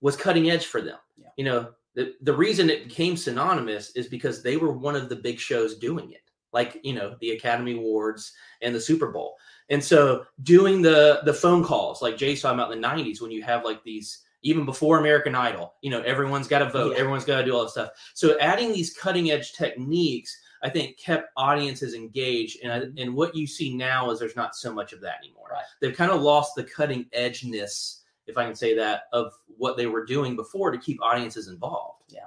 was 0.00 0.16
cutting 0.16 0.50
edge 0.50 0.66
for 0.66 0.82
them. 0.82 0.98
Yeah. 1.16 1.28
You 1.36 1.44
know, 1.44 1.70
the 1.94 2.14
the 2.22 2.34
reason 2.34 2.68
it 2.68 2.88
became 2.88 3.16
synonymous 3.16 3.90
is 3.94 4.08
because 4.08 4.42
they 4.42 4.56
were 4.56 4.72
one 4.72 4.96
of 4.96 5.08
the 5.08 5.16
big 5.16 5.38
shows 5.38 5.78
doing 5.78 6.10
it, 6.10 6.30
like 6.52 6.80
you 6.82 6.94
know 6.94 7.16
the 7.20 7.30
Academy 7.30 7.76
Awards 7.76 8.32
and 8.60 8.74
the 8.74 8.80
Super 8.80 9.12
Bowl. 9.12 9.36
And 9.70 9.82
so 9.82 10.24
doing 10.42 10.82
the 10.82 11.20
the 11.24 11.34
phone 11.34 11.64
calls, 11.64 12.02
like 12.02 12.16
Jay's 12.16 12.42
talking 12.42 12.58
about 12.58 12.72
in 12.72 12.80
the 12.80 12.86
'90s, 12.86 13.20
when 13.20 13.30
you 13.30 13.42
have 13.42 13.64
like 13.64 13.82
these, 13.82 14.20
even 14.42 14.64
before 14.64 14.98
American 14.98 15.34
Idol, 15.34 15.74
you 15.82 15.90
know, 15.90 16.02
everyone's 16.02 16.48
got 16.48 16.58
to 16.60 16.68
vote, 16.68 16.92
Yeah. 16.92 16.98
everyone's 17.00 17.24
got 17.24 17.40
to 17.40 17.44
do 17.46 17.54
all 17.56 17.62
that 17.64 17.70
stuff. 17.70 17.90
So 18.14 18.38
adding 18.40 18.72
these 18.72 18.92
cutting 18.94 19.30
edge 19.30 19.52
techniques, 19.54 20.38
I 20.62 20.68
think, 20.68 20.98
kept 20.98 21.30
audiences 21.36 21.94
engaged. 21.94 22.58
And 22.62 22.72
I, 22.72 23.02
and 23.02 23.14
what 23.14 23.34
you 23.34 23.46
see 23.46 23.74
now 23.74 24.10
is 24.10 24.18
there's 24.18 24.36
not 24.36 24.54
so 24.54 24.72
much 24.72 24.92
of 24.92 25.00
that 25.00 25.16
anymore. 25.22 25.48
Right. 25.50 25.62
They've 25.80 25.96
kind 25.96 26.10
of 26.10 26.20
lost 26.22 26.54
the 26.56 26.64
cutting 26.64 27.06
edgeness, 27.16 28.00
if 28.26 28.36
I 28.36 28.44
can 28.44 28.54
say 28.54 28.74
that, 28.76 29.04
of 29.12 29.32
what 29.56 29.76
they 29.76 29.86
were 29.86 30.04
doing 30.04 30.36
before 30.36 30.70
to 30.70 30.78
keep 30.78 31.02
audiences 31.02 31.48
involved. 31.48 32.02
Yeah. 32.08 32.26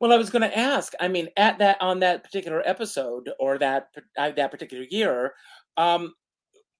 Well, 0.00 0.12
I 0.12 0.16
was 0.16 0.30
going 0.30 0.42
to 0.42 0.58
ask. 0.58 0.92
I 1.00 1.08
mean, 1.08 1.28
at 1.36 1.58
that 1.58 1.80
on 1.80 2.00
that 2.00 2.24
particular 2.24 2.62
episode 2.64 3.30
or 3.38 3.58
that 3.58 3.88
that 4.16 4.50
particular 4.50 4.84
year, 4.90 5.34
um, 5.76 6.14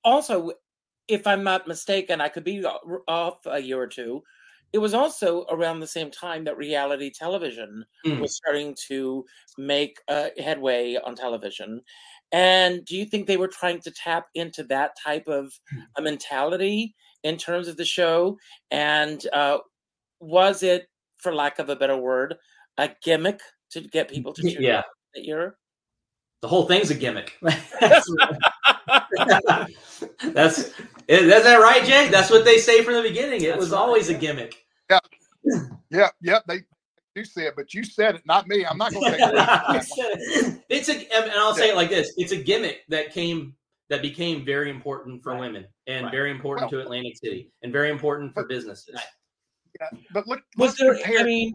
also, 0.05 0.53
if 1.09 1.27
I'm 1.27 1.43
not 1.45 1.67
mistaken, 1.69 2.21
I 2.21 2.29
could 2.29 2.45
be 2.45 2.65
off 2.65 3.39
a 3.47 3.59
year 3.61 3.81
or 3.81 3.87
two. 3.87 4.23
It 4.73 4.79
was 4.79 4.95
also 4.95 5.45
around 5.51 5.81
the 5.81 5.87
same 5.87 6.11
time 6.11 6.45
that 6.45 6.57
reality 6.57 7.11
television 7.11 7.85
Mm. 8.05 8.21
was 8.21 8.37
starting 8.37 8.75
to 8.89 9.25
make 9.57 9.99
uh, 10.09 10.31
headway 10.39 10.97
on 10.97 11.15
television. 11.15 11.83
And 12.33 12.85
do 12.85 12.97
you 12.97 13.05
think 13.05 13.27
they 13.27 13.37
were 13.37 13.49
trying 13.49 13.81
to 13.83 13.93
tap 13.93 14.27
into 14.35 14.65
that 14.65 14.93
type 15.03 15.29
of 15.29 15.53
a 15.97 16.03
mentality 16.03 16.95
in 17.23 17.37
terms 17.37 17.69
of 17.69 17.77
the 17.77 17.85
show? 17.85 18.37
And 18.73 19.25
uh, 19.33 19.59
was 20.21 20.63
it, 20.65 20.89
for 21.19 21.33
lack 21.35 21.59
of 21.61 21.69
a 21.69 21.77
better 21.77 21.97
word, 21.97 22.35
a 22.79 22.91
gimmick 23.05 23.41
to 23.71 23.81
get 23.83 24.09
people 24.09 24.33
to 24.33 24.43
tune 24.43 24.63
Yeah. 24.63 24.79
in 24.79 24.83
that 25.15 25.25
year? 25.25 25.57
The 26.43 26.49
whole 26.49 26.67
thing's 26.67 26.91
a 26.91 26.95
gimmick. 26.95 27.39
That's 30.33 30.71
is 31.09 31.45
that 31.45 31.57
right, 31.61 31.85
Jay? 31.85 32.09
That's 32.09 32.31
what 32.31 32.45
they 32.45 32.59
say 32.59 32.83
from 32.83 32.95
the 32.95 33.03
beginning. 33.03 33.43
It 33.43 33.49
That's 33.49 33.61
was 33.61 33.71
right, 33.73 33.79
always 33.79 34.11
yeah. 34.11 34.17
a 34.17 34.21
gimmick. 34.21 34.67
Yeah, 34.91 34.99
yeah, 35.91 36.09
yeah. 36.23 36.39
they 36.49 36.61
do 37.15 37.25
say 37.25 37.47
it, 37.47 37.55
but 37.57 37.75
you 37.75 37.85
said 37.85 38.15
it, 38.17 38.23
not 38.27 38.49
me. 38.49 38.65
I'm 38.65 38.79
not 38.79 38.93
going 38.93 39.13
to 39.13 39.19
take 39.19 39.21
it. 39.31 40.65
it's 40.69 40.89
a, 40.89 40.95
and 41.15 41.31
I'll 41.33 41.55
say 41.55 41.69
it 41.71 41.77
like 41.77 41.91
this: 41.91 42.13
it's 42.17 42.33
a 42.33 42.37
gimmick 42.43 42.83
that 42.89 43.13
came 43.13 43.55
that 43.91 44.01
became 44.03 44.45
very 44.45 44.71
important 44.71 45.23
for 45.23 45.33
Right. 45.33 45.41
women 45.41 45.67
and 45.87 46.05
Right. 46.07 46.13
very 46.13 46.31
important 46.31 46.71
to 46.71 46.81
Atlantic 46.81 47.17
City 47.19 47.51
and 47.63 47.73
very 47.73 47.91
important 47.91 48.33
for 48.33 48.45
businesses. 48.47 48.99
Yeah, 49.81 49.89
but 50.13 50.27
look, 50.27 50.41
Was 50.57 50.71
let's 50.71 50.81
there? 50.81 50.95
compare, 50.95 51.21
I 51.21 51.25
mean, 51.25 51.55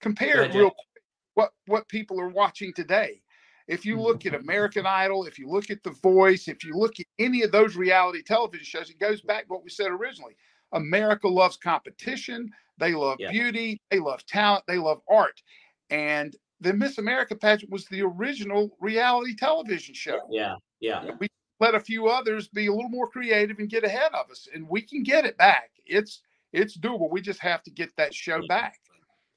compare 0.00 0.34
Go 0.36 0.42
ahead, 0.42 0.54
real 0.54 0.70
quick 0.70 1.02
what 1.34 1.50
what 1.66 1.88
people 1.88 2.20
are 2.20 2.28
watching 2.28 2.72
today. 2.74 3.22
If 3.68 3.84
you 3.84 3.94
mm-hmm. 3.94 4.04
look 4.04 4.26
at 4.26 4.34
American 4.34 4.86
Idol, 4.86 5.24
if 5.24 5.38
you 5.38 5.48
look 5.48 5.70
at 5.70 5.82
The 5.82 5.90
Voice, 5.90 6.48
if 6.48 6.64
you 6.64 6.74
look 6.74 7.00
at 7.00 7.06
any 7.18 7.42
of 7.42 7.52
those 7.52 7.76
reality 7.76 8.22
television 8.22 8.64
shows, 8.64 8.90
it 8.90 8.98
goes 8.98 9.20
back 9.20 9.46
to 9.46 9.52
what 9.52 9.64
we 9.64 9.70
said 9.70 9.88
originally. 9.88 10.36
America 10.72 11.28
loves 11.28 11.56
competition. 11.56 12.50
They 12.78 12.94
love 12.94 13.18
Yeah. 13.18 13.30
beauty. 13.30 13.80
They 13.90 13.98
love 13.98 14.24
talent. 14.26 14.64
They 14.66 14.78
love 14.78 15.00
art. 15.08 15.42
And 15.90 16.34
the 16.60 16.72
Miss 16.72 16.98
America 16.98 17.34
pageant 17.34 17.70
was 17.70 17.86
the 17.86 18.02
original 18.02 18.76
reality 18.80 19.34
television 19.34 19.94
show. 19.94 20.20
Yeah, 20.30 20.56
yeah. 20.80 21.10
We 21.18 21.28
let 21.60 21.74
a 21.74 21.80
few 21.80 22.08
others 22.08 22.48
be 22.48 22.66
a 22.66 22.72
little 22.72 22.90
more 22.90 23.08
creative 23.08 23.58
and 23.58 23.68
get 23.68 23.84
ahead 23.84 24.12
of 24.14 24.30
us, 24.30 24.48
and 24.52 24.68
we 24.68 24.80
can 24.82 25.02
get 25.02 25.24
it 25.24 25.36
back. 25.36 25.70
It's 25.84 26.22
it's 26.52 26.76
doable. 26.76 27.10
We 27.10 27.20
just 27.20 27.40
have 27.40 27.62
to 27.64 27.70
get 27.70 27.94
that 27.96 28.14
show 28.14 28.46
back. 28.46 28.78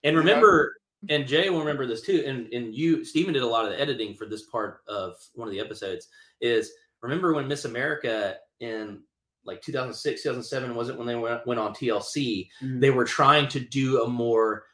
And 0.04 0.18
remember, 0.18 0.78
and 1.08 1.28
Jay 1.28 1.50
will 1.50 1.60
remember 1.60 1.86
this 1.86 2.02
too. 2.02 2.24
And 2.26 2.52
and 2.54 2.76
you, 2.76 3.06
Stephen, 3.06 3.34
did 3.34 3.44
a 3.44 3.48
lot 3.48 3.66
of 3.66 3.72
the 3.72 3.80
editing 3.80 4.16
for 4.16 4.26
this 4.26 4.44
part 4.48 4.82
of 4.88 5.14
one 5.34 5.48
of 5.48 5.54
the 5.54 5.60
episodes. 5.60 6.08
Is 6.42 6.72
remember 7.02 7.34
when 7.34 7.48
Miss 7.48 7.66
America 7.66 8.36
in 8.60 9.02
like 9.46 9.62
2006, 9.62 10.22
2007 10.24 10.76
wasn't 10.76 10.98
when 10.98 11.08
they 11.08 11.16
went, 11.16 11.48
went 11.48 11.60
on 11.60 11.74
TLC. 11.74 12.50
Mhm. 12.62 12.82
They 12.82 12.92
were 12.92 13.06
trying 13.06 13.48
to 13.50 13.60
do 13.60 14.04
a 14.04 14.08
more 14.08 14.66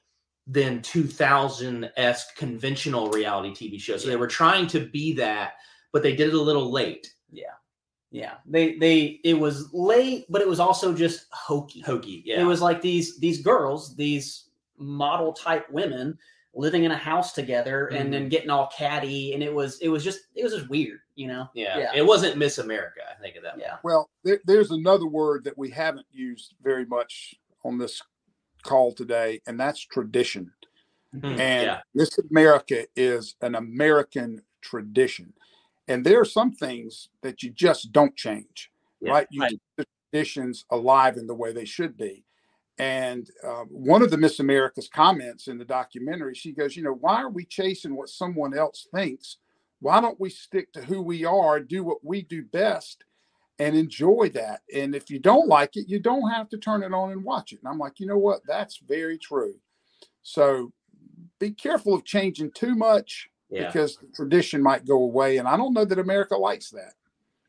than 0.47 0.81
2000 0.81 1.89
esque 1.97 2.35
conventional 2.35 3.09
reality 3.11 3.51
TV 3.51 3.79
show. 3.79 3.97
So 3.97 4.07
they 4.07 4.15
were 4.15 4.27
trying 4.27 4.67
to 4.67 4.79
be 4.79 5.13
that, 5.13 5.53
but 5.91 6.03
they 6.03 6.15
did 6.15 6.29
it 6.29 6.35
a 6.35 6.41
little 6.41 6.71
late. 6.71 7.13
Yeah. 7.31 7.53
Yeah. 8.11 8.35
They 8.45 8.77
they 8.77 9.19
it 9.23 9.33
was 9.33 9.73
late, 9.73 10.25
but 10.29 10.41
it 10.41 10.47
was 10.47 10.59
also 10.59 10.93
just 10.93 11.25
hokey. 11.31 11.81
Hokey, 11.81 12.23
yeah. 12.25 12.41
It 12.41 12.45
was 12.45 12.61
like 12.61 12.81
these 12.81 13.17
these 13.19 13.41
girls, 13.41 13.95
these 13.95 14.44
model 14.77 15.33
type 15.33 15.69
women 15.71 16.17
living 16.53 16.85
in 16.85 16.91
a 16.91 16.97
house 16.97 17.33
together 17.33 17.87
and 17.87 18.13
then 18.13 18.29
getting 18.29 18.49
all 18.49 18.67
catty 18.75 19.33
and 19.33 19.43
it 19.43 19.53
was 19.53 19.77
it 19.81 19.89
was 19.89 20.03
just 20.03 20.21
it 20.35 20.43
was 20.43 20.53
just 20.53 20.69
weird, 20.69 20.99
you 21.15 21.27
know. 21.27 21.49
Yeah, 21.53 21.77
Yeah. 21.77 21.91
it 21.95 22.05
wasn't 22.05 22.37
Miss 22.37 22.57
America. 22.59 23.01
I 23.09 23.21
think 23.21 23.35
of 23.35 23.43
that. 23.43 23.59
Yeah. 23.59 23.77
Well, 23.83 24.09
there, 24.23 24.39
there's 24.45 24.71
another 24.71 25.05
word 25.07 25.43
that 25.43 25.57
we 25.57 25.69
haven't 25.69 26.05
used 26.11 26.53
very 26.63 26.85
much 26.85 27.35
on 27.63 27.77
this 27.77 28.01
call 28.63 28.93
today, 28.93 29.41
and 29.47 29.59
that's 29.59 29.79
tradition. 29.81 30.51
Hmm, 31.13 31.25
And 31.25 31.39
yeah. 31.63 31.79
Miss 31.93 32.17
America 32.31 32.85
is 32.95 33.35
an 33.41 33.55
American 33.55 34.41
tradition. 34.61 35.33
And 35.87 36.03
there 36.05 36.19
are 36.19 36.25
some 36.25 36.51
things 36.51 37.09
that 37.21 37.43
you 37.43 37.51
just 37.51 37.91
don't 37.91 38.15
change, 38.15 38.71
Yeah, 39.01 39.11
right? 39.11 39.27
You 39.29 39.41
right. 39.41 39.51
keep 39.51 39.61
the 39.77 39.85
traditions 40.11 40.65
alive 40.71 41.17
in 41.17 41.27
the 41.27 41.35
way 41.35 41.53
they 41.53 41.63
should 41.65 41.95
be. 41.95 42.23
And 42.77 43.29
uh, 43.43 43.63
one 43.69 44.01
of 44.01 44.11
the 44.11 44.17
Miss 44.17 44.39
America's 44.39 44.89
comments 44.89 45.47
in 45.47 45.57
the 45.57 45.65
documentary, 45.65 46.35
she 46.35 46.51
goes, 46.51 46.75
You 46.75 46.83
know, 46.83 46.97
why 46.99 47.21
are 47.21 47.29
we 47.29 47.45
chasing 47.45 47.95
what 47.95 48.09
someone 48.09 48.57
else 48.57 48.87
thinks? 48.93 49.37
Why 49.79 50.01
don't 50.01 50.19
we 50.19 50.29
stick 50.29 50.71
to 50.73 50.81
who 50.81 51.01
we 51.01 51.25
are, 51.25 51.59
do 51.59 51.83
what 51.83 52.03
we 52.03 52.21
do 52.23 52.43
best, 52.43 53.03
and 53.59 53.75
enjoy 53.77 54.29
that? 54.33 54.61
And 54.73 54.93
if 54.93 55.09
you 55.09 55.19
don't 55.19 55.47
like 55.47 55.77
it, 55.77 55.87
you 55.87 55.99
don't 55.99 56.29
have 56.31 56.49
to 56.49 56.57
turn 56.57 56.83
it 56.83 56.93
on 56.93 57.11
and 57.11 57.23
watch 57.23 57.53
it. 57.53 57.59
And 57.63 57.69
I'm 57.71 57.79
like, 57.79 57.99
You 57.99 58.07
know 58.07 58.17
what? 58.17 58.41
That's 58.45 58.77
very 58.85 59.17
true. 59.17 59.55
So 60.23 60.73
be 61.39 61.51
careful 61.51 61.93
of 61.93 62.03
changing 62.03 62.51
too 62.51 62.75
much 62.75 63.29
Yeah. 63.49 63.67
because 63.67 63.97
the 63.97 64.07
tradition 64.13 64.61
might 64.61 64.85
go 64.85 64.95
away. 65.03 65.37
And 65.37 65.47
I 65.47 65.55
don't 65.55 65.73
know 65.73 65.85
that 65.85 65.99
America 65.99 66.35
likes 66.35 66.71
that. 66.71 66.93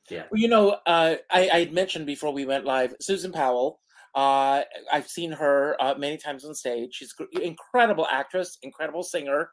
Yeah. 0.08 0.24
Well, 0.30 0.40
you 0.40 0.46
know, 0.48 0.70
uh, 0.86 1.16
I, 1.30 1.48
I 1.52 1.58
had 1.58 1.72
mentioned 1.72 2.06
before 2.06 2.32
we 2.32 2.44
went 2.44 2.64
live, 2.64 2.94
Susan 3.00 3.32
Powell. 3.32 3.80
Uh, 4.16 4.62
I've 4.90 5.08
seen 5.08 5.30
her 5.32 5.76
uh, 5.78 5.94
many 5.98 6.16
times 6.16 6.44
on 6.44 6.54
stage. 6.54 6.94
She's 6.94 7.14
an 7.34 7.42
incredible 7.42 8.06
actress, 8.10 8.56
incredible 8.62 9.02
singer. 9.02 9.50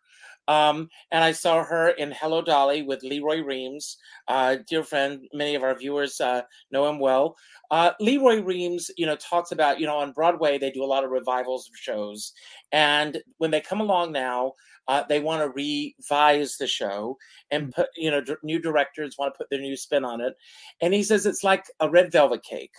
Um, 0.47 0.89
and 1.11 1.24
I 1.24 1.34
saw 1.34 1.64
her 1.64 1.89
in 1.89 2.11
Hello 2.11 2.41
Dolly 2.41 2.82
with 2.82 3.03
Lee 3.03 3.20
Roy 3.20 3.43
Reams, 3.43 3.97
uh, 4.30 4.57
dear 4.68 4.84
friend. 4.84 5.22
Many 5.34 5.55
of 5.55 5.64
our 5.64 5.78
viewers 5.78 6.20
uh, 6.22 6.43
know 6.72 6.88
him 6.88 6.99
well. 6.99 7.36
Uh, 7.72 7.91
Lee 7.99 8.18
Roy 8.18 8.41
Reams, 8.41 8.89
you 8.97 9.05
know, 9.05 9.18
talks 9.18 9.51
about 9.51 9.80
you 9.80 9.86
know 9.86 9.97
on 9.97 10.14
Broadway 10.14 10.57
they 10.57 10.72
do 10.72 10.84
a 10.84 10.86
lot 10.86 11.03
of 11.03 11.11
revivals 11.11 11.68
of 11.68 11.78
shows, 11.78 12.34
and 12.72 13.22
when 13.38 13.51
they 13.51 13.61
come 13.61 13.82
along 13.82 14.11
now, 14.11 14.53
uh, 14.88 15.03
they 15.07 15.20
want 15.20 15.41
to 15.41 15.49
revise 15.49 16.57
the 16.57 16.68
show 16.68 17.18
and 17.51 17.72
put 17.74 17.88
you 17.95 18.11
know 18.11 18.22
d- 18.22 18.36
new 18.43 18.59
directors 18.59 19.16
want 19.18 19.34
to 19.34 19.38
put 19.38 19.49
their 19.49 19.61
new 19.61 19.76
spin 19.78 20.03
on 20.03 20.22
it 20.22 20.34
and 20.82 20.93
he 20.93 21.03
says 21.03 21.26
it's 21.26 21.43
like 21.43 21.66
a 21.80 21.89
red 21.89 22.11
velvet 22.11 22.43
cake 22.43 22.74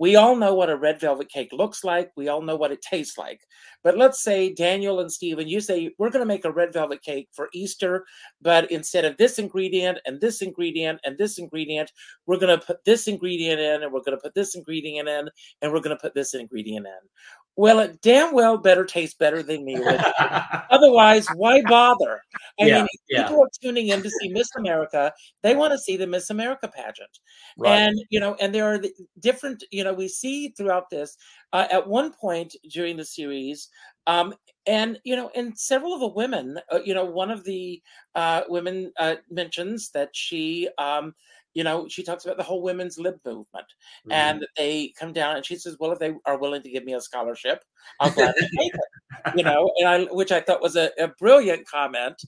we 0.00 0.16
all 0.16 0.34
know 0.34 0.54
what 0.54 0.70
a 0.70 0.76
red 0.78 0.98
velvet 0.98 1.28
cake 1.28 1.50
looks 1.52 1.84
like. 1.84 2.10
We 2.16 2.28
all 2.28 2.40
know 2.40 2.56
what 2.56 2.72
it 2.72 2.80
tastes 2.80 3.18
like. 3.18 3.42
But 3.84 3.98
let's 3.98 4.22
say 4.22 4.50
Daniel 4.54 5.00
and 5.00 5.12
Stephen, 5.12 5.46
you 5.46 5.60
say 5.60 5.90
we're 5.98 6.08
going 6.08 6.22
to 6.22 6.26
make 6.26 6.46
a 6.46 6.50
red 6.50 6.72
velvet 6.72 7.02
cake 7.02 7.28
for 7.34 7.50
Easter, 7.52 8.06
but 8.40 8.70
instead 8.70 9.04
of 9.04 9.18
this 9.18 9.38
ingredient 9.38 9.98
and 10.06 10.18
this 10.18 10.40
ingredient 10.40 11.00
and 11.04 11.18
this 11.18 11.38
ingredient, 11.38 11.92
we're 12.24 12.38
going 12.38 12.58
to 12.58 12.66
put 12.66 12.82
this 12.86 13.08
ingredient 13.08 13.60
in 13.60 13.82
and 13.82 13.92
we're 13.92 14.00
going 14.00 14.16
to 14.16 14.22
put 14.22 14.34
this 14.34 14.54
ingredient 14.54 15.06
in 15.06 15.28
and 15.60 15.70
we're 15.70 15.80
going 15.80 15.94
to 15.94 16.00
put 16.00 16.14
this 16.14 16.32
ingredient 16.32 16.86
in. 16.86 17.08
Well, 17.60 17.78
it 17.80 18.00
damn 18.00 18.32
well 18.32 18.56
better 18.56 18.86
taste 18.86 19.18
better 19.18 19.42
than 19.42 19.66
me. 19.66 19.76
Otherwise, 20.70 21.28
why 21.36 21.60
bother? 21.68 22.22
I 22.58 22.64
Yeah, 22.64 22.76
mean, 22.78 22.86
yeah. 23.10 23.22
people 23.28 23.42
are 23.42 23.50
tuning 23.62 23.88
in 23.88 24.02
to 24.02 24.08
see 24.08 24.30
Miss 24.30 24.48
America. 24.56 25.12
They 25.42 25.54
want 25.54 25.72
to 25.72 25.78
see 25.78 25.98
the 25.98 26.06
Miss 26.06 26.30
America 26.30 26.68
pageant, 26.74 27.18
Right. 27.58 27.78
and 27.80 27.96
you 28.08 28.18
know, 28.18 28.34
and 28.40 28.54
there 28.54 28.64
are 28.64 28.78
the 28.78 28.90
different. 29.18 29.62
You 29.70 29.84
know, 29.84 29.92
we 29.92 30.08
see 30.08 30.54
throughout 30.56 30.88
this. 30.90 31.16
Uh, 31.52 31.66
at 31.70 31.86
one 31.86 32.12
point 32.12 32.54
during 32.70 32.96
the 32.96 33.04
series, 33.04 33.68
um, 34.06 34.32
and 34.66 34.98
you 35.04 35.14
know, 35.14 35.30
and 35.34 35.58
several 35.58 35.92
of 35.92 36.00
the 36.00 36.08
women. 36.08 36.58
Uh, 36.72 36.78
you 36.82 36.94
know, 36.94 37.04
one 37.04 37.30
of 37.30 37.44
the 37.44 37.82
uh, 38.14 38.40
women 38.48 38.90
uh, 38.98 39.16
mentions 39.30 39.90
that 39.90 40.08
she. 40.14 40.68
Um, 40.78 41.14
you 41.54 41.64
know, 41.64 41.88
she 41.88 42.02
talks 42.02 42.24
about 42.24 42.36
the 42.36 42.42
whole 42.42 42.62
women's 42.62 42.98
lib 42.98 43.16
movement, 43.24 43.66
Mm-hmm. 44.06 44.12
and 44.12 44.46
they 44.56 44.92
come 44.98 45.12
down, 45.12 45.36
and 45.36 45.44
she 45.44 45.56
says, 45.56 45.76
"Well, 45.78 45.92
if 45.92 45.98
they 45.98 46.14
are 46.24 46.38
willing 46.38 46.62
to 46.62 46.70
give 46.70 46.84
me 46.84 46.94
a 46.94 47.00
scholarship, 47.00 47.64
I'll 47.98 48.10
gladly 48.10 48.48
take 48.58 48.72
it." 48.74 49.36
You 49.36 49.44
know, 49.44 49.70
and 49.78 49.88
I, 49.88 50.04
which 50.12 50.32
I 50.32 50.40
thought 50.40 50.62
was 50.62 50.76
a, 50.76 50.90
a 50.98 51.08
brilliant 51.08 51.66
comment. 51.68 52.22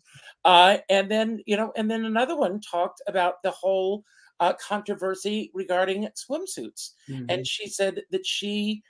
Uh, 0.45 0.79
and 0.91 1.11
then, 1.11 1.41
you 1.47 1.57
know, 1.57 1.73
and 1.77 1.91
then 1.91 2.05
another 2.05 2.37
one 2.37 2.61
talked 2.61 3.01
about 3.07 3.43
the 3.43 3.51
whole 3.53 4.05
uh, 4.41 4.53
controversy 4.55 5.51
regarding 5.55 6.09
swimsuits, 6.17 6.91
and 7.29 7.47
she 7.47 7.69
said 7.69 8.03
that 8.11 8.27
she 8.27 8.83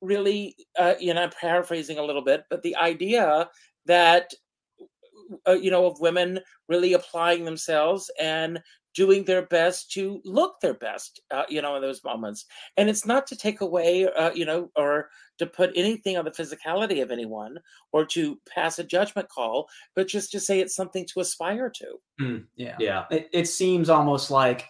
really, 0.00 0.56
uh, 0.78 0.94
you 0.98 1.12
know, 1.14 1.22
I'm 1.22 1.30
paraphrasing 1.30 1.98
a 1.98 2.02
little 2.04 2.24
bit, 2.24 2.44
but 2.50 2.62
the 2.62 2.76
idea 2.76 3.48
that 3.86 4.32
uh, 5.46 5.52
you 5.52 5.70
know 5.70 5.86
of 5.86 6.00
women 6.00 6.40
really 6.68 6.92
applying 6.94 7.44
themselves 7.44 8.10
and 8.20 8.60
doing 8.94 9.24
their 9.24 9.42
best 9.46 9.90
to 9.92 10.20
look 10.24 10.60
their 10.60 10.74
best 10.74 11.20
uh, 11.30 11.44
you 11.48 11.60
know 11.60 11.76
in 11.76 11.82
those 11.82 12.04
moments 12.04 12.46
and 12.76 12.88
it's 12.88 13.04
not 13.04 13.26
to 13.26 13.36
take 13.36 13.60
away 13.60 14.06
uh, 14.06 14.30
you 14.32 14.44
know 14.44 14.70
or 14.76 15.08
to 15.38 15.46
put 15.46 15.72
anything 15.74 16.16
on 16.16 16.24
the 16.24 16.30
physicality 16.30 17.02
of 17.02 17.10
anyone 17.10 17.58
or 17.92 18.04
to 18.04 18.38
pass 18.48 18.78
a 18.78 18.84
judgment 18.84 19.28
call 19.28 19.68
but 19.94 20.08
just 20.08 20.30
to 20.30 20.40
say 20.40 20.60
it's 20.60 20.76
something 20.76 21.06
to 21.06 21.20
aspire 21.20 21.70
to 21.70 21.98
Yeah. 22.56 22.76
Yeah. 22.78 23.04
It, 23.10 23.28
it 23.32 23.48
seems 23.48 23.90
almost 23.90 24.30
like 24.30 24.68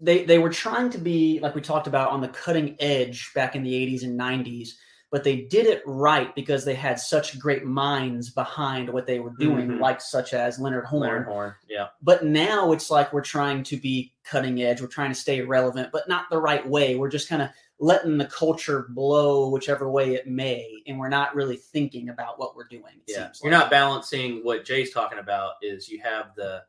they 0.00 0.24
they 0.24 0.38
were 0.38 0.50
trying 0.50 0.90
to 0.90 0.98
be 0.98 1.40
like 1.40 1.54
we 1.54 1.60
talked 1.60 1.86
about 1.86 2.10
on 2.10 2.20
the 2.20 2.28
cutting 2.28 2.76
edge 2.80 3.32
back 3.34 3.56
in 3.56 3.62
the 3.62 3.72
80s 3.72 4.04
and 4.04 4.18
90s, 4.18 4.70
but 5.10 5.22
they 5.24 5.36
did 5.42 5.66
it 5.66 5.82
right 5.86 6.34
because 6.34 6.64
they 6.64 6.74
had 6.74 6.98
such 6.98 7.38
great 7.38 7.64
minds 7.64 8.30
behind 8.30 8.88
what 8.92 9.06
they 9.06 9.20
were 9.20 9.32
doing, 9.38 9.68
Mhm. 9.68 9.80
like 9.80 10.00
such 10.00 10.34
as 10.34 10.58
Leonard 10.58 10.84
Horn. 10.84 11.02
Leonard 11.02 11.26
Horn. 11.26 11.54
Yeah. 11.68 11.88
But 12.02 12.24
now 12.24 12.72
it's 12.72 12.90
like 12.90 13.12
we're 13.12 13.20
trying 13.22 13.62
to 13.64 13.76
be 13.76 14.12
cutting 14.24 14.60
edge, 14.62 14.80
we're 14.80 14.88
trying 14.88 15.10
to 15.12 15.14
stay 15.18 15.40
relevant, 15.42 15.90
but 15.92 16.08
not 16.08 16.24
the 16.30 16.38
right 16.40 16.66
way. 16.66 16.96
We're 16.96 17.08
just 17.08 17.28
kind 17.28 17.40
of 17.42 17.50
letting 17.78 18.18
the 18.18 18.24
culture 18.26 18.86
blow 18.88 19.48
whichever 19.50 19.88
way 19.90 20.14
it 20.14 20.26
may, 20.26 20.82
and 20.86 20.98
we're 20.98 21.08
not 21.10 21.34
really 21.36 21.56
thinking 21.56 22.08
about 22.08 22.38
what 22.38 22.56
we're 22.56 22.64
doing. 22.68 23.00
It 23.06 23.12
Yeah. 23.12 23.24
seems 23.26 23.40
You're 23.44 23.52
like. 23.52 23.60
not 23.62 23.70
balancing 23.70 24.42
what 24.44 24.64
Jay's 24.64 24.92
talking 24.92 25.18
about 25.18 25.54
is 25.62 25.88
you 25.88 26.00
have 26.00 26.34
the 26.36 26.64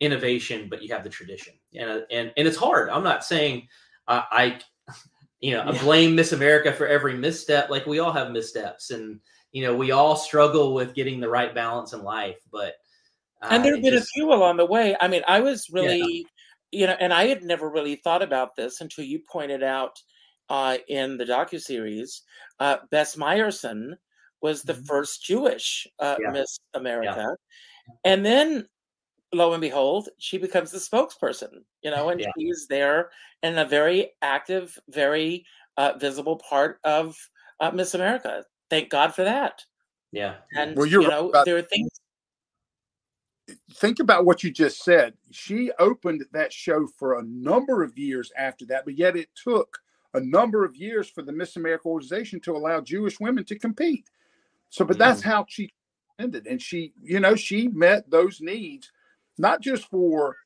innovation, 0.00 0.68
but 0.68 0.82
you 0.82 0.92
have 0.92 1.04
the 1.04 1.10
tradition. 1.10 1.54
And, 1.74 1.90
uh, 1.90 2.00
and, 2.10 2.32
and 2.36 2.48
it's 2.48 2.56
hard. 2.56 2.88
I'm 2.90 3.04
not 3.04 3.24
saying 3.24 3.68
uh, 4.08 4.22
I, 4.30 4.60
you 5.46 5.52
know, 5.52 5.70
Yeah. 5.70 5.80
blame 5.82 6.14
Miss 6.16 6.32
America 6.32 6.72
for 6.72 6.88
every 6.88 7.14
misstep. 7.14 7.70
Like 7.70 7.86
we 7.86 8.00
all 8.00 8.10
have 8.12 8.32
missteps 8.32 8.90
and, 8.90 9.20
you 9.52 9.62
know, 9.62 9.76
we 9.76 9.92
all 9.92 10.16
struggle 10.16 10.74
with 10.74 10.92
getting 10.94 11.20
the 11.20 11.28
right 11.28 11.54
balance 11.54 11.92
in 11.92 12.02
life, 12.02 12.38
but, 12.50 12.74
uh, 13.42 13.48
and 13.50 13.64
there 13.64 13.74
have 13.74 13.82
been 13.82 13.92
just- 13.94 14.08
a 14.08 14.14
few 14.14 14.32
along 14.32 14.56
the 14.56 14.64
way 14.66 14.96
i 15.00 15.06
mean 15.06 15.22
i 15.28 15.38
was 15.40 15.68
really 15.70 16.26
you 16.72 16.86
know 16.86 16.96
and 16.98 17.12
i 17.12 17.26
had 17.26 17.42
never 17.44 17.68
really 17.70 17.94
thought 17.96 18.22
about 18.22 18.56
this 18.56 18.80
until 18.80 19.04
you 19.04 19.20
pointed 19.30 19.62
out 19.62 19.94
uh, 20.48 20.78
in 20.88 21.16
the 21.18 21.24
docuseries 21.24 22.22
uh, 22.60 22.78
bess 22.90 23.14
myerson 23.14 23.94
was 24.40 24.62
the 24.62 24.74
first 24.74 25.22
jewish 25.22 25.86
uh, 26.00 26.14
Mm-hmm. 26.14 26.22
Yeah. 26.34 26.40
miss 26.40 26.58
america 26.74 27.26
and 28.04 28.24
then 28.24 28.66
lo 29.36 29.52
and 29.52 29.60
behold 29.60 30.08
she 30.18 30.38
becomes 30.38 30.70
the 30.70 30.78
spokesperson 30.78 31.62
you 31.82 31.90
know 31.90 32.08
and 32.08 32.20
Yeah. 32.20 32.30
she's 32.38 32.66
there 32.68 33.10
in 33.42 33.56
a 33.58 33.64
very 33.64 34.10
active 34.22 34.76
very 34.88 35.44
uh, 35.76 35.92
visible 35.98 36.36
part 36.36 36.80
of 36.84 37.16
uh, 37.60 37.70
miss 37.70 37.94
america 37.94 38.44
thank 38.70 38.88
god 38.90 39.14
for 39.14 39.24
that 39.24 39.62
yeah. 40.12 40.36
and 40.56 40.76
Well, 40.76 40.86
you're 40.86 41.02
you 41.02 41.08
right 41.08 41.14
know 41.20 41.28
about- 41.30 41.44
there 41.46 41.56
are 41.56 41.62
things 41.62 41.90
think 43.74 44.00
about 44.00 44.24
what 44.24 44.42
you 44.42 44.50
just 44.50 44.82
said. 44.82 45.14
She 45.30 45.70
opened 45.78 46.24
that 46.32 46.52
show 46.52 46.86
for 46.98 47.18
a 47.18 47.22
number 47.22 47.82
of 47.84 47.96
years 47.96 48.32
after 48.36 48.64
that, 48.66 48.84
but 48.84 48.96
yet 48.98 49.16
it 49.16 49.28
took 49.40 49.78
a 50.14 50.20
number 50.20 50.64
of 50.64 50.74
years 50.74 51.08
for 51.08 51.22
the 51.22 51.32
Miss 51.32 51.56
America 51.56 51.86
organization 51.86 52.40
to 52.40 52.56
allow 52.56 52.80
Jewish 52.80 53.20
women 53.20 53.44
to 53.44 53.58
compete. 53.58 54.08
So, 54.70 54.84
but 54.84 54.98
that's 54.98 55.22
how 55.22 55.46
she 55.48 55.72
ended. 56.18 56.46
And 56.46 56.60
she, 56.60 56.92
you 57.02 57.20
know, 57.20 57.36
she 57.36 57.68
met 57.68 58.10
those 58.10 58.40
needs, 58.40 58.90
not 59.38 59.60
just 59.60 59.88
for 59.88 60.36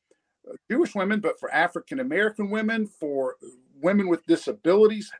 uh, 0.48 0.54
Jewish 0.70 0.94
women, 0.94 1.20
but 1.20 1.38
for 1.38 1.52
African 1.52 2.00
American 2.00 2.50
women, 2.50 2.86
for 2.86 3.36
women 3.80 4.08
with 4.08 4.26
disabilities. 4.26 5.10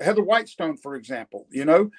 Heather 0.00 0.22
Whitestone, 0.22 0.76
for 0.76 0.94
example, 0.94 1.46
you 1.50 1.64
know, 1.64 1.90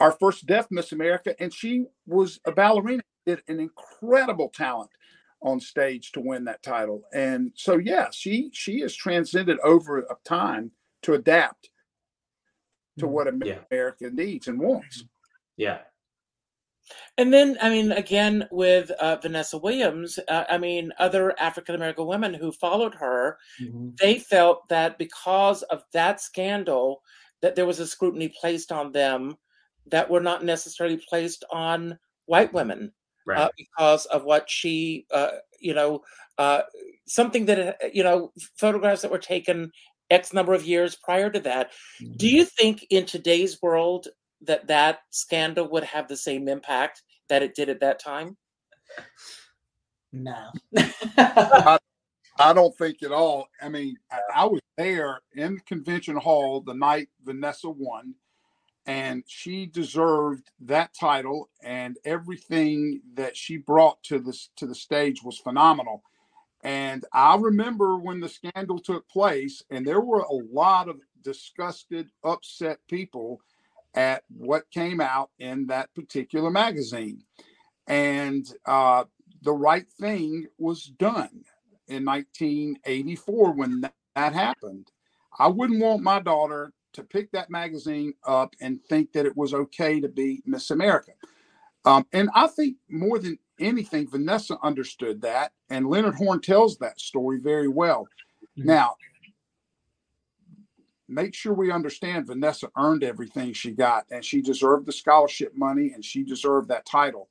our 0.00 0.12
first 0.12 0.46
deaf 0.46 0.66
Miss 0.70 0.92
America, 0.92 1.34
and 1.40 1.52
she 1.54 1.86
was 2.06 2.40
a 2.44 2.52
ballerina, 2.52 3.02
did 3.24 3.42
an 3.48 3.60
incredible 3.60 4.48
talent 4.48 4.90
on 5.42 5.60
stage 5.60 6.12
to 6.12 6.20
win 6.20 6.44
that 6.44 6.62
title. 6.62 7.02
And 7.12 7.52
so, 7.54 7.76
yeah, 7.76 8.08
she 8.10 8.50
she 8.52 8.80
has 8.80 8.94
transcended 8.94 9.58
over 9.60 9.98
a 10.00 10.16
time 10.24 10.72
to 11.02 11.14
adapt 11.14 11.70
to 12.98 13.06
what 13.06 13.32
Yeah. 13.44 13.58
America 13.70 14.10
needs 14.10 14.48
and 14.48 14.58
wants. 14.58 15.04
Yeah. 15.56 15.78
And 17.18 17.32
then, 17.32 17.56
I 17.60 17.70
mean, 17.70 17.92
again 17.92 18.46
with 18.50 18.90
uh, 18.92 19.16
Vanessa 19.16 19.58
Williams, 19.58 20.18
uh, 20.28 20.44
I 20.48 20.58
mean, 20.58 20.92
other 20.98 21.34
African 21.40 21.74
American 21.74 22.06
women 22.06 22.34
who 22.34 22.52
followed 22.52 22.94
her, 22.94 23.38
they 24.00 24.18
felt 24.18 24.68
that 24.68 24.98
because 24.98 25.62
of 25.64 25.82
that 25.92 26.20
scandal, 26.20 27.02
that 27.42 27.54
there 27.54 27.66
was 27.66 27.80
a 27.80 27.86
scrutiny 27.86 28.28
placed 28.28 28.72
on 28.72 28.92
them 28.92 29.36
that 29.86 30.10
were 30.10 30.20
not 30.20 30.44
necessarily 30.44 31.00
placed 31.08 31.44
on 31.50 31.98
white 32.26 32.52
women 32.52 32.92
Right. 33.26 33.40
uh, 33.40 33.48
because 33.56 34.06
of 34.06 34.22
what 34.22 34.48
she, 34.48 35.04
uh, 35.12 35.32
you 35.58 35.74
know, 35.74 36.02
uh, 36.38 36.62
something 37.06 37.44
that 37.46 37.58
uh, 37.82 37.86
you 37.92 38.04
know, 38.04 38.32
photographs 38.56 39.02
that 39.02 39.10
were 39.10 39.18
taken 39.18 39.72
X 40.10 40.32
number 40.32 40.54
of 40.54 40.64
years 40.64 40.94
prior 40.94 41.28
to 41.30 41.40
that. 41.40 41.72
Do 42.18 42.28
you 42.28 42.44
think 42.44 42.86
in 42.90 43.04
today's 43.04 43.60
world 43.60 44.06
that 44.42 44.66
that 44.68 45.00
scandal 45.10 45.68
would 45.70 45.84
have 45.84 46.08
the 46.08 46.16
same 46.16 46.48
impact 46.48 47.02
that 47.28 47.42
it 47.42 47.54
did 47.54 47.68
at 47.68 47.80
that 47.80 47.98
time? 47.98 48.36
No. 50.12 50.50
I, 51.16 51.78
I 52.38 52.52
don't 52.52 52.76
think 52.76 53.02
at 53.02 53.12
all. 53.12 53.48
I 53.62 53.68
mean, 53.68 53.96
I, 54.10 54.18
I 54.34 54.44
was 54.44 54.60
there 54.76 55.20
in 55.34 55.54
the 55.56 55.60
convention 55.62 56.16
hall 56.16 56.60
the 56.60 56.74
night 56.74 57.08
Vanessa 57.24 57.70
won, 57.70 58.14
and 58.86 59.24
she 59.26 59.66
deserved 59.66 60.50
that 60.60 60.94
title, 60.98 61.48
and 61.62 61.96
everything 62.04 63.00
that 63.14 63.36
she 63.36 63.56
brought 63.56 64.02
to 64.04 64.18
this 64.18 64.50
to 64.56 64.66
the 64.66 64.74
stage 64.74 65.22
was 65.22 65.38
phenomenal. 65.38 66.02
And 66.62 67.04
I 67.12 67.36
remember 67.36 67.96
when 67.96 68.20
the 68.20 68.28
scandal 68.28 68.78
took 68.78 69.08
place, 69.08 69.62
and 69.70 69.86
there 69.86 70.00
were 70.00 70.20
a 70.20 70.32
lot 70.32 70.88
of 70.88 71.00
disgusted, 71.22 72.08
upset 72.24 72.78
people 72.88 73.40
at 73.96 74.22
what 74.28 74.70
came 74.70 75.00
out 75.00 75.30
in 75.38 75.66
that 75.66 75.92
particular 75.94 76.50
magazine. 76.50 77.24
And 77.88 78.46
uh, 78.66 79.04
the 79.42 79.52
right 79.52 79.86
thing 79.98 80.46
was 80.58 80.84
done 80.84 81.44
in 81.88 82.04
1984 82.04 83.52
when 83.52 83.80
that, 83.80 83.94
that 84.14 84.32
happened. 84.34 84.92
I 85.38 85.48
wouldn't 85.48 85.80
want 85.80 86.02
my 86.02 86.20
daughter 86.20 86.72
to 86.92 87.02
pick 87.02 87.30
that 87.32 87.50
magazine 87.50 88.14
up 88.26 88.54
and 88.60 88.82
think 88.82 89.12
that 89.12 89.26
it 89.26 89.36
was 89.36 89.52
okay 89.54 90.00
to 90.00 90.08
be 90.08 90.42
Miss 90.46 90.70
America. 90.70 91.12
Um, 91.84 92.06
and 92.12 92.30
I 92.34 92.48
think 92.48 92.76
more 92.88 93.18
than 93.18 93.38
anything, 93.60 94.08
Vanessa 94.08 94.58
understood 94.62 95.22
that, 95.22 95.52
and 95.70 95.86
Leonard 95.88 96.16
Horn 96.16 96.40
tells 96.40 96.78
that 96.78 97.00
story 97.00 97.38
very 97.38 97.68
well. 97.68 98.08
Now, 98.56 98.96
make 101.08 101.34
sure 101.34 101.52
we 101.52 101.70
understand 101.70 102.26
Vanessa 102.26 102.70
earned 102.76 103.04
everything 103.04 103.52
she 103.52 103.72
got, 103.72 104.06
and 104.10 104.24
she 104.24 104.40
deserved 104.42 104.86
the 104.86 104.92
scholarship 104.92 105.56
money, 105.56 105.92
and 105.94 106.04
she 106.04 106.22
deserved 106.22 106.68
that 106.68 106.86
title. 106.86 107.28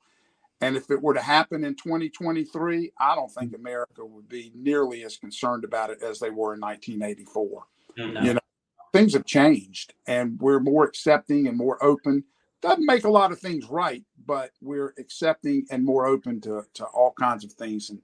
And 0.60 0.76
if 0.76 0.90
it 0.90 1.02
were 1.02 1.14
to 1.14 1.20
happen 1.20 1.64
in 1.64 1.74
2023, 1.74 2.92
I 2.98 3.14
don't 3.14 3.30
think 3.30 3.54
America 3.54 4.04
would 4.04 4.28
be 4.28 4.52
nearly 4.54 5.04
as 5.04 5.16
concerned 5.16 5.64
about 5.64 5.90
it 5.90 6.02
as 6.02 6.18
they 6.18 6.30
were 6.30 6.54
in 6.54 6.60
1984. 6.60 7.64
No. 7.98 8.20
You 8.22 8.34
know, 8.34 8.40
things 8.92 9.12
have 9.12 9.26
changed 9.26 9.92
and 10.06 10.40
we're 10.40 10.60
more 10.60 10.84
accepting 10.84 11.46
and 11.46 11.58
more 11.58 11.82
open. 11.84 12.24
Doesn't 12.62 12.86
make 12.86 13.04
a 13.04 13.10
lot 13.10 13.32
of 13.32 13.38
things 13.38 13.66
right, 13.68 14.02
but 14.24 14.52
we're 14.62 14.94
accepting 14.98 15.66
and 15.70 15.84
more 15.84 16.06
open 16.06 16.40
to, 16.42 16.64
to 16.74 16.84
all 16.86 17.12
kinds 17.12 17.44
of 17.44 17.52
things 17.52 17.90
and 17.90 18.00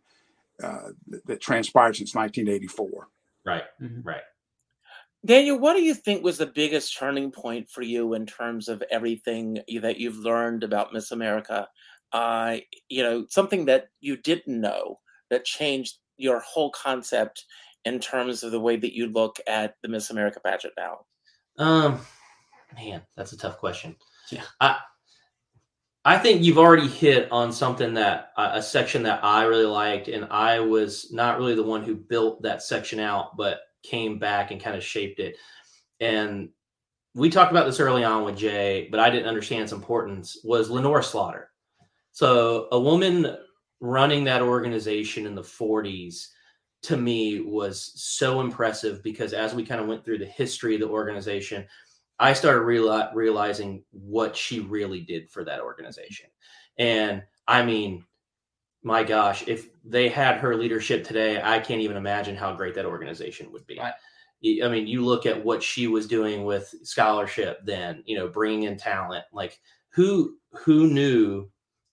uh, 0.63 0.91
that, 1.09 1.27
that 1.27 1.41
transpired 1.41 1.97
since 1.97 2.15
1984. 2.15 3.09
Right, 3.45 3.65
right. 4.03 4.23
Daniel, 5.25 5.59
what 5.59 5.75
do 5.75 5.83
you 5.83 5.95
think 5.95 6.25
was 6.25 6.39
the 6.39 6.47
biggest 6.47 6.97
turning 6.97 7.31
point 7.31 7.71
for 7.71 7.83
you 7.83 8.15
in 8.15 8.27
terms 8.27 8.69
of 8.69 8.83
everything 8.91 9.61
that 9.81 9.99
you've 9.99 10.19
learned 10.19 10.65
about 10.65 10.93
Miss 10.93 11.13
America? 11.13 11.69
Uh, 12.13 12.57
you 12.89 13.03
know, 13.03 13.27
something 13.29 13.67
that 13.67 13.87
you 14.01 14.17
didn't 14.17 14.61
know 14.61 14.99
that 15.31 15.45
changed 15.45 15.99
your 16.17 16.41
whole 16.41 16.71
concept 16.71 17.45
in 17.85 18.01
terms 18.01 18.43
of 18.43 18.51
the 18.51 18.61
way 18.61 18.77
that 18.77 18.95
you 18.95 19.07
look 19.07 19.39
at 19.47 19.77
the 19.83 19.89
Miss 19.89 20.11
America 20.11 20.41
pageant 20.45 20.75
now? 20.77 21.01
Um, 21.59 22.01
man, 22.75 23.03
that's 23.17 23.33
a 23.33 23.37
tough 23.37 23.59
question. 23.59 23.97
Yeah. 24.31 24.43
I 24.61 24.79
I 26.05 26.19
think 26.19 26.43
you've 26.43 26.59
already 26.59 26.89
hit 26.89 27.31
on 27.31 27.53
something 27.53 27.95
that 27.95 28.33
uh, 28.37 28.51
a 28.55 28.63
section 28.63 29.05
that 29.05 29.23
I 29.23 29.45
really 29.45 29.67
liked, 29.67 30.09
and 30.09 30.27
I 30.31 30.59
was 30.59 31.13
not 31.13 31.39
really 31.39 31.55
the 31.55 31.63
one 31.63 31.85
who 31.85 31.95
built 31.95 32.43
that 32.43 32.63
section 32.63 32.99
out, 32.99 33.37
but 33.37 33.61
came 33.83 34.19
back 34.19 34.51
and 34.51 34.63
kind 34.63 34.77
of 34.77 34.85
shaped 34.85 35.19
it. 35.19 35.37
And 36.01 36.51
we 37.15 37.31
talked 37.31 37.51
about 37.51 37.67
this 37.67 37.81
early 37.81 38.05
on 38.05 38.25
with 38.25 38.37
Jay, 38.37 38.89
but 38.91 39.01
I 39.01 39.11
didn't 39.11 39.29
understand 39.29 39.65
its 39.65 39.73
importance. 39.73 40.39
Was 40.45 40.71
Lenora 40.71 41.03
Slaughter? 41.03 41.51
So 42.13 42.69
a 42.73 42.81
woman 42.81 43.37
running 43.81 44.25
that 44.25 44.43
organization 44.43 45.27
in 45.27 45.35
the 45.35 45.43
40s 45.43 46.29
to 46.83 46.97
me 46.97 47.41
was 47.41 47.93
so 47.95 48.41
impressive 48.41 49.03
because 49.03 49.33
as 49.33 49.55
we 49.55 49.65
kind 49.65 49.81
of 49.81 49.87
went 49.87 50.05
through 50.05 50.19
the 50.19 50.27
history 50.27 50.75
of 50.75 50.81
the 50.81 50.89
organization, 50.89 51.65
I 52.19 52.33
started 52.33 52.63
reali- 52.63 53.15
realizing 53.15 53.85
what 53.91 54.37
she 54.37 54.61
really 54.61 55.01
did 55.01 55.31
for 55.31 55.45
that 55.45 55.61
organization. 55.61 56.29
And 56.79 57.23
I 57.47 57.65
mean, 57.65 58.05
my 58.83 59.05
gosh, 59.05 59.45
if 59.47 59.69
they 59.85 60.09
had 60.09 60.39
her 60.39 60.57
leadership 60.57 61.05
today, 61.05 61.41
I 61.43 61.61
can't 61.61 61.81
even 61.81 61.97
imagine 61.97 62.37
how 62.37 62.53
great 62.53 62.75
that 62.75 62.87
organization 62.87 63.53
would 63.53 63.67
be. 63.67 63.79
Right. 63.79 63.95
I 64.65 64.69
mean, 64.69 64.89
you 64.89 65.05
look 65.05 65.25
at 65.25 65.45
what 65.45 65.63
she 65.63 65.87
was 65.87 66.09
doing 66.09 66.45
with 66.45 66.75
scholarship 66.83 67.61
then, 67.65 68.03
you 68.07 68.17
know, 68.17 68.27
bringing 68.29 68.65
in 68.65 68.77
talent. 68.77 69.25
Like 69.33 69.59
who 69.91 70.37
who 70.53 70.89
knew 70.89 71.49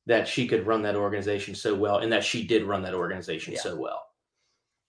that 0.08 0.28
she 0.28 0.48
could 0.48 0.66
run 0.66 0.82
that 0.82 0.96
organization 0.96 1.54
so 1.54 1.76
well 1.76 2.00
and 2.00 2.12
that 2.12 2.24
she 2.24 2.44
did 2.46 2.64
run 2.64 2.82
that 2.84 2.96
organization 2.96 3.54
Yeah. 3.54 3.60
so 3.62 3.76
well. 3.76 4.04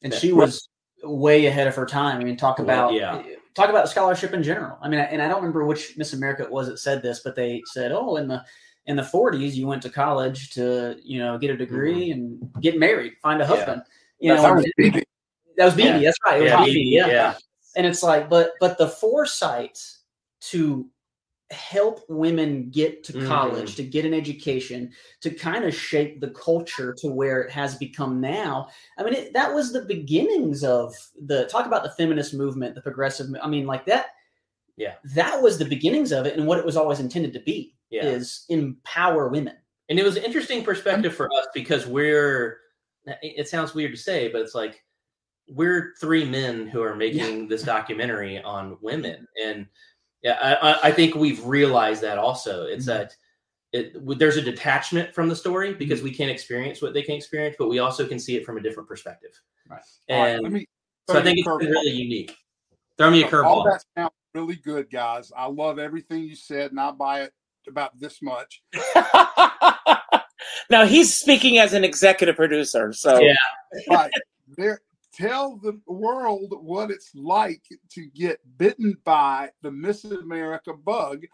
and 0.02 0.10
That- 0.12 0.18
she 0.18 0.32
was 0.32 0.66
way 1.02 1.44
ahead 1.46 1.66
of 1.66 1.74
her 1.76 1.84
time. 1.84 2.18
I 2.18 2.24
mean, 2.24 2.38
talk 2.38 2.58
about 2.58 2.94
yeah. 2.94 3.22
talk 3.54 3.68
about 3.68 3.90
scholarship 3.90 4.32
in 4.32 4.42
general. 4.42 4.78
I 4.80 4.88
mean, 4.88 5.00
and 5.00 5.20
I 5.20 5.28
don't 5.28 5.38
remember 5.38 5.66
which 5.66 5.98
Miss 5.98 6.14
America 6.14 6.44
it 6.44 6.50
was 6.50 6.68
that 6.68 6.78
said 6.78 7.02
this, 7.02 7.20
but 7.20 7.36
they 7.36 7.62
said, 7.66 7.92
"Oh, 7.92 8.16
in 8.16 8.28
the 8.28 8.42
in 8.90 8.96
the 8.96 9.02
40s, 9.14 9.54
you 9.54 9.66
went 9.66 9.82
to 9.82 9.90
college 9.90 10.50
to 10.56 10.96
you 11.02 11.18
know 11.22 11.38
get 11.38 11.50
a 11.50 11.56
degree 11.56 12.10
and 12.12 12.22
get 12.60 12.78
married, 12.78 13.12
find 13.22 13.40
a 13.40 13.44
Mm-hmm. 13.44 13.52
Yeah. 13.52 13.58
husband." 13.58 13.82
You 14.22 14.28
know, 14.34 14.42
that 14.42 14.54
was 14.56 14.66
BB. 14.78 15.04
that 15.56 15.64
was 15.64 15.74
BB. 15.74 15.84
Yeah. 15.84 15.98
That's 16.08 16.18
right. 16.26 16.38
It 16.40 16.42
was 16.42 16.50
Yeah, 16.52 16.64
BB. 16.64 16.74
BB, 16.74 16.90
Yeah. 16.98 17.06
yeah. 17.08 17.34
And 17.76 17.86
it's 17.86 18.02
like, 18.02 18.28
but 18.28 18.46
but 18.60 18.76
the 18.78 18.88
foresight 18.88 19.78
to 20.52 20.88
help 21.50 21.96
women 22.08 22.70
get 22.70 23.02
to 23.04 23.12
Mhm. 23.12 23.26
college, 23.26 23.74
to 23.76 23.82
get 23.82 24.04
an 24.04 24.14
education, 24.14 24.92
to 25.20 25.30
kind 25.30 25.64
of 25.64 25.74
shape 25.74 26.20
the 26.20 26.30
culture 26.30 26.94
to 27.00 27.08
where 27.08 27.42
it 27.42 27.50
has 27.50 27.74
become 27.76 28.20
now. 28.20 28.68
I 28.98 29.02
mean, 29.02 29.14
it, 29.14 29.32
that 29.32 29.52
was 29.52 29.72
the 29.72 29.82
beginnings 29.82 30.62
of 30.62 30.94
the 31.20 31.46
talk 31.46 31.66
about 31.66 31.82
the 31.82 31.90
feminist 31.98 32.34
movement, 32.34 32.74
the 32.76 32.82
progressive. 32.82 33.26
I 33.42 33.48
mean, 33.48 33.66
like 33.66 33.84
that. 33.86 34.06
Yeah. 34.76 34.94
That 35.16 35.42
was 35.42 35.58
the 35.58 35.64
beginnings 35.64 36.12
of 36.12 36.24
it, 36.26 36.36
and 36.36 36.46
what 36.46 36.58
it 36.58 36.64
was 36.64 36.76
always 36.76 37.00
intended 37.00 37.32
to 37.34 37.40
be 37.40 37.74
Yeah. 37.90 38.04
is 38.04 38.44
empower 38.48 39.28
women. 39.28 39.56
And 39.88 39.98
it 39.98 40.04
was 40.04 40.16
an 40.16 40.22
interesting 40.24 40.62
perspective 40.64 41.14
for 41.14 41.26
us 41.26 41.48
because 41.52 41.86
we're 41.86 42.58
it 43.06 43.18
it 43.22 43.48
sounds 43.48 43.74
weird 43.74 43.92
to 43.92 43.98
say, 43.98 44.28
but 44.28 44.40
it's 44.42 44.54
like 44.54 44.84
we're 45.48 45.94
three 46.00 46.24
men 46.24 46.68
who 46.68 46.80
are 46.82 46.94
making 46.94 47.48
this 47.48 47.62
documentary 47.74 48.40
on 48.42 48.78
women. 48.80 49.26
And 49.44 49.66
yeah, 50.22 50.38
I, 50.40 50.70
I- 50.72 50.80
I 50.88 50.92
think 50.92 51.14
we've 51.14 51.44
realized 51.44 52.02
that 52.02 52.18
also. 52.18 52.64
It's 52.66 52.84
Mhm. 52.84 52.86
that 52.88 53.16
it 53.72 54.18
there's 54.18 54.36
a 54.36 54.42
detachment 54.42 55.14
from 55.14 55.28
the 55.28 55.36
story 55.36 55.74
because 55.74 56.02
we 56.02 56.12
can't 56.12 56.30
experience 56.30 56.82
what 56.82 56.92
they 56.94 57.02
can 57.02 57.14
experience, 57.16 57.56
but 57.58 57.68
we 57.68 57.78
also 57.80 58.06
can 58.06 58.18
see 58.18 58.36
it 58.36 58.44
from 58.44 58.56
a 58.58 58.60
different 58.60 58.88
perspective. 58.88 59.30
Right. 59.68 59.80
All 60.10 60.18
right, 60.22 60.28
And 60.30 60.42
let 60.42 60.52
me 60.52 60.66
so 61.08 61.18
I 61.18 61.22
think 61.22 61.38
you 61.38 61.44
it's 61.46 61.64
been 61.64 61.70
really 61.72 61.90
unique. 61.90 62.36
Throw 62.98 63.10
me 63.10 63.22
a 63.24 63.28
curveball. 63.28 63.44
All 63.46 63.64
that 63.64 63.82
sounds 63.96 64.12
really 64.34 64.56
good, 64.56 64.90
guys. 64.90 65.32
I 65.36 65.46
love 65.46 65.78
everything 65.80 66.22
you 66.24 66.36
said, 66.36 66.70
and 66.70 66.78
I 66.78 66.90
buy 66.92 67.22
it 67.22 67.32
about 67.68 67.98
this 67.98 68.20
much. 68.22 68.62
now 70.70 70.84
he's 70.84 71.16
speaking 71.16 71.58
as 71.58 71.72
an 71.72 71.84
executive 71.84 72.36
producer, 72.36 72.92
so 72.92 73.18
Yeah. 73.18 73.34
Right. 73.88 74.10
There, 74.56 74.80
tell 75.12 75.56
the 75.56 75.80
world 75.86 76.52
what 76.60 76.90
it's 76.90 77.10
like 77.14 77.62
to 77.90 78.06
get 78.06 78.40
bitten 78.58 78.96
by 79.04 79.50
the 79.62 79.70
Miss 79.70 80.04
America 80.04 80.72
bug 80.72 81.24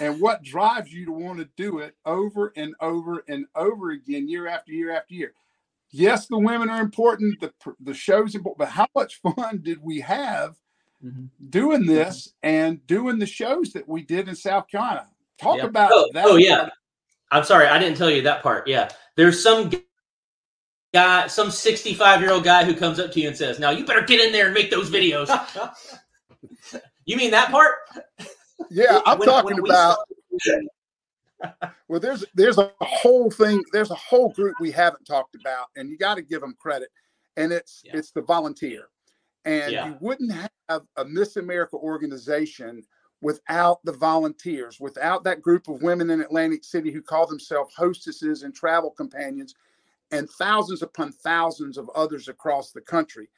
and 0.00 0.20
what 0.20 0.42
drives 0.42 0.92
you 0.92 1.04
to 1.06 1.12
want 1.12 1.38
to 1.38 1.48
do 1.56 1.78
it 1.78 1.94
over 2.06 2.52
and 2.56 2.74
over 2.80 3.24
and 3.28 3.46
over 3.54 3.90
again, 3.90 4.28
year 4.28 4.46
after 4.46 4.72
year 4.72 4.92
after 4.92 5.14
year. 5.14 5.34
Yes, 5.90 6.26
the 6.26 6.38
women 6.38 6.70
are 6.70 6.80
important, 6.80 7.38
the, 7.40 7.52
the 7.80 7.92
show's 7.92 8.34
important, 8.34 8.58
but 8.58 8.70
how 8.70 8.86
much 8.94 9.20
fun 9.36 9.60
did 9.62 9.82
we 9.82 10.00
have 10.00 10.56
mm-hmm. 11.04 11.26
doing 11.50 11.82
mm-hmm. 11.82 11.94
this 11.94 12.32
and 12.42 12.84
doing 12.86 13.18
the 13.18 13.26
shows 13.26 13.72
that 13.74 13.86
we 13.86 14.02
did 14.02 14.28
in 14.28 14.34
South 14.34 14.68
Carolina? 14.68 15.08
Talk 15.40 15.58
Yeah. 15.58 15.64
about 15.66 15.90
oh, 15.92 16.08
that. 16.14 16.24
oh 16.26 16.36
yeah. 16.36 16.68
I'm 17.30 17.44
sorry, 17.44 17.66
I 17.66 17.78
didn't 17.78 17.96
tell 17.96 18.10
you 18.10 18.22
that 18.22 18.42
part. 18.42 18.68
Yeah, 18.68 18.90
there's 19.16 19.42
some 19.42 19.70
guy, 20.92 21.26
some 21.28 21.50
65 21.50 22.20
year 22.20 22.30
old 22.30 22.44
guy 22.44 22.64
who 22.64 22.74
comes 22.74 22.98
up 23.00 23.10
to 23.12 23.20
you 23.20 23.28
and 23.28 23.36
says, 23.36 23.58
"Now 23.58 23.70
you 23.70 23.86
better 23.86 24.02
get 24.02 24.20
in 24.20 24.32
there 24.32 24.46
and 24.46 24.54
make 24.54 24.70
those 24.70 24.90
videos." 24.90 25.28
you 27.06 27.16
mean 27.16 27.30
that 27.30 27.50
part? 27.50 27.76
Yeah, 28.70 29.00
I'm 29.06 29.18
When- 29.18 29.28
talking 29.28 29.62
when 29.62 29.70
about 29.70 29.98
Well, 31.88 32.00
there's 32.00 32.24
there's 32.34 32.58
a 32.58 32.70
whole 32.80 33.30
thing. 33.30 33.64
There's 33.72 33.90
a 33.90 33.96
whole 33.96 34.30
group 34.30 34.54
we 34.60 34.70
haven't 34.70 35.04
talked 35.06 35.34
about, 35.34 35.66
and 35.76 35.88
you 35.90 35.96
got 35.98 36.14
to 36.16 36.22
give 36.22 36.40
them 36.40 36.54
credit. 36.60 36.88
And 37.36 37.52
it's 37.52 37.80
Yeah. 37.84 37.96
it's 37.96 38.10
the 38.12 38.20
volunteer, 38.22 38.88
and 39.46 39.72
Yeah. 39.72 39.86
you 39.88 39.96
wouldn't 40.00 40.30
have 40.32 40.82
a 40.96 41.04
Miss 41.04 41.36
America 41.36 41.76
organization 41.76 42.84
without 43.22 43.82
the 43.84 43.92
volunteers, 43.92 44.78
without 44.80 45.24
that 45.24 45.40
group 45.40 45.68
of 45.68 45.80
women 45.80 46.10
in 46.10 46.20
Atlantic 46.20 46.64
City 46.64 46.90
who 46.90 47.00
call 47.00 47.26
themselves 47.26 47.74
hostesses 47.74 48.42
and 48.42 48.54
travel 48.54 48.90
companions, 48.90 49.54
and 50.10 50.28
thousands 50.28 50.82
upon 50.82 51.12
thousands 51.12 51.78
of 51.78 51.88
others 51.94 52.28
across 52.28 52.72
the 52.72 52.80
country. 52.80 53.28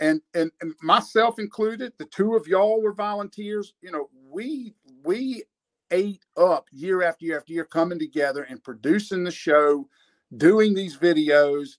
And, 0.00 0.20
and 0.34 0.50
and 0.60 0.72
myself 0.82 1.38
included, 1.38 1.92
the 1.98 2.06
two 2.06 2.34
of 2.34 2.46
y'all 2.46 2.80
were 2.82 2.94
volunteers. 2.94 3.74
You 3.82 3.92
know, 3.92 4.08
we 4.30 4.74
we 5.04 5.44
ate 5.90 6.24
up 6.36 6.66
year 6.72 7.02
after 7.02 7.24
year 7.26 7.36
after 7.36 7.52
year 7.52 7.64
coming 7.64 7.98
together 7.98 8.44
and 8.44 8.62
producing 8.62 9.24
the 9.24 9.30
show, 9.30 9.88
doing 10.36 10.74
these 10.74 10.96
videos. 10.96 11.76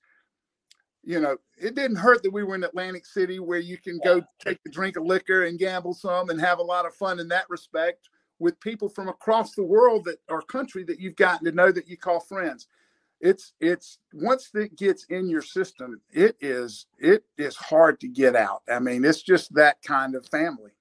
You 1.05 1.19
know, 1.19 1.37
it 1.55 1.75
didn't 1.75 1.97
hurt 1.97 2.23
that 2.23 2.33
we 2.33 2.43
were 2.43 2.55
in 2.55 2.63
Atlantic 2.63 3.05
City 3.05 3.39
where 3.39 3.59
you 3.59 3.77
can 3.77 3.99
go 4.03 4.23
take 4.39 4.59
a 4.65 4.69
drink 4.69 4.97
of 4.97 5.03
liquor 5.03 5.43
and 5.43 5.59
gamble 5.59 5.93
some 5.93 6.29
and 6.29 6.41
have 6.41 6.57
a 6.57 6.63
lot 6.63 6.87
of 6.87 6.95
fun 6.95 7.19
in 7.19 7.27
that 7.27 7.47
respect 7.47 8.09
with 8.39 8.59
people 8.59 8.89
from 8.89 9.07
across 9.07 9.53
the 9.53 9.63
world 9.63 10.03
that 10.05 10.17
or 10.29 10.41
country 10.41 10.83
that 10.83 10.99
you've 10.99 11.15
gotten 11.15 11.45
to 11.45 11.51
know 11.51 11.71
that 11.71 11.87
you 11.87 11.95
call 11.95 12.19
friends. 12.19 12.67
It's 13.21 13.53
it's 13.59 13.99
once 14.13 14.49
it 14.55 14.75
gets 14.75 15.05
in 15.05 15.29
your 15.29 15.43
system, 15.43 16.01
it 16.11 16.35
is 16.41 16.87
it 16.97 17.23
is 17.37 17.55
hard 17.55 17.99
to 18.01 18.07
get 18.07 18.35
out. 18.35 18.63
I 18.69 18.79
mean, 18.79 19.05
it's 19.05 19.21
just 19.21 19.53
that 19.53 19.81
kind 19.83 20.15
of 20.15 20.25
family. 20.27 20.71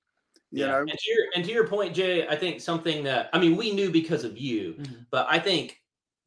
You 0.50 0.66
know, 0.66 0.80
And 0.80 0.90
to 0.90 1.10
your 1.10 1.24
and 1.34 1.44
to 1.44 1.52
your 1.52 1.66
point, 1.68 1.94
Jay, 1.94 2.26
I 2.26 2.36
think 2.36 2.60
something 2.60 3.04
that 3.04 3.28
I 3.32 3.38
mean 3.38 3.56
we 3.56 3.72
knew 3.72 3.90
because 3.90 4.24
of 4.24 4.38
you, 4.38 4.74
Mhm. 4.78 5.06
but 5.10 5.26
I 5.28 5.38
think 5.38 5.82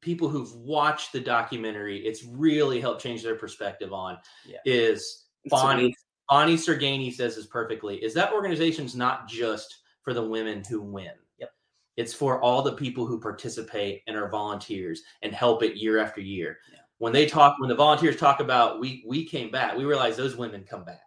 people 0.07 0.29
who've 0.29 0.55
watched 0.55 1.11
the 1.11 1.19
documentary, 1.19 1.99
it's 2.07 2.23
really 2.23 2.79
helped 2.79 3.01
change 3.03 3.23
their 3.23 3.35
perspective 3.35 3.91
on 3.91 4.17
Yeah. 4.45 4.59
is 4.63 5.25
Bonnie. 5.47 5.93
Bonnie 6.29 6.55
Sergani 6.55 7.13
says 7.13 7.35
this 7.35 7.45
perfectly, 7.45 8.01
is 8.01 8.13
that 8.13 8.31
organization's 8.31 8.95
not 8.95 9.27
just 9.27 9.81
for 10.03 10.13
the 10.13 10.25
women 10.25 10.63
who 10.69 10.81
win. 10.81 11.11
Yep. 11.39 11.51
It's 11.97 12.13
for 12.13 12.41
all 12.41 12.61
the 12.61 12.71
people 12.71 13.05
who 13.05 13.19
participate 13.19 14.01
and 14.07 14.15
are 14.15 14.29
volunteers 14.29 15.03
and 15.23 15.33
help 15.33 15.61
it 15.61 15.75
year 15.75 15.97
after 15.99 16.21
year. 16.21 16.57
Yeah. 16.71 16.79
When 16.99 17.11
they 17.11 17.25
talk, 17.25 17.59
when 17.59 17.67
the 17.67 17.75
volunteers 17.75 18.15
talk 18.15 18.39
about 18.39 18.79
we 18.79 19.03
we 19.05 19.25
came 19.25 19.51
back, 19.51 19.75
we 19.75 19.83
realize 19.83 20.15
those 20.15 20.37
women 20.37 20.63
come 20.63 20.85
back. 20.85 21.01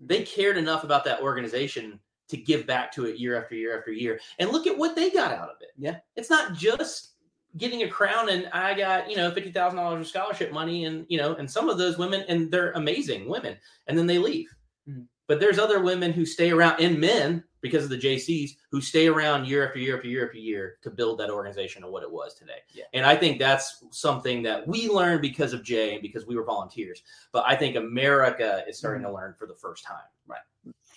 Mm-hmm. 0.00 0.06
They 0.06 0.22
cared 0.22 0.56
enough 0.56 0.84
about 0.84 1.04
that 1.04 1.20
organization 1.20 2.00
to 2.30 2.38
give 2.38 2.66
back 2.66 2.92
to 2.92 3.04
it 3.04 3.18
year 3.18 3.36
after 3.36 3.54
year 3.54 3.78
after 3.78 3.92
year. 3.92 4.18
And 4.38 4.50
look 4.50 4.66
at 4.66 4.78
what 4.78 4.96
they 4.96 5.10
got 5.10 5.32
out 5.32 5.50
of 5.50 5.56
it. 5.60 5.72
Yeah. 5.76 5.98
It's 6.16 6.30
not 6.30 6.54
just 6.54 7.12
getting 7.56 7.82
a 7.82 7.88
crown 7.88 8.28
and 8.30 8.48
I 8.52 8.74
got, 8.74 9.10
you 9.10 9.16
know, 9.16 9.30
$50,000 9.30 10.00
of 10.00 10.06
scholarship 10.06 10.52
money 10.52 10.84
and, 10.86 11.04
you 11.08 11.18
know, 11.18 11.34
and 11.34 11.50
some 11.50 11.68
of 11.68 11.78
those 11.78 11.98
women 11.98 12.24
and 12.28 12.50
they're 12.50 12.72
amazing 12.72 13.28
women 13.28 13.56
and 13.86 13.96
then 13.98 14.06
they 14.06 14.18
leave. 14.18 14.48
Mhm. 14.88 15.06
But 15.26 15.40
there's 15.40 15.58
other 15.58 15.80
women 15.80 16.12
who 16.12 16.24
stay 16.24 16.50
around 16.50 16.80
and 16.80 16.98
men 16.98 17.44
because 17.60 17.84
of 17.84 17.90
the 17.90 17.98
Jaycees 17.98 18.56
who 18.70 18.80
stay 18.80 19.06
around 19.06 19.46
year 19.46 19.66
after 19.66 19.78
year 19.78 19.96
after 19.96 20.08
year 20.08 20.26
after 20.26 20.38
year 20.38 20.78
to 20.82 20.90
build 20.90 21.20
that 21.20 21.30
organization 21.30 21.84
and 21.84 21.92
what 21.92 22.02
it 22.02 22.10
was 22.10 22.34
today. 22.34 22.58
Yeah. 22.70 22.84
And 22.92 23.06
I 23.06 23.16
think 23.16 23.38
that's 23.38 23.84
something 23.90 24.42
that 24.42 24.66
we 24.66 24.88
learned 24.88 25.22
because 25.22 25.52
of 25.52 25.62
Jay 25.62 25.92
and 25.92 26.02
because 26.02 26.26
we 26.26 26.36
were 26.36 26.44
volunteers. 26.44 27.02
But 27.32 27.44
I 27.46 27.54
think 27.54 27.76
America 27.76 28.64
is 28.68 28.78
starting 28.78 29.04
to 29.04 29.12
learn 29.12 29.34
for 29.38 29.46
the 29.46 29.54
first 29.54 29.84
time. 29.84 29.98
Right. 30.26 30.40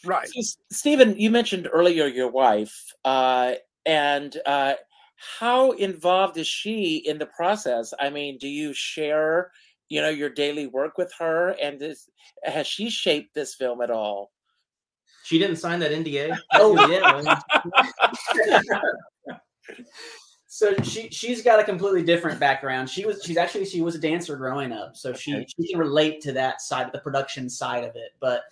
Right. 0.03 0.27
So, 0.27 0.59
Stephen, 0.71 1.17
you 1.19 1.29
mentioned 1.29 1.69
earlier 1.71 2.05
your 2.05 2.29
wife, 2.29 2.93
uh, 3.03 3.53
and 3.85 4.35
uh, 4.45 4.73
how 5.15 5.71
involved 5.71 6.37
is 6.37 6.47
she 6.47 6.97
in 6.97 7.17
the 7.17 7.25
process? 7.25 7.93
I 7.99 8.09
mean, 8.09 8.37
do 8.37 8.47
you 8.47 8.73
share, 8.73 9.51
you 9.89 10.01
know, 10.01 10.09
your 10.09 10.29
daily 10.29 10.67
work 10.67 10.97
with 10.97 11.11
her, 11.19 11.55
and 11.61 11.81
is, 11.81 12.09
has 12.43 12.67
she 12.67 12.89
shaped 12.89 13.33
this 13.33 13.55
film 13.55 13.81
at 13.81 13.91
all? 13.91 14.31
She 15.23 15.39
didn't 15.39 15.55
sign 15.55 15.79
that 15.79 15.91
NDA. 15.91 16.37
Oh 16.53 16.75
yeah. 16.87 17.39
so 20.47 20.75
she 20.83 21.09
she's 21.09 21.41
got 21.41 21.59
a 21.59 21.63
completely 21.63 22.03
different 22.03 22.39
background. 22.39 22.89
She 22.89 23.05
was 23.05 23.23
she's 23.23 23.37
actually 23.37 23.65
she 23.65 23.81
was 23.81 23.95
a 23.95 23.99
dancer 23.99 24.35
growing 24.37 24.71
up, 24.71 24.95
so 24.95 25.13
she 25.13 25.33
Okay. 25.33 25.45
she 25.47 25.71
can 25.71 25.79
relate 25.79 26.21
to 26.21 26.31
that 26.33 26.61
side, 26.61 26.85
of 26.87 26.91
the 26.91 26.99
production 26.99 27.49
side 27.49 27.83
of 27.83 27.95
it. 27.95 28.11
But 28.19 28.43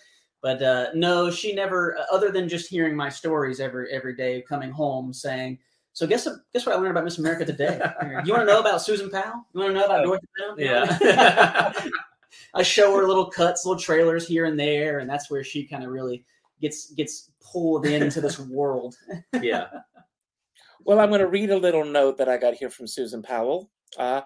but 0.41 0.61
uh, 0.61 0.87
no, 0.95 1.29
she 1.29 1.53
never. 1.53 1.97
Other 2.11 2.31
than 2.31 2.49
just 2.49 2.69
hearing 2.69 2.95
my 2.95 3.09
stories 3.09 3.59
every 3.59 3.91
every 3.91 4.15
day, 4.15 4.41
coming 4.47 4.71
home 4.71 5.13
saying. 5.13 5.59
So 5.93 6.07
guess 6.07 6.27
guess 6.53 6.65
what 6.65 6.75
I 6.75 6.79
learned 6.79 6.91
about 6.91 7.03
Miss 7.03 7.19
America 7.19 7.45
today? 7.45 7.79
You 8.25 8.33
want 8.33 8.41
to 8.41 8.45
know 8.45 8.59
about 8.59 8.81
Susan 8.81 9.09
Powell? 9.09 9.45
You 9.53 9.61
want 9.61 9.73
to 9.73 9.79
know 9.79 9.85
about 9.85 10.03
Dorothy 10.03 10.27
Powell? 10.37 10.59
Yeah. 10.59 11.73
I 12.55 12.63
show 12.63 12.95
her 12.95 13.07
little 13.07 13.27
cuts, 13.27 13.65
little 13.65 13.79
trailers 13.81 14.27
here 14.27 14.45
and 14.45 14.59
there, 14.59 14.99
and 14.99 15.09
that's 15.09 15.29
where 15.29 15.43
she 15.43 15.65
kind 15.65 15.83
of 15.83 15.91
really 15.91 16.25
gets 16.61 16.91
gets 16.93 17.31
pulled 17.41 17.85
into 17.85 18.21
this 18.21 18.39
world. 18.49 18.95
yeah. 19.41 19.67
Well, 20.85 20.99
I'm 20.99 21.09
going 21.09 21.21
to 21.21 21.27
read 21.27 21.49
a 21.51 21.57
little 21.57 21.85
note 21.85 22.17
that 22.17 22.27
I 22.27 22.37
got 22.37 22.55
here 22.55 22.69
from 22.69 22.87
Susan 22.87 23.21
Powell. 23.21 23.69
Uh, 23.97 24.21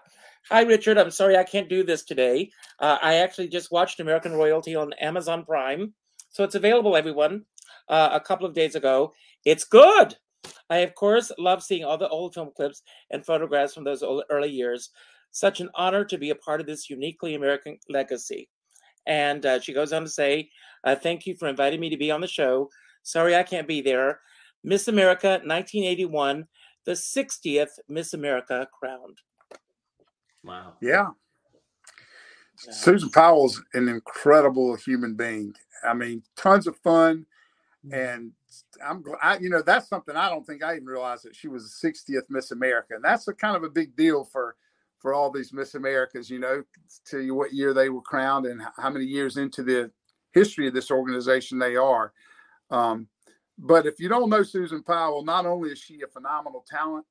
Hi, 0.49 0.61
Richard. 0.61 0.97
I'm 0.97 1.11
sorry 1.11 1.35
I 1.35 1.43
can't 1.43 1.67
do 1.67 1.83
this 1.83 2.03
today. 2.03 2.49
Uh, 2.79 2.97
I 3.01 3.15
actually 3.15 3.49
just 3.49 3.69
watched 3.69 3.99
American 3.99 4.31
Royalty 4.31 4.75
on 4.75 4.93
Amazon 4.93 5.43
Prime, 5.43 5.93
so 6.29 6.45
it's 6.45 6.55
available, 6.55 6.95
everyone, 6.95 7.43
uh, 7.89 8.09
a 8.13 8.19
couple 8.21 8.47
of 8.47 8.53
days 8.53 8.75
ago. 8.75 9.13
It's 9.43 9.65
good. 9.65 10.15
I, 10.69 10.77
of 10.79 10.95
course, 10.95 11.31
love 11.37 11.63
seeing 11.63 11.83
all 11.83 11.97
the 11.97 12.09
old 12.09 12.33
film 12.33 12.51
clips 12.55 12.81
and 13.11 13.25
photographs 13.25 13.73
from 13.73 13.83
those 13.83 14.03
old, 14.03 14.23
early 14.29 14.49
years. 14.49 14.89
Such 15.31 15.59
an 15.59 15.69
honor 15.75 16.03
to 16.05 16.17
be 16.17 16.29
a 16.29 16.35
part 16.35 16.61
of 16.61 16.67
this 16.67 16.89
uniquely 16.89 17.35
American 17.35 17.77
legacy. 17.89 18.49
And 19.05 19.45
uh, 19.45 19.59
she 19.59 19.73
goes 19.73 19.93
on 19.93 20.03
to 20.03 20.09
say, 20.09 20.49
uh, 20.83 20.95
Thank 20.95 21.25
you 21.25 21.35
for 21.35 21.47
inviting 21.47 21.79
me 21.79 21.89
to 21.89 21.97
be 21.97 22.11
on 22.11 22.21
the 22.21 22.27
show. 22.27 22.69
Sorry 23.03 23.35
I 23.35 23.43
can't 23.43 23.67
be 23.67 23.81
there. 23.81 24.19
Miss 24.63 24.87
America 24.87 25.39
1981, 25.43 26.45
the 26.85 26.91
60th 26.91 27.79
Miss 27.87 28.13
America 28.13 28.67
crowned. 28.77 29.17
Wow. 30.43 30.73
Yeah. 30.81 31.07
Susan 32.57 33.09
Powell's 33.11 33.61
an 33.73 33.87
incredible 33.87 34.75
human 34.75 35.15
being. 35.15 35.53
I 35.87 35.93
mean, 35.93 36.23
tons 36.35 36.67
of 36.67 36.77
fun. 36.79 37.25
And 37.91 38.31
I'm 38.85 39.01
glad, 39.01 39.19
I, 39.21 39.37
you 39.37 39.49
know, 39.49 39.61
that's 39.61 39.87
something 39.87 40.15
I 40.15 40.29
don't 40.29 40.45
think 40.45 40.63
I 40.63 40.75
even 40.75 40.85
realized 40.85 41.23
that 41.25 41.35
she 41.35 41.47
was 41.47 41.79
the 41.81 41.89
60th 41.89 42.23
Miss 42.29 42.51
America. 42.51 42.95
And 42.95 43.03
that's 43.03 43.27
a 43.27 43.33
kind 43.33 43.55
of 43.55 43.63
a 43.63 43.69
big 43.69 43.95
deal 43.95 44.23
for, 44.23 44.55
for 44.99 45.13
all 45.13 45.31
these 45.31 45.53
Miss 45.53 45.75
Americas, 45.75 46.29
you 46.29 46.39
know, 46.39 46.63
tell 47.05 47.19
you 47.19 47.35
what 47.35 47.53
year 47.53 47.73
they 47.73 47.89
were 47.89 48.01
crowned 48.01 48.45
and 48.45 48.61
how 48.77 48.89
many 48.89 49.05
years 49.05 49.37
into 49.37 49.63
the 49.63 49.91
history 50.33 50.67
of 50.67 50.73
this 50.73 50.91
organization 50.91 51.59
they 51.59 51.75
are. 51.75 52.13
Um, 52.69 53.07
but 53.57 53.85
if 53.85 53.99
you 53.99 54.07
don't 54.09 54.29
know 54.29 54.43
Susan 54.43 54.83
Powell, 54.83 55.23
not 55.23 55.45
only 55.45 55.71
is 55.71 55.79
she 55.79 56.01
a 56.01 56.07
phenomenal 56.07 56.63
talent, 56.67 57.05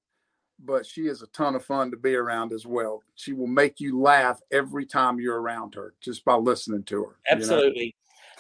but 0.64 0.87
she 0.87 1.03
is 1.03 1.22
a 1.22 1.27
ton 1.29 1.55
of 1.55 1.64
fun 1.64 1.91
to 1.91 1.97
be 1.97 2.14
around 2.14 2.53
as 2.53 2.66
well. 2.66 3.03
She 3.14 3.33
will 3.33 3.47
make 3.47 3.81
you 3.81 4.01
laugh 4.01 4.41
every 4.51 4.87
time 4.87 5.20
you're 5.20 5.41
around 5.41 5.74
her 5.74 5.95
just 6.01 6.24
by 6.24 6.35
listening 6.35 6.85
to 6.85 7.05
her. 7.05 7.16
you 7.41 7.47
know? 7.51 7.62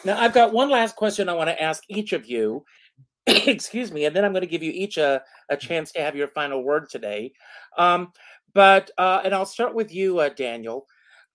Now, 0.04 0.18
I've 0.18 0.34
got 0.34 0.52
one 0.52 0.70
last 0.70 0.96
question 0.96 1.28
I 1.28 1.34
want 1.34 1.48
to 1.48 1.62
ask 1.62 1.82
each 1.88 2.12
of 2.12 2.26
you. 2.26 2.64
Excuse 3.26 3.90
me. 3.90 4.04
And 4.04 4.14
then 4.14 4.24
I'm 4.24 4.32
going 4.32 4.42
to 4.42 4.46
give 4.46 4.62
you 4.62 4.72
each 4.72 4.98
a, 4.98 5.22
a 5.48 5.56
chance 5.56 5.92
to 5.92 6.00
have 6.00 6.16
your 6.16 6.28
final 6.28 6.62
word 6.62 6.88
today. 6.88 7.32
Um, 7.78 8.12
but, 8.54 8.90
uh, 8.98 9.20
and 9.24 9.34
I'll 9.34 9.46
start 9.46 9.74
with 9.74 9.92
you, 9.92 10.20
uh, 10.20 10.28
Daniel. 10.30 10.86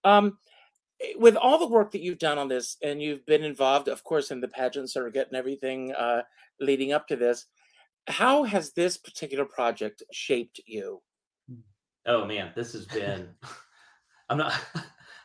Um, 0.03 0.37
with 1.17 1.35
all 1.35 1.57
the 1.57 1.67
work 1.67 1.91
that 1.91 2.01
you've 2.01 2.19
done 2.19 2.37
on 2.37 2.47
this, 2.47 2.77
and 2.83 3.01
you've 3.01 3.25
been 3.25 3.43
involved, 3.43 3.87
of 3.87 4.03
course, 4.03 4.31
in 4.31 4.39
the 4.39 4.47
pageant 4.47 4.89
surrogate 4.89 5.27
and 5.27 5.35
everything 5.35 5.91
uh, 5.93 6.21
leading 6.59 6.93
up 6.93 7.07
to 7.07 7.15
this, 7.15 7.47
how 8.07 8.43
has 8.43 8.71
this 8.73 8.97
particular 8.97 9.45
project 9.45 10.03
shaped 10.11 10.59
you? 10.65 11.01
Oh 12.05 12.25
man, 12.25 12.51
this 12.55 12.73
has 12.73 12.85
been. 12.85 13.29
I'm 14.29 14.37
not. 14.37 14.53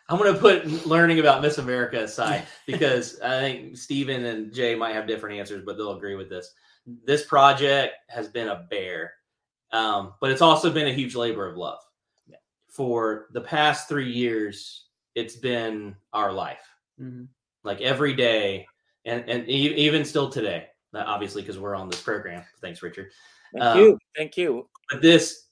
I'm 0.08 0.18
going 0.18 0.32
to 0.32 0.40
put 0.40 0.86
learning 0.86 1.18
about 1.18 1.42
Miss 1.42 1.58
America 1.58 2.04
aside 2.04 2.46
because 2.66 3.20
I 3.20 3.40
think 3.40 3.76
Stephen 3.76 4.24
and 4.24 4.52
Jay 4.54 4.74
might 4.74 4.94
have 4.94 5.06
different 5.06 5.38
answers, 5.38 5.64
but 5.64 5.76
they'll 5.76 5.96
agree 5.96 6.14
with 6.14 6.28
this. 6.28 6.52
This 7.04 7.24
project 7.24 7.94
has 8.08 8.28
been 8.28 8.48
a 8.48 8.66
bear, 8.70 9.14
um, 9.72 10.14
but 10.20 10.30
it's 10.30 10.42
also 10.42 10.70
been 10.70 10.86
a 10.86 10.92
huge 10.92 11.16
labor 11.16 11.48
of 11.48 11.56
love. 11.56 11.80
For 12.68 13.26
the 13.32 13.40
past 13.40 13.88
three 13.88 14.12
years, 14.12 14.84
it's 15.14 15.34
been 15.36 15.96
our 16.12 16.30
life. 16.32 16.60
Mhm. 17.00 17.26
Like 17.64 17.80
every 17.80 18.12
day, 18.14 18.66
and 19.04 19.28
and 19.28 19.48
e- 19.48 19.74
even 19.74 20.04
still 20.04 20.28
today. 20.30 20.68
uh, 20.94 21.02
Obviously, 21.06 21.42
because 21.42 21.58
we're 21.58 21.74
on 21.74 21.88
this 21.88 22.00
program. 22.02 22.44
Thanks, 22.60 22.82
Richard. 22.82 23.10
Thank 23.52 23.64
Um, 23.64 23.78
you. 23.78 23.98
Thank 24.16 24.36
you. 24.36 24.68
but 24.90 25.02
this 25.02 25.48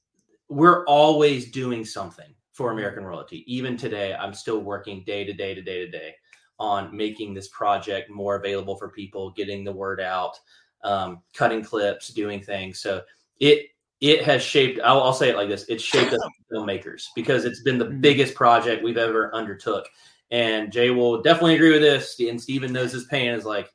we're 0.48 0.84
always 0.86 1.50
doing 1.50 1.84
something 1.84 2.32
for 2.54 2.72
american 2.72 3.04
royalty. 3.04 3.44
Even 3.46 3.76
today 3.76 4.14
i'm 4.14 4.32
still 4.32 4.60
working 4.60 5.04
day 5.04 5.24
to 5.24 5.32
day 5.32 5.54
to 5.54 5.60
day 5.60 5.84
to 5.84 5.90
day 5.90 6.14
on 6.58 6.96
making 6.96 7.34
this 7.34 7.48
project 7.48 8.08
more 8.08 8.36
available 8.36 8.76
for 8.76 8.88
people 8.88 9.32
getting 9.32 9.64
the 9.64 9.72
word 9.72 10.00
out 10.00 10.38
um, 10.84 11.22
cutting 11.34 11.62
clips 11.62 12.08
doing 12.08 12.40
things. 12.40 12.78
So 12.78 13.02
it 13.40 13.66
it 14.00 14.22
has 14.22 14.42
shaped 14.42 14.80
I'll, 14.84 15.02
I'll 15.02 15.12
say 15.12 15.30
it 15.30 15.36
like 15.36 15.48
this 15.48 15.64
it's 15.68 15.82
shaped 15.82 16.12
us 16.12 16.20
filmmakers 16.52 17.06
because 17.14 17.44
it's 17.44 17.62
been 17.62 17.78
the 17.78 17.84
biggest 17.84 18.34
project 18.34 18.84
we've 18.84 18.98
ever 18.98 19.34
undertook. 19.34 19.86
And 20.30 20.72
jay 20.72 20.90
will 20.90 21.22
definitely 21.22 21.54
agree 21.54 21.72
with 21.72 21.82
this 21.82 22.18
and 22.18 22.40
stephen 22.40 22.72
knows 22.72 22.92
his 22.92 23.04
pain 23.04 23.30
is 23.30 23.44
like 23.44 23.72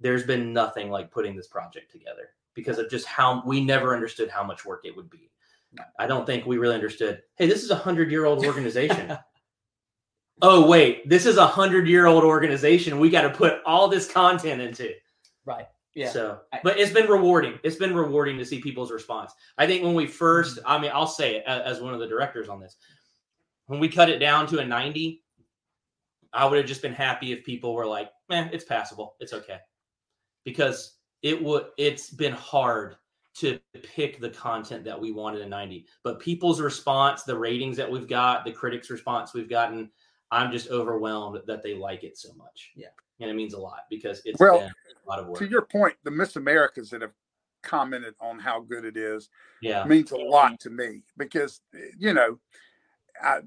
there's 0.00 0.24
been 0.24 0.52
nothing 0.52 0.90
like 0.90 1.10
putting 1.10 1.36
this 1.36 1.46
project 1.46 1.90
together 1.90 2.30
because 2.54 2.78
of 2.78 2.90
just 2.90 3.06
how 3.06 3.42
we 3.46 3.62
never 3.62 3.94
understood 3.94 4.30
how 4.30 4.42
much 4.42 4.64
work 4.64 4.84
it 4.84 4.96
would 4.96 5.10
be. 5.10 5.30
I 5.98 6.06
don't 6.06 6.26
think 6.26 6.46
we 6.46 6.58
really 6.58 6.74
understood. 6.74 7.22
Hey, 7.36 7.46
this 7.46 7.62
is 7.62 7.70
a 7.70 7.76
hundred 7.76 8.10
year 8.10 8.24
old 8.24 8.44
organization. 8.44 9.16
oh 10.42 10.66
wait, 10.66 11.08
this 11.08 11.26
is 11.26 11.36
a 11.36 11.46
hundred 11.46 11.86
year 11.88 12.06
old 12.06 12.24
organization. 12.24 12.98
We 12.98 13.10
got 13.10 13.22
to 13.22 13.30
put 13.30 13.60
all 13.64 13.88
this 13.88 14.10
content 14.10 14.60
into. 14.60 14.92
Right. 15.44 15.66
Yeah. 15.94 16.10
So, 16.10 16.40
but 16.62 16.78
it's 16.78 16.92
been 16.92 17.08
rewarding. 17.08 17.58
It's 17.64 17.76
been 17.76 17.94
rewarding 17.94 18.38
to 18.38 18.44
see 18.44 18.60
people's 18.60 18.92
response. 18.92 19.32
I 19.58 19.66
think 19.66 19.82
when 19.82 19.94
we 19.94 20.06
first, 20.06 20.58
mm-hmm. 20.58 20.68
I 20.68 20.78
mean, 20.78 20.90
I'll 20.94 21.06
say 21.06 21.36
it 21.36 21.44
as 21.46 21.80
one 21.80 21.94
of 21.94 22.00
the 22.00 22.06
directors 22.06 22.48
on 22.48 22.60
this. 22.60 22.76
When 23.66 23.80
we 23.80 23.88
cut 23.88 24.08
it 24.08 24.18
down 24.18 24.46
to 24.48 24.58
a 24.58 24.64
90, 24.64 25.22
I 26.32 26.46
would 26.46 26.58
have 26.58 26.66
just 26.66 26.82
been 26.82 26.92
happy 26.92 27.32
if 27.32 27.44
people 27.44 27.74
were 27.74 27.86
like, 27.86 28.10
man, 28.28 28.50
it's 28.52 28.64
passable. 28.64 29.16
It's 29.20 29.32
okay. 29.32 29.58
Because 30.44 30.98
it 31.22 31.42
would, 31.42 31.66
it's 31.76 32.10
been 32.10 32.32
hard 32.32 32.96
to 33.40 33.58
pick 33.82 34.20
the 34.20 34.30
content 34.30 34.84
that 34.84 35.00
we 35.00 35.12
wanted 35.12 35.40
in 35.40 35.48
90. 35.48 35.86
But 36.02 36.20
people's 36.20 36.60
response, 36.60 37.22
the 37.22 37.38
ratings 37.38 37.76
that 37.76 37.90
we've 37.90 38.08
got, 38.08 38.44
the 38.44 38.52
critics' 38.52 38.90
response 38.90 39.32
we've 39.34 39.48
gotten, 39.48 39.90
I'm 40.30 40.52
just 40.52 40.68
overwhelmed 40.70 41.40
that 41.46 41.62
they 41.62 41.74
like 41.74 42.04
it 42.04 42.16
so 42.18 42.32
much. 42.34 42.72
Yeah. 42.76 42.88
And 43.18 43.30
it 43.30 43.34
means 43.34 43.54
a 43.54 43.58
lot 43.60 43.80
because 43.90 44.22
it's 44.24 44.38
Well, 44.38 44.58
been 44.60 44.70
a 45.04 45.08
lot 45.08 45.18
of 45.18 45.26
work. 45.26 45.38
To 45.38 45.48
your 45.48 45.62
point, 45.62 45.96
the 46.04 46.10
Miss 46.10 46.36
Americas 46.36 46.90
that 46.90 47.02
have 47.02 47.12
commented 47.62 48.14
on 48.20 48.38
how 48.38 48.60
good 48.60 48.84
it 48.84 48.96
is 48.96 49.28
Yeah. 49.60 49.84
means 49.84 50.12
a 50.12 50.16
lot 50.16 50.60
to 50.60 50.70
me 50.70 51.02
because, 51.16 51.60
you 51.98 52.14
know, 52.14 52.38
I, 53.22 53.40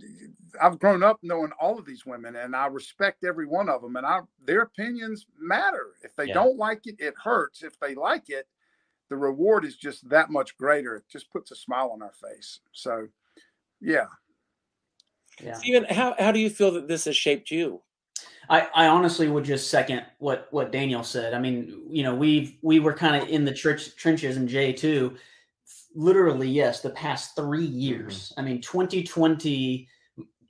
I've 0.61 0.77
grown 0.77 1.01
up 1.01 1.19
knowing 1.23 1.51
all 1.59 1.79
of 1.79 1.85
these 1.85 2.05
women 2.05 2.35
and 2.35 2.55
I 2.55 2.67
respect 2.67 3.23
every 3.23 3.47
one 3.47 3.69
of 3.69 3.81
them 3.81 3.95
and 3.95 4.05
I, 4.05 4.21
their 4.43 4.61
opinions 4.61 5.25
matter. 5.39 5.93
If 6.03 6.15
they 6.15 6.27
Yeah. 6.27 6.35
don't 6.35 6.57
like 6.57 6.85
it, 6.85 6.95
it 6.99 7.15
hurts. 7.17 7.63
If 7.63 7.79
they 7.79 7.95
like 7.95 8.29
it, 8.29 8.47
the 9.09 9.17
reward 9.17 9.65
is 9.65 9.75
just 9.75 10.07
that 10.09 10.29
much 10.29 10.57
greater. 10.57 10.95
It 10.95 11.03
just 11.11 11.31
puts 11.31 11.51
a 11.51 11.55
smile 11.55 11.91
on 11.93 12.01
our 12.01 12.13
face. 12.13 12.59
So, 12.71 13.07
yeah. 13.81 14.05
Yeah. 15.43 15.53
Stephen, 15.53 15.85
how, 15.85 16.15
how 16.19 16.31
do 16.31 16.39
you 16.39 16.49
feel 16.49 16.71
that 16.71 16.87
this 16.87 17.05
has 17.05 17.15
shaped 17.15 17.51
you? 17.51 17.81
I, 18.49 18.67
I 18.75 18.87
honestly 18.87 19.27
would 19.27 19.45
just 19.45 19.69
second 19.69 20.03
what 20.19 20.47
what 20.51 20.71
Daniel 20.71 21.03
said. 21.03 21.33
I 21.33 21.39
mean, 21.39 21.81
you 21.89 22.03
know, 22.03 22.13
we've 22.13 22.55
we 22.61 22.79
were 22.79 22.93
kind 22.93 23.21
of 23.21 23.29
in 23.29 23.45
the 23.45 23.53
trench, 23.53 23.95
trenches 23.95 24.37
and 24.37 24.49
Jay 24.49 24.73
too. 24.73 25.15
Literally, 25.95 26.49
yes, 26.49 26.81
the 26.81 26.89
past 26.89 27.35
three 27.35 27.65
years. 27.65 28.29
Mm-hmm. 28.29 28.39
I 28.39 28.43
mean, 28.43 28.61
2020 28.61 29.87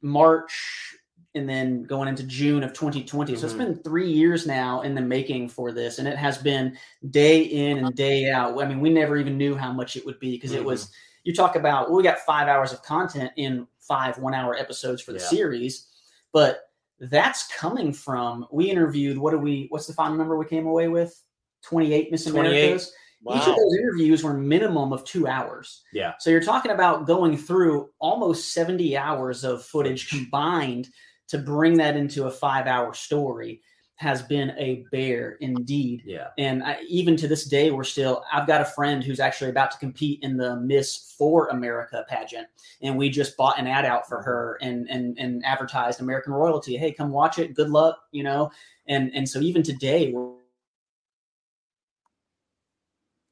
March 0.02 0.96
and 1.36 1.50
then 1.50 1.84
going 1.84 2.08
into 2.08 2.24
June 2.24 2.64
of 2.64 2.74
2020. 2.74 3.36
So 3.36 3.46
it's 3.46 3.54
mm-hmm. 3.54 3.64
been 3.64 3.76
three 3.84 4.10
years 4.10 4.46
now 4.46 4.82
in 4.82 4.94
the 4.94 5.02
making 5.02 5.50
for 5.50 5.72
this, 5.72 6.00
and 6.00 6.08
it 6.08 6.18
has 6.18 6.38
been 6.38 6.78
day 7.10 7.42
in 7.42 7.80
and 7.80 7.96
day 7.96 8.30
out. 8.30 8.62
I 8.62 8.68
mean, 8.68 8.80
we 8.80 8.90
never 8.90 9.18
even 9.18 9.38
knew 9.38 9.56
how 9.56 9.74
much 9.74 9.96
it 9.96 10.06
would 10.06 10.20
be 10.20 10.32
because 10.32 10.52
it 10.52 10.64
was. 10.64 10.86
Mm-hmm. 10.86 10.94
You 11.26 11.34
talk 11.34 11.56
about 11.56 11.88
well, 11.88 11.98
we 11.98 12.04
got 12.04 12.20
five 12.20 12.48
hours 12.48 12.74
of 12.74 12.84
content 12.84 13.32
in 13.38 13.66
five 13.80 14.18
one-hour 14.18 14.56
episodes 14.56 15.02
for 15.02 15.14
the 15.14 15.20
Yeah. 15.20 15.28
series, 15.30 15.88
but 16.34 16.70
that's 17.00 17.48
coming 17.48 17.94
from 17.94 18.46
we 18.52 18.70
interviewed. 18.70 19.18
What 19.18 19.32
do 19.32 19.38
we? 19.38 19.68
What's 19.70 19.88
the 19.88 19.94
final 19.94 20.18
number 20.18 20.38
we 20.38 20.46
came 20.46 20.68
away 20.68 20.90
with? 20.90 21.24
28 21.64 22.12
Miss 22.12 22.26
28. 22.26 22.46
Americas. 22.46 22.94
Each 23.32 23.48
of 23.48 23.56
those 23.56 23.78
interviews 23.80 24.22
were 24.22 24.34
minimum 24.34 24.92
of 24.92 25.06
two 25.06 25.28
hours. 25.28 25.84
Yeah. 25.94 26.14
So 26.20 26.30
you're 26.30 26.44
talking 26.44 26.72
about 26.72 27.08
going 27.08 27.38
through 27.38 27.90
almost 28.00 28.52
70 28.52 28.98
hours 28.98 29.46
of 29.46 29.64
footage 29.64 30.10
combined 30.10 30.90
to 31.28 31.38
bring 31.38 31.78
that 31.78 31.96
into 31.96 32.26
a 32.26 32.32
five 32.32 32.68
hour 32.68 32.94
story 32.94 33.62
has 33.96 34.22
been 34.24 34.54
a 34.58 34.86
bear 34.92 35.38
indeed. 35.40 36.02
Yeah. 36.06 36.30
And 36.38 36.64
I, 36.64 36.82
even 36.88 37.16
to 37.18 37.28
this 37.28 37.46
day, 37.46 37.72
we're 37.72 37.84
still, 37.84 38.24
I've 38.34 38.48
got 38.48 38.60
a 38.60 38.66
friend 38.66 39.04
who's 39.04 39.20
actually 39.20 39.52
about 39.52 39.72
to 39.72 39.78
compete 39.78 40.20
in 40.24 40.36
the 40.36 40.58
Miss 40.58 41.14
for 41.18 41.48
America 41.50 42.04
pageant. 42.10 42.48
And 42.82 42.98
we 42.98 43.10
just 43.10 43.38
bought 43.38 43.60
an 43.60 43.68
ad 43.68 43.86
out 43.86 44.08
for 44.08 44.18
mm-hmm. 44.18 44.26
her 44.26 44.58
and, 44.62 44.90
and, 44.90 45.18
and 45.20 45.46
advertised 45.46 46.02
American 46.02 46.34
royalty. 46.34 46.76
Hey, 46.76 46.92
come 46.92 47.12
watch 47.12 47.40
it. 47.40 47.54
Good 47.54 47.70
luck, 47.70 48.00
you 48.12 48.24
know? 48.24 48.52
And, 48.88 49.12
and 49.14 49.30
so 49.30 49.40
even 49.40 49.64
today, 49.64 50.12
we're 50.12 50.34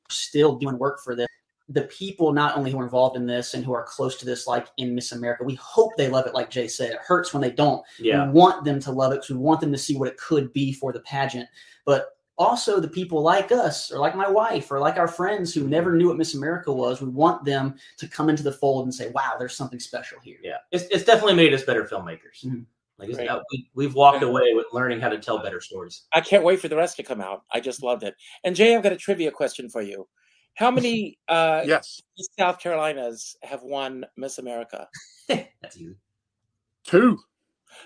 still 0.09 0.55
doing 0.55 0.77
work 0.77 1.01
for 1.03 1.15
this. 1.15 1.27
The 1.73 1.83
people 1.83 2.33
not 2.33 2.57
only 2.57 2.71
who 2.71 2.79
are 2.79 2.83
involved 2.83 3.15
in 3.15 3.25
this 3.25 3.53
and 3.53 3.63
who 3.63 3.73
are 3.73 3.83
close 3.83 4.17
to 4.17 4.25
this, 4.25 4.47
like 4.47 4.67
in 4.77 4.93
Miss 4.95 5.11
America, 5.11 5.43
we 5.43 5.55
hope 5.55 5.91
they 5.97 6.09
love 6.09 6.25
it. 6.27 6.33
Like 6.33 6.49
Jay 6.49 6.67
said, 6.67 6.91
it 6.91 6.97
hurts 6.97 7.33
when 7.33 7.41
they 7.41 7.51
don't. 7.51 7.83
Yeah. 7.99 8.25
We 8.25 8.31
want 8.33 8.65
them 8.65 8.79
to 8.81 8.91
love 8.91 9.11
it 9.13 9.17
because 9.17 9.29
we 9.29 9.37
want 9.37 9.61
them 9.61 9.71
to 9.71 9.77
see 9.77 9.95
what 9.95 10.09
it 10.09 10.17
could 10.17 10.51
be 10.53 10.73
for 10.73 10.91
the 10.91 11.01
pageant. 11.01 11.47
But 11.85 12.09
also 12.37 12.79
the 12.79 12.87
people 12.87 13.21
like 13.21 13.51
us, 13.51 13.91
or 13.91 13.99
like 13.99 14.15
my 14.15 14.27
wife, 14.29 14.71
or 14.71 14.79
like 14.79 14.97
our 14.97 15.07
friends 15.07 15.53
who 15.53 15.67
never 15.67 15.95
knew 15.95 16.07
what 16.07 16.17
Miss 16.17 16.33
America 16.33 16.71
was, 16.73 17.01
we 17.01 17.09
want 17.09 17.45
them 17.45 17.75
to 17.97 18.07
come 18.07 18.29
into 18.29 18.41
the 18.43 18.51
fold 18.51 18.85
and 18.85 18.93
say, 18.93 19.09
"Wow, 19.11 19.35
there's 19.37 19.55
something 19.55 19.79
special 19.79 20.19
here." 20.21 20.37
Yeah, 20.41 20.57
it's, 20.71 20.85
it's 20.85 21.03
definitely 21.03 21.35
made 21.35 21.53
us 21.53 21.63
better 21.63 21.85
filmmakers. 21.85 22.43
Mhm. 22.43 22.65
Like 22.97 23.17
Right. 23.17 23.27
uh, 23.27 23.41
we, 23.51 23.67
we've 23.73 23.95
walked 23.95 24.21
away 24.21 24.53
with 24.53 24.67
learning 24.73 24.99
how 24.99 25.09
to 25.09 25.17
tell 25.17 25.39
better 25.39 25.59
stories. 25.59 26.03
I 26.13 26.21
can't 26.21 26.43
wait 26.43 26.59
for 26.59 26.67
the 26.67 26.75
rest 26.75 26.97
to 26.97 27.03
come 27.03 27.19
out. 27.19 27.43
I 27.51 27.59
just 27.59 27.81
loved 27.81 28.03
it. 28.03 28.15
And 28.43 28.55
Jay, 28.55 28.75
I've 28.75 28.83
got 28.83 28.91
a 28.91 28.97
trivia 28.97 29.31
question 29.31 29.69
for 29.69 29.81
you. 29.81 30.07
How 30.55 30.71
many 30.71 31.17
uh, 31.27 31.63
Yes, 31.65 32.01
South 32.37 32.59
Carolinas 32.59 33.35
have 33.43 33.63
won 33.63 34.05
Miss 34.17 34.37
America? 34.37 34.87
Two. 36.83 37.19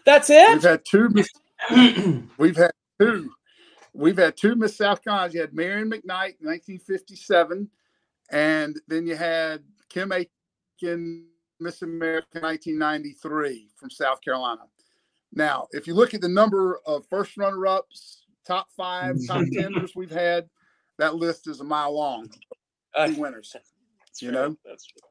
That's 0.05 0.29
it. 0.29 0.49
We've 0.49 0.65
it. 0.65 0.69
had 0.69 0.85
two. 0.85 1.09
Miss, 1.09 1.29
we've 2.37 2.55
had 2.57 2.71
two. 2.99 3.29
We've 3.93 4.17
had 4.17 4.35
two 4.35 4.55
Miss 4.55 4.75
South 4.75 5.03
Carolina. 5.03 5.33
You 5.33 5.41
had 5.41 5.53
Marian 5.53 5.89
McKnight 5.89 6.35
in 6.41 6.47
1957, 6.47 7.69
and 8.31 8.79
then 8.87 9.05
you 9.05 9.15
had 9.15 9.63
Kim 9.89 10.11
Aiken, 10.11 11.25
Miss 11.59 11.81
America 11.81 12.39
1993 12.41 13.69
from 13.75 13.89
South 13.89 14.21
Carolina. 14.21 14.63
Now, 15.33 15.67
if 15.71 15.87
you 15.87 15.93
look 15.93 16.13
at 16.13 16.21
the 16.21 16.29
number 16.29 16.79
of 16.85 17.05
first 17.07 17.37
runner-ups, 17.37 18.25
top 18.45 18.67
five, 18.75 19.17
top 19.27 19.43
teners 19.53 19.95
we've 19.95 20.11
had, 20.11 20.49
that 20.97 21.15
list 21.15 21.47
is 21.47 21.59
a 21.59 21.63
mile 21.63 21.93
long. 21.95 22.29
Uh, 22.95 23.07
Two 23.07 23.21
winners. 23.21 23.51
that's 23.53 24.21
you 24.21 24.31
true. 24.31 24.37
know? 24.37 24.57
That's 24.65 24.85
true. 24.85 25.01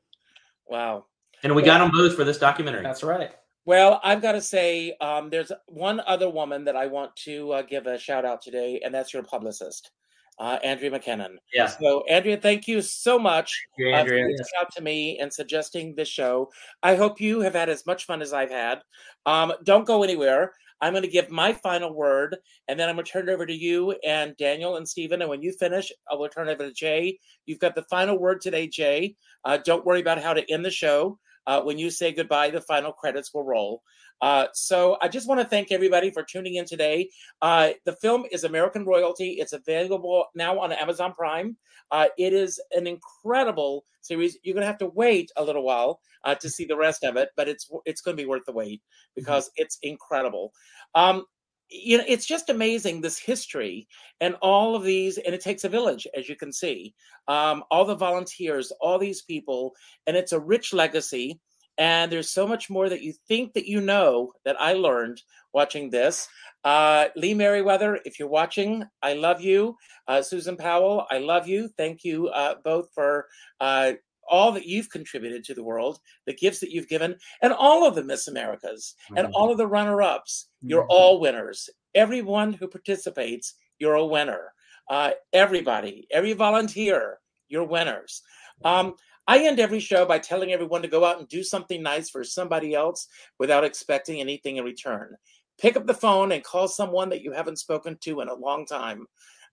Wow. 0.66 1.06
And 1.42 1.54
we 1.54 1.62
got 1.62 1.78
them 1.78 1.90
both 1.90 2.16
for 2.16 2.24
this 2.24 2.38
documentary. 2.38 2.82
That's 2.82 3.02
right. 3.02 3.32
Well, 3.66 4.00
I've 4.04 4.20
got 4.22 4.32
to 4.32 4.40
say, 4.40 4.94
um, 5.00 5.30
there's 5.30 5.52
one 5.66 6.00
other 6.06 6.28
woman 6.28 6.64
that 6.64 6.76
I 6.76 6.86
want 6.86 7.14
to 7.16 7.52
uh, 7.52 7.62
give 7.62 7.86
a 7.86 7.98
shout 7.98 8.24
out 8.24 8.42
today, 8.42 8.80
and 8.84 8.94
that's 8.94 9.12
your 9.14 9.22
publicist, 9.22 9.90
uh, 10.38 10.58
Andrea 10.62 10.90
McKinnon. 10.90 11.36
Yeah. 11.52 11.66
So, 11.66 12.04
Andrea, 12.08 12.36
thank 12.38 12.68
you 12.68 12.82
so 12.82 13.18
much 13.18 13.58
Thank 13.78 13.88
you, 13.88 13.94
uh, 13.94 13.98
Andrea. 13.98 14.22
for 14.24 14.28
reaching 14.28 14.46
out 14.60 14.74
to 14.74 14.82
me 14.82 15.18
and 15.18 15.32
suggesting 15.32 15.94
this 15.94 16.08
show. 16.08 16.50
I 16.82 16.94
hope 16.94 17.20
you 17.20 17.40
have 17.40 17.54
had 17.54 17.70
as 17.70 17.86
much 17.86 18.04
fun 18.04 18.20
as 18.20 18.32
I've 18.34 18.50
had. 18.50 18.82
Um, 19.24 19.52
don't 19.64 19.86
go 19.86 20.02
anywhere. 20.02 20.52
I'm 20.80 20.92
going 20.92 21.02
to 21.02 21.08
give 21.08 21.30
my 21.30 21.52
final 21.52 21.94
word, 21.94 22.36
and 22.68 22.78
then 22.78 22.88
I'm 22.88 22.96
going 22.96 23.04
to 23.04 23.10
turn 23.10 23.28
it 23.28 23.32
over 23.32 23.46
to 23.46 23.54
you 23.54 23.92
and 24.06 24.36
Daniel 24.36 24.76
and 24.76 24.88
Stephen. 24.88 25.20
And 25.20 25.30
when 25.30 25.42
you 25.42 25.52
finish, 25.52 25.90
I 26.10 26.14
will 26.14 26.28
turn 26.28 26.48
it 26.48 26.52
over 26.52 26.68
to 26.68 26.74
Jay. 26.74 27.18
You've 27.46 27.58
got 27.58 27.74
the 27.74 27.84
final 27.84 28.18
word 28.18 28.40
today, 28.40 28.68
Jay. 28.68 29.16
Uh, 29.44 29.58
don't 29.58 29.84
worry 29.84 30.00
about 30.00 30.22
how 30.22 30.34
to 30.34 30.52
end 30.52 30.64
the 30.64 30.70
show. 30.70 31.18
Uh, 31.46 31.60
when 31.62 31.78
you 31.78 31.90
say 31.90 32.12
goodbye, 32.12 32.50
the 32.50 32.60
final 32.60 32.92
credits 32.92 33.32
will 33.34 33.44
roll. 33.44 33.82
Uh, 34.20 34.46
so 34.54 34.96
I 35.02 35.08
just 35.08 35.28
want 35.28 35.40
to 35.40 35.46
thank 35.46 35.70
everybody 35.70 36.10
for 36.10 36.22
tuning 36.22 36.54
in 36.54 36.64
today. 36.64 37.10
Uh, 37.42 37.70
the 37.84 37.94
film 37.96 38.24
is 38.32 38.44
American 38.44 38.84
Royalty. 38.84 39.32
It's 39.32 39.52
available 39.52 40.26
now 40.34 40.58
on 40.58 40.72
Amazon 40.72 41.12
Prime. 41.12 41.56
Uh, 41.90 42.06
it 42.16 42.32
is 42.32 42.60
an 42.72 42.86
incredible 42.86 43.84
series. 44.00 44.38
You're 44.42 44.54
going 44.54 44.62
to 44.62 44.68
have 44.68 44.78
to 44.78 44.86
wait 44.86 45.30
a 45.36 45.44
little 45.44 45.64
while 45.64 46.00
uh, 46.24 46.34
to 46.36 46.48
see 46.48 46.64
the 46.64 46.76
rest 46.76 47.04
of 47.04 47.16
it, 47.16 47.30
but 47.36 47.48
it's 47.48 47.70
it's 47.84 48.00
going 48.00 48.16
to 48.16 48.22
be 48.22 48.28
worth 48.28 48.44
the 48.46 48.52
wait 48.52 48.82
because 49.14 49.50
it's 49.56 49.78
incredible. 49.82 50.52
Um, 50.94 51.24
you 51.70 51.98
know, 51.98 52.04
it's 52.06 52.26
just 52.26 52.50
amazing 52.50 53.00
this 53.00 53.18
history 53.18 53.88
and 54.20 54.36
all 54.42 54.76
of 54.76 54.84
these, 54.84 55.18
and 55.18 55.34
it 55.34 55.40
takes 55.40 55.64
a 55.64 55.68
village, 55.68 56.06
as 56.16 56.28
you 56.28 56.36
can 56.36 56.52
see. 56.52 56.94
Um, 57.26 57.64
all 57.70 57.84
the 57.84 57.96
volunteers, 57.96 58.72
all 58.80 58.98
these 58.98 59.22
people, 59.22 59.74
and 60.06 60.16
it's 60.16 60.32
a 60.32 60.40
rich 60.40 60.72
legacy. 60.72 61.40
And 61.78 62.10
there's 62.10 62.30
so 62.30 62.46
much 62.46 62.70
more 62.70 62.88
that 62.88 63.02
you 63.02 63.12
think 63.26 63.52
that 63.54 63.66
you 63.66 63.80
know 63.80 64.32
that 64.44 64.60
I 64.60 64.74
learned 64.74 65.22
watching 65.52 65.90
this. 65.90 66.28
Uh, 66.62 67.08
Lee 67.16 67.34
Meriwether, 67.34 67.98
if 68.04 68.18
you're 68.18 68.28
watching, 68.28 68.84
I 69.02 69.14
love 69.14 69.40
you. 69.40 69.76
Uh, 70.08 70.22
Susan 70.22 70.56
Powell, 70.56 71.06
I 71.10 71.18
love 71.18 71.46
you. 71.48 71.68
Thank 71.76 72.04
you 72.04 72.28
uh, 72.28 72.56
both 72.64 72.88
for 72.94 73.26
uh, 73.60 73.92
all 74.28 74.52
that 74.52 74.66
you've 74.66 74.88
contributed 74.88 75.44
to 75.44 75.54
the 75.54 75.62
world, 75.64 75.98
the 76.26 76.32
gifts 76.34 76.60
that 76.60 76.70
you've 76.70 76.88
given, 76.88 77.16
and 77.42 77.52
all 77.52 77.86
of 77.86 77.94
the 77.94 78.02
Miss 78.04 78.28
Americas 78.28 78.94
and 79.16 79.26
Mhm. 79.26 79.32
all 79.34 79.50
of 79.50 79.58
the 79.58 79.66
runner 79.66 80.00
ups. 80.00 80.48
You're 80.62 80.84
Mhm. 80.84 80.90
all 80.90 81.20
winners. 81.20 81.68
Everyone 81.94 82.52
who 82.54 82.66
participates, 82.68 83.54
you're 83.78 83.94
a 83.96 84.06
winner. 84.06 84.52
Uh, 84.88 85.12
everybody, 85.32 86.06
every 86.10 86.32
volunteer, 86.32 87.20
you're 87.48 87.64
winners. 87.64 88.22
Um, 88.64 88.96
I 89.26 89.46
end 89.46 89.58
every 89.58 89.80
show 89.80 90.04
by 90.04 90.18
telling 90.18 90.52
everyone 90.52 90.82
to 90.82 90.88
go 90.88 91.04
out 91.04 91.18
and 91.18 91.28
do 91.28 91.42
something 91.42 91.82
nice 91.82 92.10
for 92.10 92.24
somebody 92.24 92.74
else 92.74 93.08
without 93.38 93.64
expecting 93.64 94.20
anything 94.20 94.56
in 94.56 94.64
return. 94.64 95.16
Pick 95.58 95.76
up 95.76 95.86
the 95.86 95.94
phone 95.94 96.32
and 96.32 96.44
call 96.44 96.68
someone 96.68 97.08
that 97.10 97.22
you 97.22 97.32
haven't 97.32 97.58
spoken 97.58 97.96
to 98.02 98.20
in 98.20 98.28
a 98.28 98.34
long 98.34 98.66
time. 98.66 99.06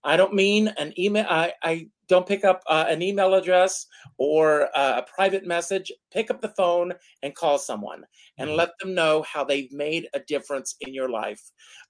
I 0.04 0.16
don't 0.16 0.34
mean 0.34 0.68
an 0.78 0.92
email. 0.98 1.26
I, 1.28 1.52
I 1.62 1.88
don't 2.08 2.26
pick 2.26 2.44
up 2.44 2.62
uh, 2.66 2.86
an 2.88 3.02
email 3.02 3.34
address 3.34 3.86
or 4.18 4.68
uh, 4.76 5.00
a 5.00 5.14
private 5.14 5.46
message. 5.46 5.92
Pick 6.12 6.30
up 6.30 6.40
the 6.40 6.52
phone 6.56 6.92
and 7.22 7.34
call 7.34 7.56
someone 7.56 8.04
and 8.36 8.56
let 8.56 8.70
them 8.80 8.94
know 8.94 9.22
how 9.22 9.44
they've 9.44 9.72
made 9.72 10.08
a 10.12 10.20
difference 10.20 10.74
in 10.80 10.92
your 10.92 11.08
life. 11.08 11.40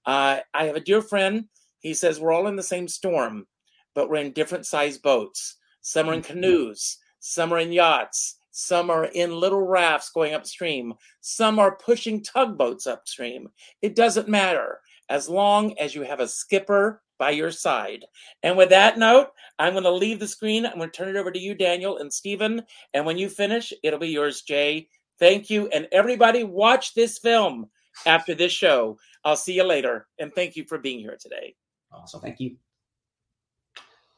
Uh, 0.05 0.39
I 0.53 0.65
have 0.65 0.75
a 0.75 0.79
dear 0.81 1.01
friend. 1.01 1.45
He 1.79 1.93
says 1.93 2.19
we're 2.19 2.31
all 2.31 2.47
in 2.47 2.55
the 2.55 2.63
same 2.63 2.87
storm, 2.87 3.47
but 3.95 4.09
we're 4.09 4.17
in 4.17 4.31
different 4.31 4.67
sized 4.67 5.01
boats. 5.01 5.57
Some 5.81 6.07
are 6.07 6.13
in 6.13 6.21
canoes, 6.21 6.97
some 7.25 7.53
are 7.53 7.59
in 7.59 7.71
yachts, 7.71 8.35
some 8.51 8.89
are 8.89 9.05
in 9.05 9.31
little 9.31 9.65
rafts 9.65 10.09
going 10.09 10.33
upstream, 10.33 10.93
some 11.21 11.57
are 11.57 11.77
pushing 11.77 12.21
tugboats 12.21 12.85
upstream. 12.85 13.47
It 13.81 13.95
doesn't 13.95 14.27
matter 14.27 14.81
as 15.07 15.29
long 15.29 15.77
as 15.79 15.95
you 15.95 16.01
have 16.01 16.19
a 16.19 16.27
skipper 16.27 17.01
by 17.17 17.29
your 17.29 17.49
side. 17.49 18.03
And 18.43 18.57
with 18.57 18.69
that 18.71 18.97
note, 18.97 19.29
I'm 19.57 19.71
going 19.71 19.85
to 19.85 19.91
leave 19.91 20.19
the 20.19 20.27
screen. 20.27 20.65
I'm 20.65 20.75
going 20.75 20.89
to 20.89 20.97
turn 20.97 21.07
it 21.07 21.17
over 21.17 21.31
to 21.31 21.39
you, 21.39 21.55
Daniel 21.55 21.99
and 21.99 22.11
Stephen. 22.11 22.61
And 22.93 23.05
when 23.05 23.17
you 23.17 23.29
finish, 23.29 23.71
it'll 23.83 23.99
be 23.99 24.09
yours, 24.09 24.41
Jay. 24.41 24.89
Thank 25.17 25.49
you. 25.49 25.67
And 25.67 25.87
everybody, 25.93 26.43
watch 26.43 26.93
this 26.93 27.19
film 27.19 27.69
after 28.05 28.35
this 28.35 28.51
show. 28.51 28.97
I'll 29.23 29.37
see 29.37 29.53
you 29.53 29.63
later. 29.63 30.07
And 30.19 30.35
thank 30.35 30.57
you 30.57 30.65
for 30.65 30.77
being 30.77 30.99
here 30.99 31.17
today. 31.17 31.55
Awesome. 31.89 32.19
Thank 32.19 32.41
you. 32.41 32.57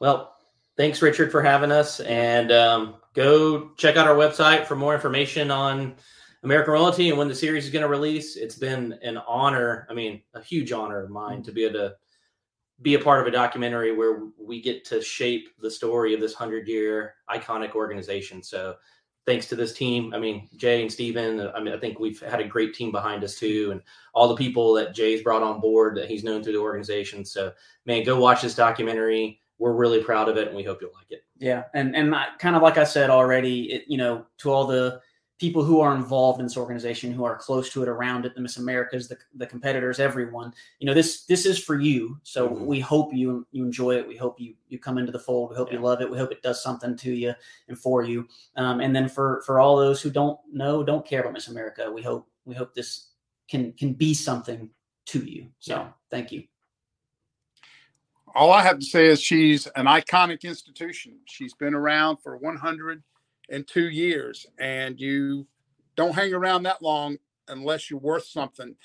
Well, 0.00 0.35
thanks, 0.76 1.02
Richard, 1.02 1.30
for 1.30 1.42
having 1.42 1.72
us. 1.72 2.00
And 2.00 2.52
um, 2.52 2.96
go 3.14 3.70
check 3.76 3.96
out 3.96 4.06
our 4.06 4.16
website 4.16 4.66
for 4.66 4.76
more 4.76 4.94
information 4.94 5.50
on 5.50 5.96
American 6.42 6.74
Royalty 6.74 7.08
and 7.08 7.18
when 7.18 7.28
the 7.28 7.34
series 7.34 7.64
is 7.64 7.70
going 7.70 7.82
to 7.82 7.88
release. 7.88 8.36
It's 8.36 8.56
been 8.56 8.98
an 9.02 9.18
honor, 9.18 9.86
I 9.90 9.94
mean, 9.94 10.22
a 10.34 10.42
huge 10.42 10.72
honor 10.72 11.02
of 11.02 11.10
mine 11.10 11.42
to 11.44 11.52
be 11.52 11.64
able 11.64 11.80
to 11.80 11.94
be 12.82 12.94
a 12.94 12.98
part 12.98 13.20
of 13.20 13.26
a 13.26 13.30
documentary 13.30 13.96
where 13.96 14.28
we 14.38 14.60
get 14.60 14.84
to 14.84 15.00
shape 15.00 15.48
the 15.60 15.70
story 15.70 16.12
of 16.12 16.20
this 16.20 16.38
100 16.38 16.68
year 16.68 17.14
iconic 17.30 17.72
organization. 17.72 18.42
So, 18.42 18.76
thanks 19.24 19.46
to 19.48 19.56
this 19.56 19.72
team. 19.72 20.14
I 20.14 20.20
mean, 20.20 20.48
Jay 20.56 20.80
and 20.82 20.92
Stephen, 20.92 21.50
I 21.52 21.60
mean, 21.60 21.74
I 21.74 21.78
think 21.78 21.98
we've 21.98 22.20
had 22.20 22.40
a 22.40 22.46
great 22.46 22.74
team 22.74 22.92
behind 22.92 23.24
us 23.24 23.36
too, 23.36 23.70
and 23.72 23.82
all 24.14 24.28
the 24.28 24.36
people 24.36 24.72
that 24.74 24.94
Jay's 24.94 25.22
brought 25.22 25.42
on 25.42 25.60
board 25.60 25.96
that 25.96 26.08
he's 26.08 26.22
known 26.22 26.44
through 26.44 26.52
the 26.52 26.60
organization. 26.60 27.24
So, 27.24 27.52
man, 27.86 28.04
go 28.04 28.20
watch 28.20 28.42
this 28.42 28.54
documentary. 28.54 29.40
We're 29.58 29.72
really 29.72 30.02
proud 30.02 30.28
of 30.28 30.36
it, 30.36 30.48
and 30.48 30.56
we 30.56 30.62
hope 30.62 30.80
you'll 30.80 30.92
like 30.94 31.10
it. 31.10 31.24
Yeah, 31.38 31.64
and 31.74 31.96
and 31.96 32.14
I, 32.14 32.26
kind 32.38 32.56
of 32.56 32.62
like 32.62 32.78
I 32.78 32.84
said 32.84 33.10
already, 33.10 33.72
it, 33.72 33.84
you 33.88 33.96
know, 33.98 34.26
to 34.38 34.52
all 34.52 34.66
the 34.66 35.00
people 35.38 35.62
who 35.62 35.80
are 35.80 35.94
involved 35.94 36.40
in 36.40 36.46
this 36.46 36.56
organization, 36.56 37.12
who 37.12 37.22
are 37.24 37.36
close 37.36 37.70
to 37.70 37.82
it, 37.82 37.88
around 37.90 38.24
it, 38.24 38.34
the 38.34 38.40
Miss 38.40 38.56
Americas, 38.56 39.06
the, 39.06 39.18
the 39.34 39.46
competitors, 39.46 40.00
everyone. 40.00 40.50
You 40.78 40.86
know, 40.86 40.94
this 40.94 41.24
this 41.26 41.44
is 41.44 41.58
for 41.62 41.78
you. 41.78 42.18
So 42.22 42.48
Mhm. 42.48 42.60
we 42.66 42.80
hope 42.80 43.12
you 43.12 43.46
you 43.52 43.64
enjoy 43.64 43.96
it. 43.96 44.08
We 44.08 44.16
hope 44.16 44.40
you 44.40 44.54
you 44.68 44.78
come 44.78 44.96
into 44.98 45.12
the 45.12 45.18
fold. 45.18 45.50
We 45.50 45.56
hope 45.56 45.72
you 45.72 45.78
love 45.78 46.00
it. 46.00 46.10
We 46.10 46.16
hope 46.18 46.32
it 46.32 46.42
does 46.42 46.62
something 46.62 46.96
to 46.96 47.12
you 47.12 47.34
and 47.68 47.78
for 47.78 48.02
you. 48.02 48.26
Um, 48.56 48.80
and 48.80 48.96
then 48.96 49.08
for 49.08 49.42
for 49.44 49.60
all 49.60 49.76
those 49.76 50.00
who 50.00 50.10
don't 50.10 50.38
know, 50.50 50.82
don't 50.82 51.06
care 51.06 51.20
about 51.20 51.34
Miss 51.34 51.48
America, 51.48 51.90
we 51.90 52.02
hope 52.02 52.28
we 52.46 52.54
hope 52.54 52.74
this 52.74 53.10
can 53.48 53.72
can 53.74 53.92
be 53.92 54.14
something 54.14 54.70
to 55.06 55.18
you. 55.24 55.48
So 55.60 55.74
Yeah. 55.74 55.88
thank 56.10 56.32
you. 56.32 56.44
All 58.36 58.52
I 58.52 58.62
have 58.62 58.78
to 58.78 58.84
say 58.84 59.06
is 59.06 59.20
she's 59.20 59.66
an 59.76 59.86
iconic 59.86 60.42
institution. 60.42 61.18
She's 61.24 61.54
been 61.54 61.74
around 61.74 62.18
for 62.18 62.36
102 62.36 63.88
years, 63.88 64.46
and 64.58 65.00
you 65.00 65.46
don't 65.96 66.14
hang 66.14 66.34
around 66.34 66.64
that 66.64 66.82
long 66.82 67.16
unless 67.48 67.88
you're 67.88 67.98
worth 67.98 68.26
something. 68.26 68.76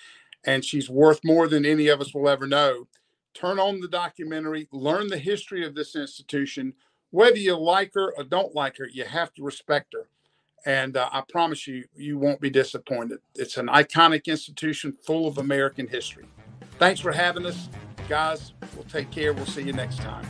And 0.45 0.64
she's 0.64 0.89
worth 0.89 1.20
more 1.26 1.49
than 1.49 1.66
any 1.66 1.89
of 1.89 1.99
us 1.99 2.14
will 2.14 2.30
ever 2.30 2.47
know. 2.47 2.88
Turn 3.34 3.60
on 3.60 3.82
the 3.82 3.89
documentary, 3.89 4.70
learn 4.72 5.08
the 5.08 5.18
history 5.18 5.66
of 5.66 5.76
this 5.76 5.97
institution. 5.97 6.74
Whether 7.10 7.38
you 7.38 7.58
like 7.58 7.93
her 7.95 8.14
or 8.16 8.24
don't 8.24 8.56
like 8.56 8.78
her, 8.78 8.88
you 8.88 9.04
have 9.04 9.34
to 9.34 9.43
respect 9.43 9.93
her. 9.93 10.08
And 10.66 10.95
uh, 10.95 11.10
I 11.12 11.24
promise 11.28 11.68
you, 11.68 11.84
you 11.93 12.18
won't 12.18 12.39
be 12.39 12.49
disappointed. 12.49 13.20
It's 13.36 13.58
an 13.58 13.68
iconic 13.68 14.28
institution 14.28 14.93
full 14.93 15.28
of 15.28 15.39
American 15.39 15.88
history. 15.88 16.26
Thanks 16.80 17.02
for 17.02 17.12
having 17.12 17.45
us 17.45 17.68
guys. 18.08 18.54
We'll 18.76 18.86
take 18.86 19.12
care. 19.12 19.34
We'll 19.34 19.45
see 19.45 19.64
you 19.64 19.74
next 19.74 19.97
time. 19.97 20.26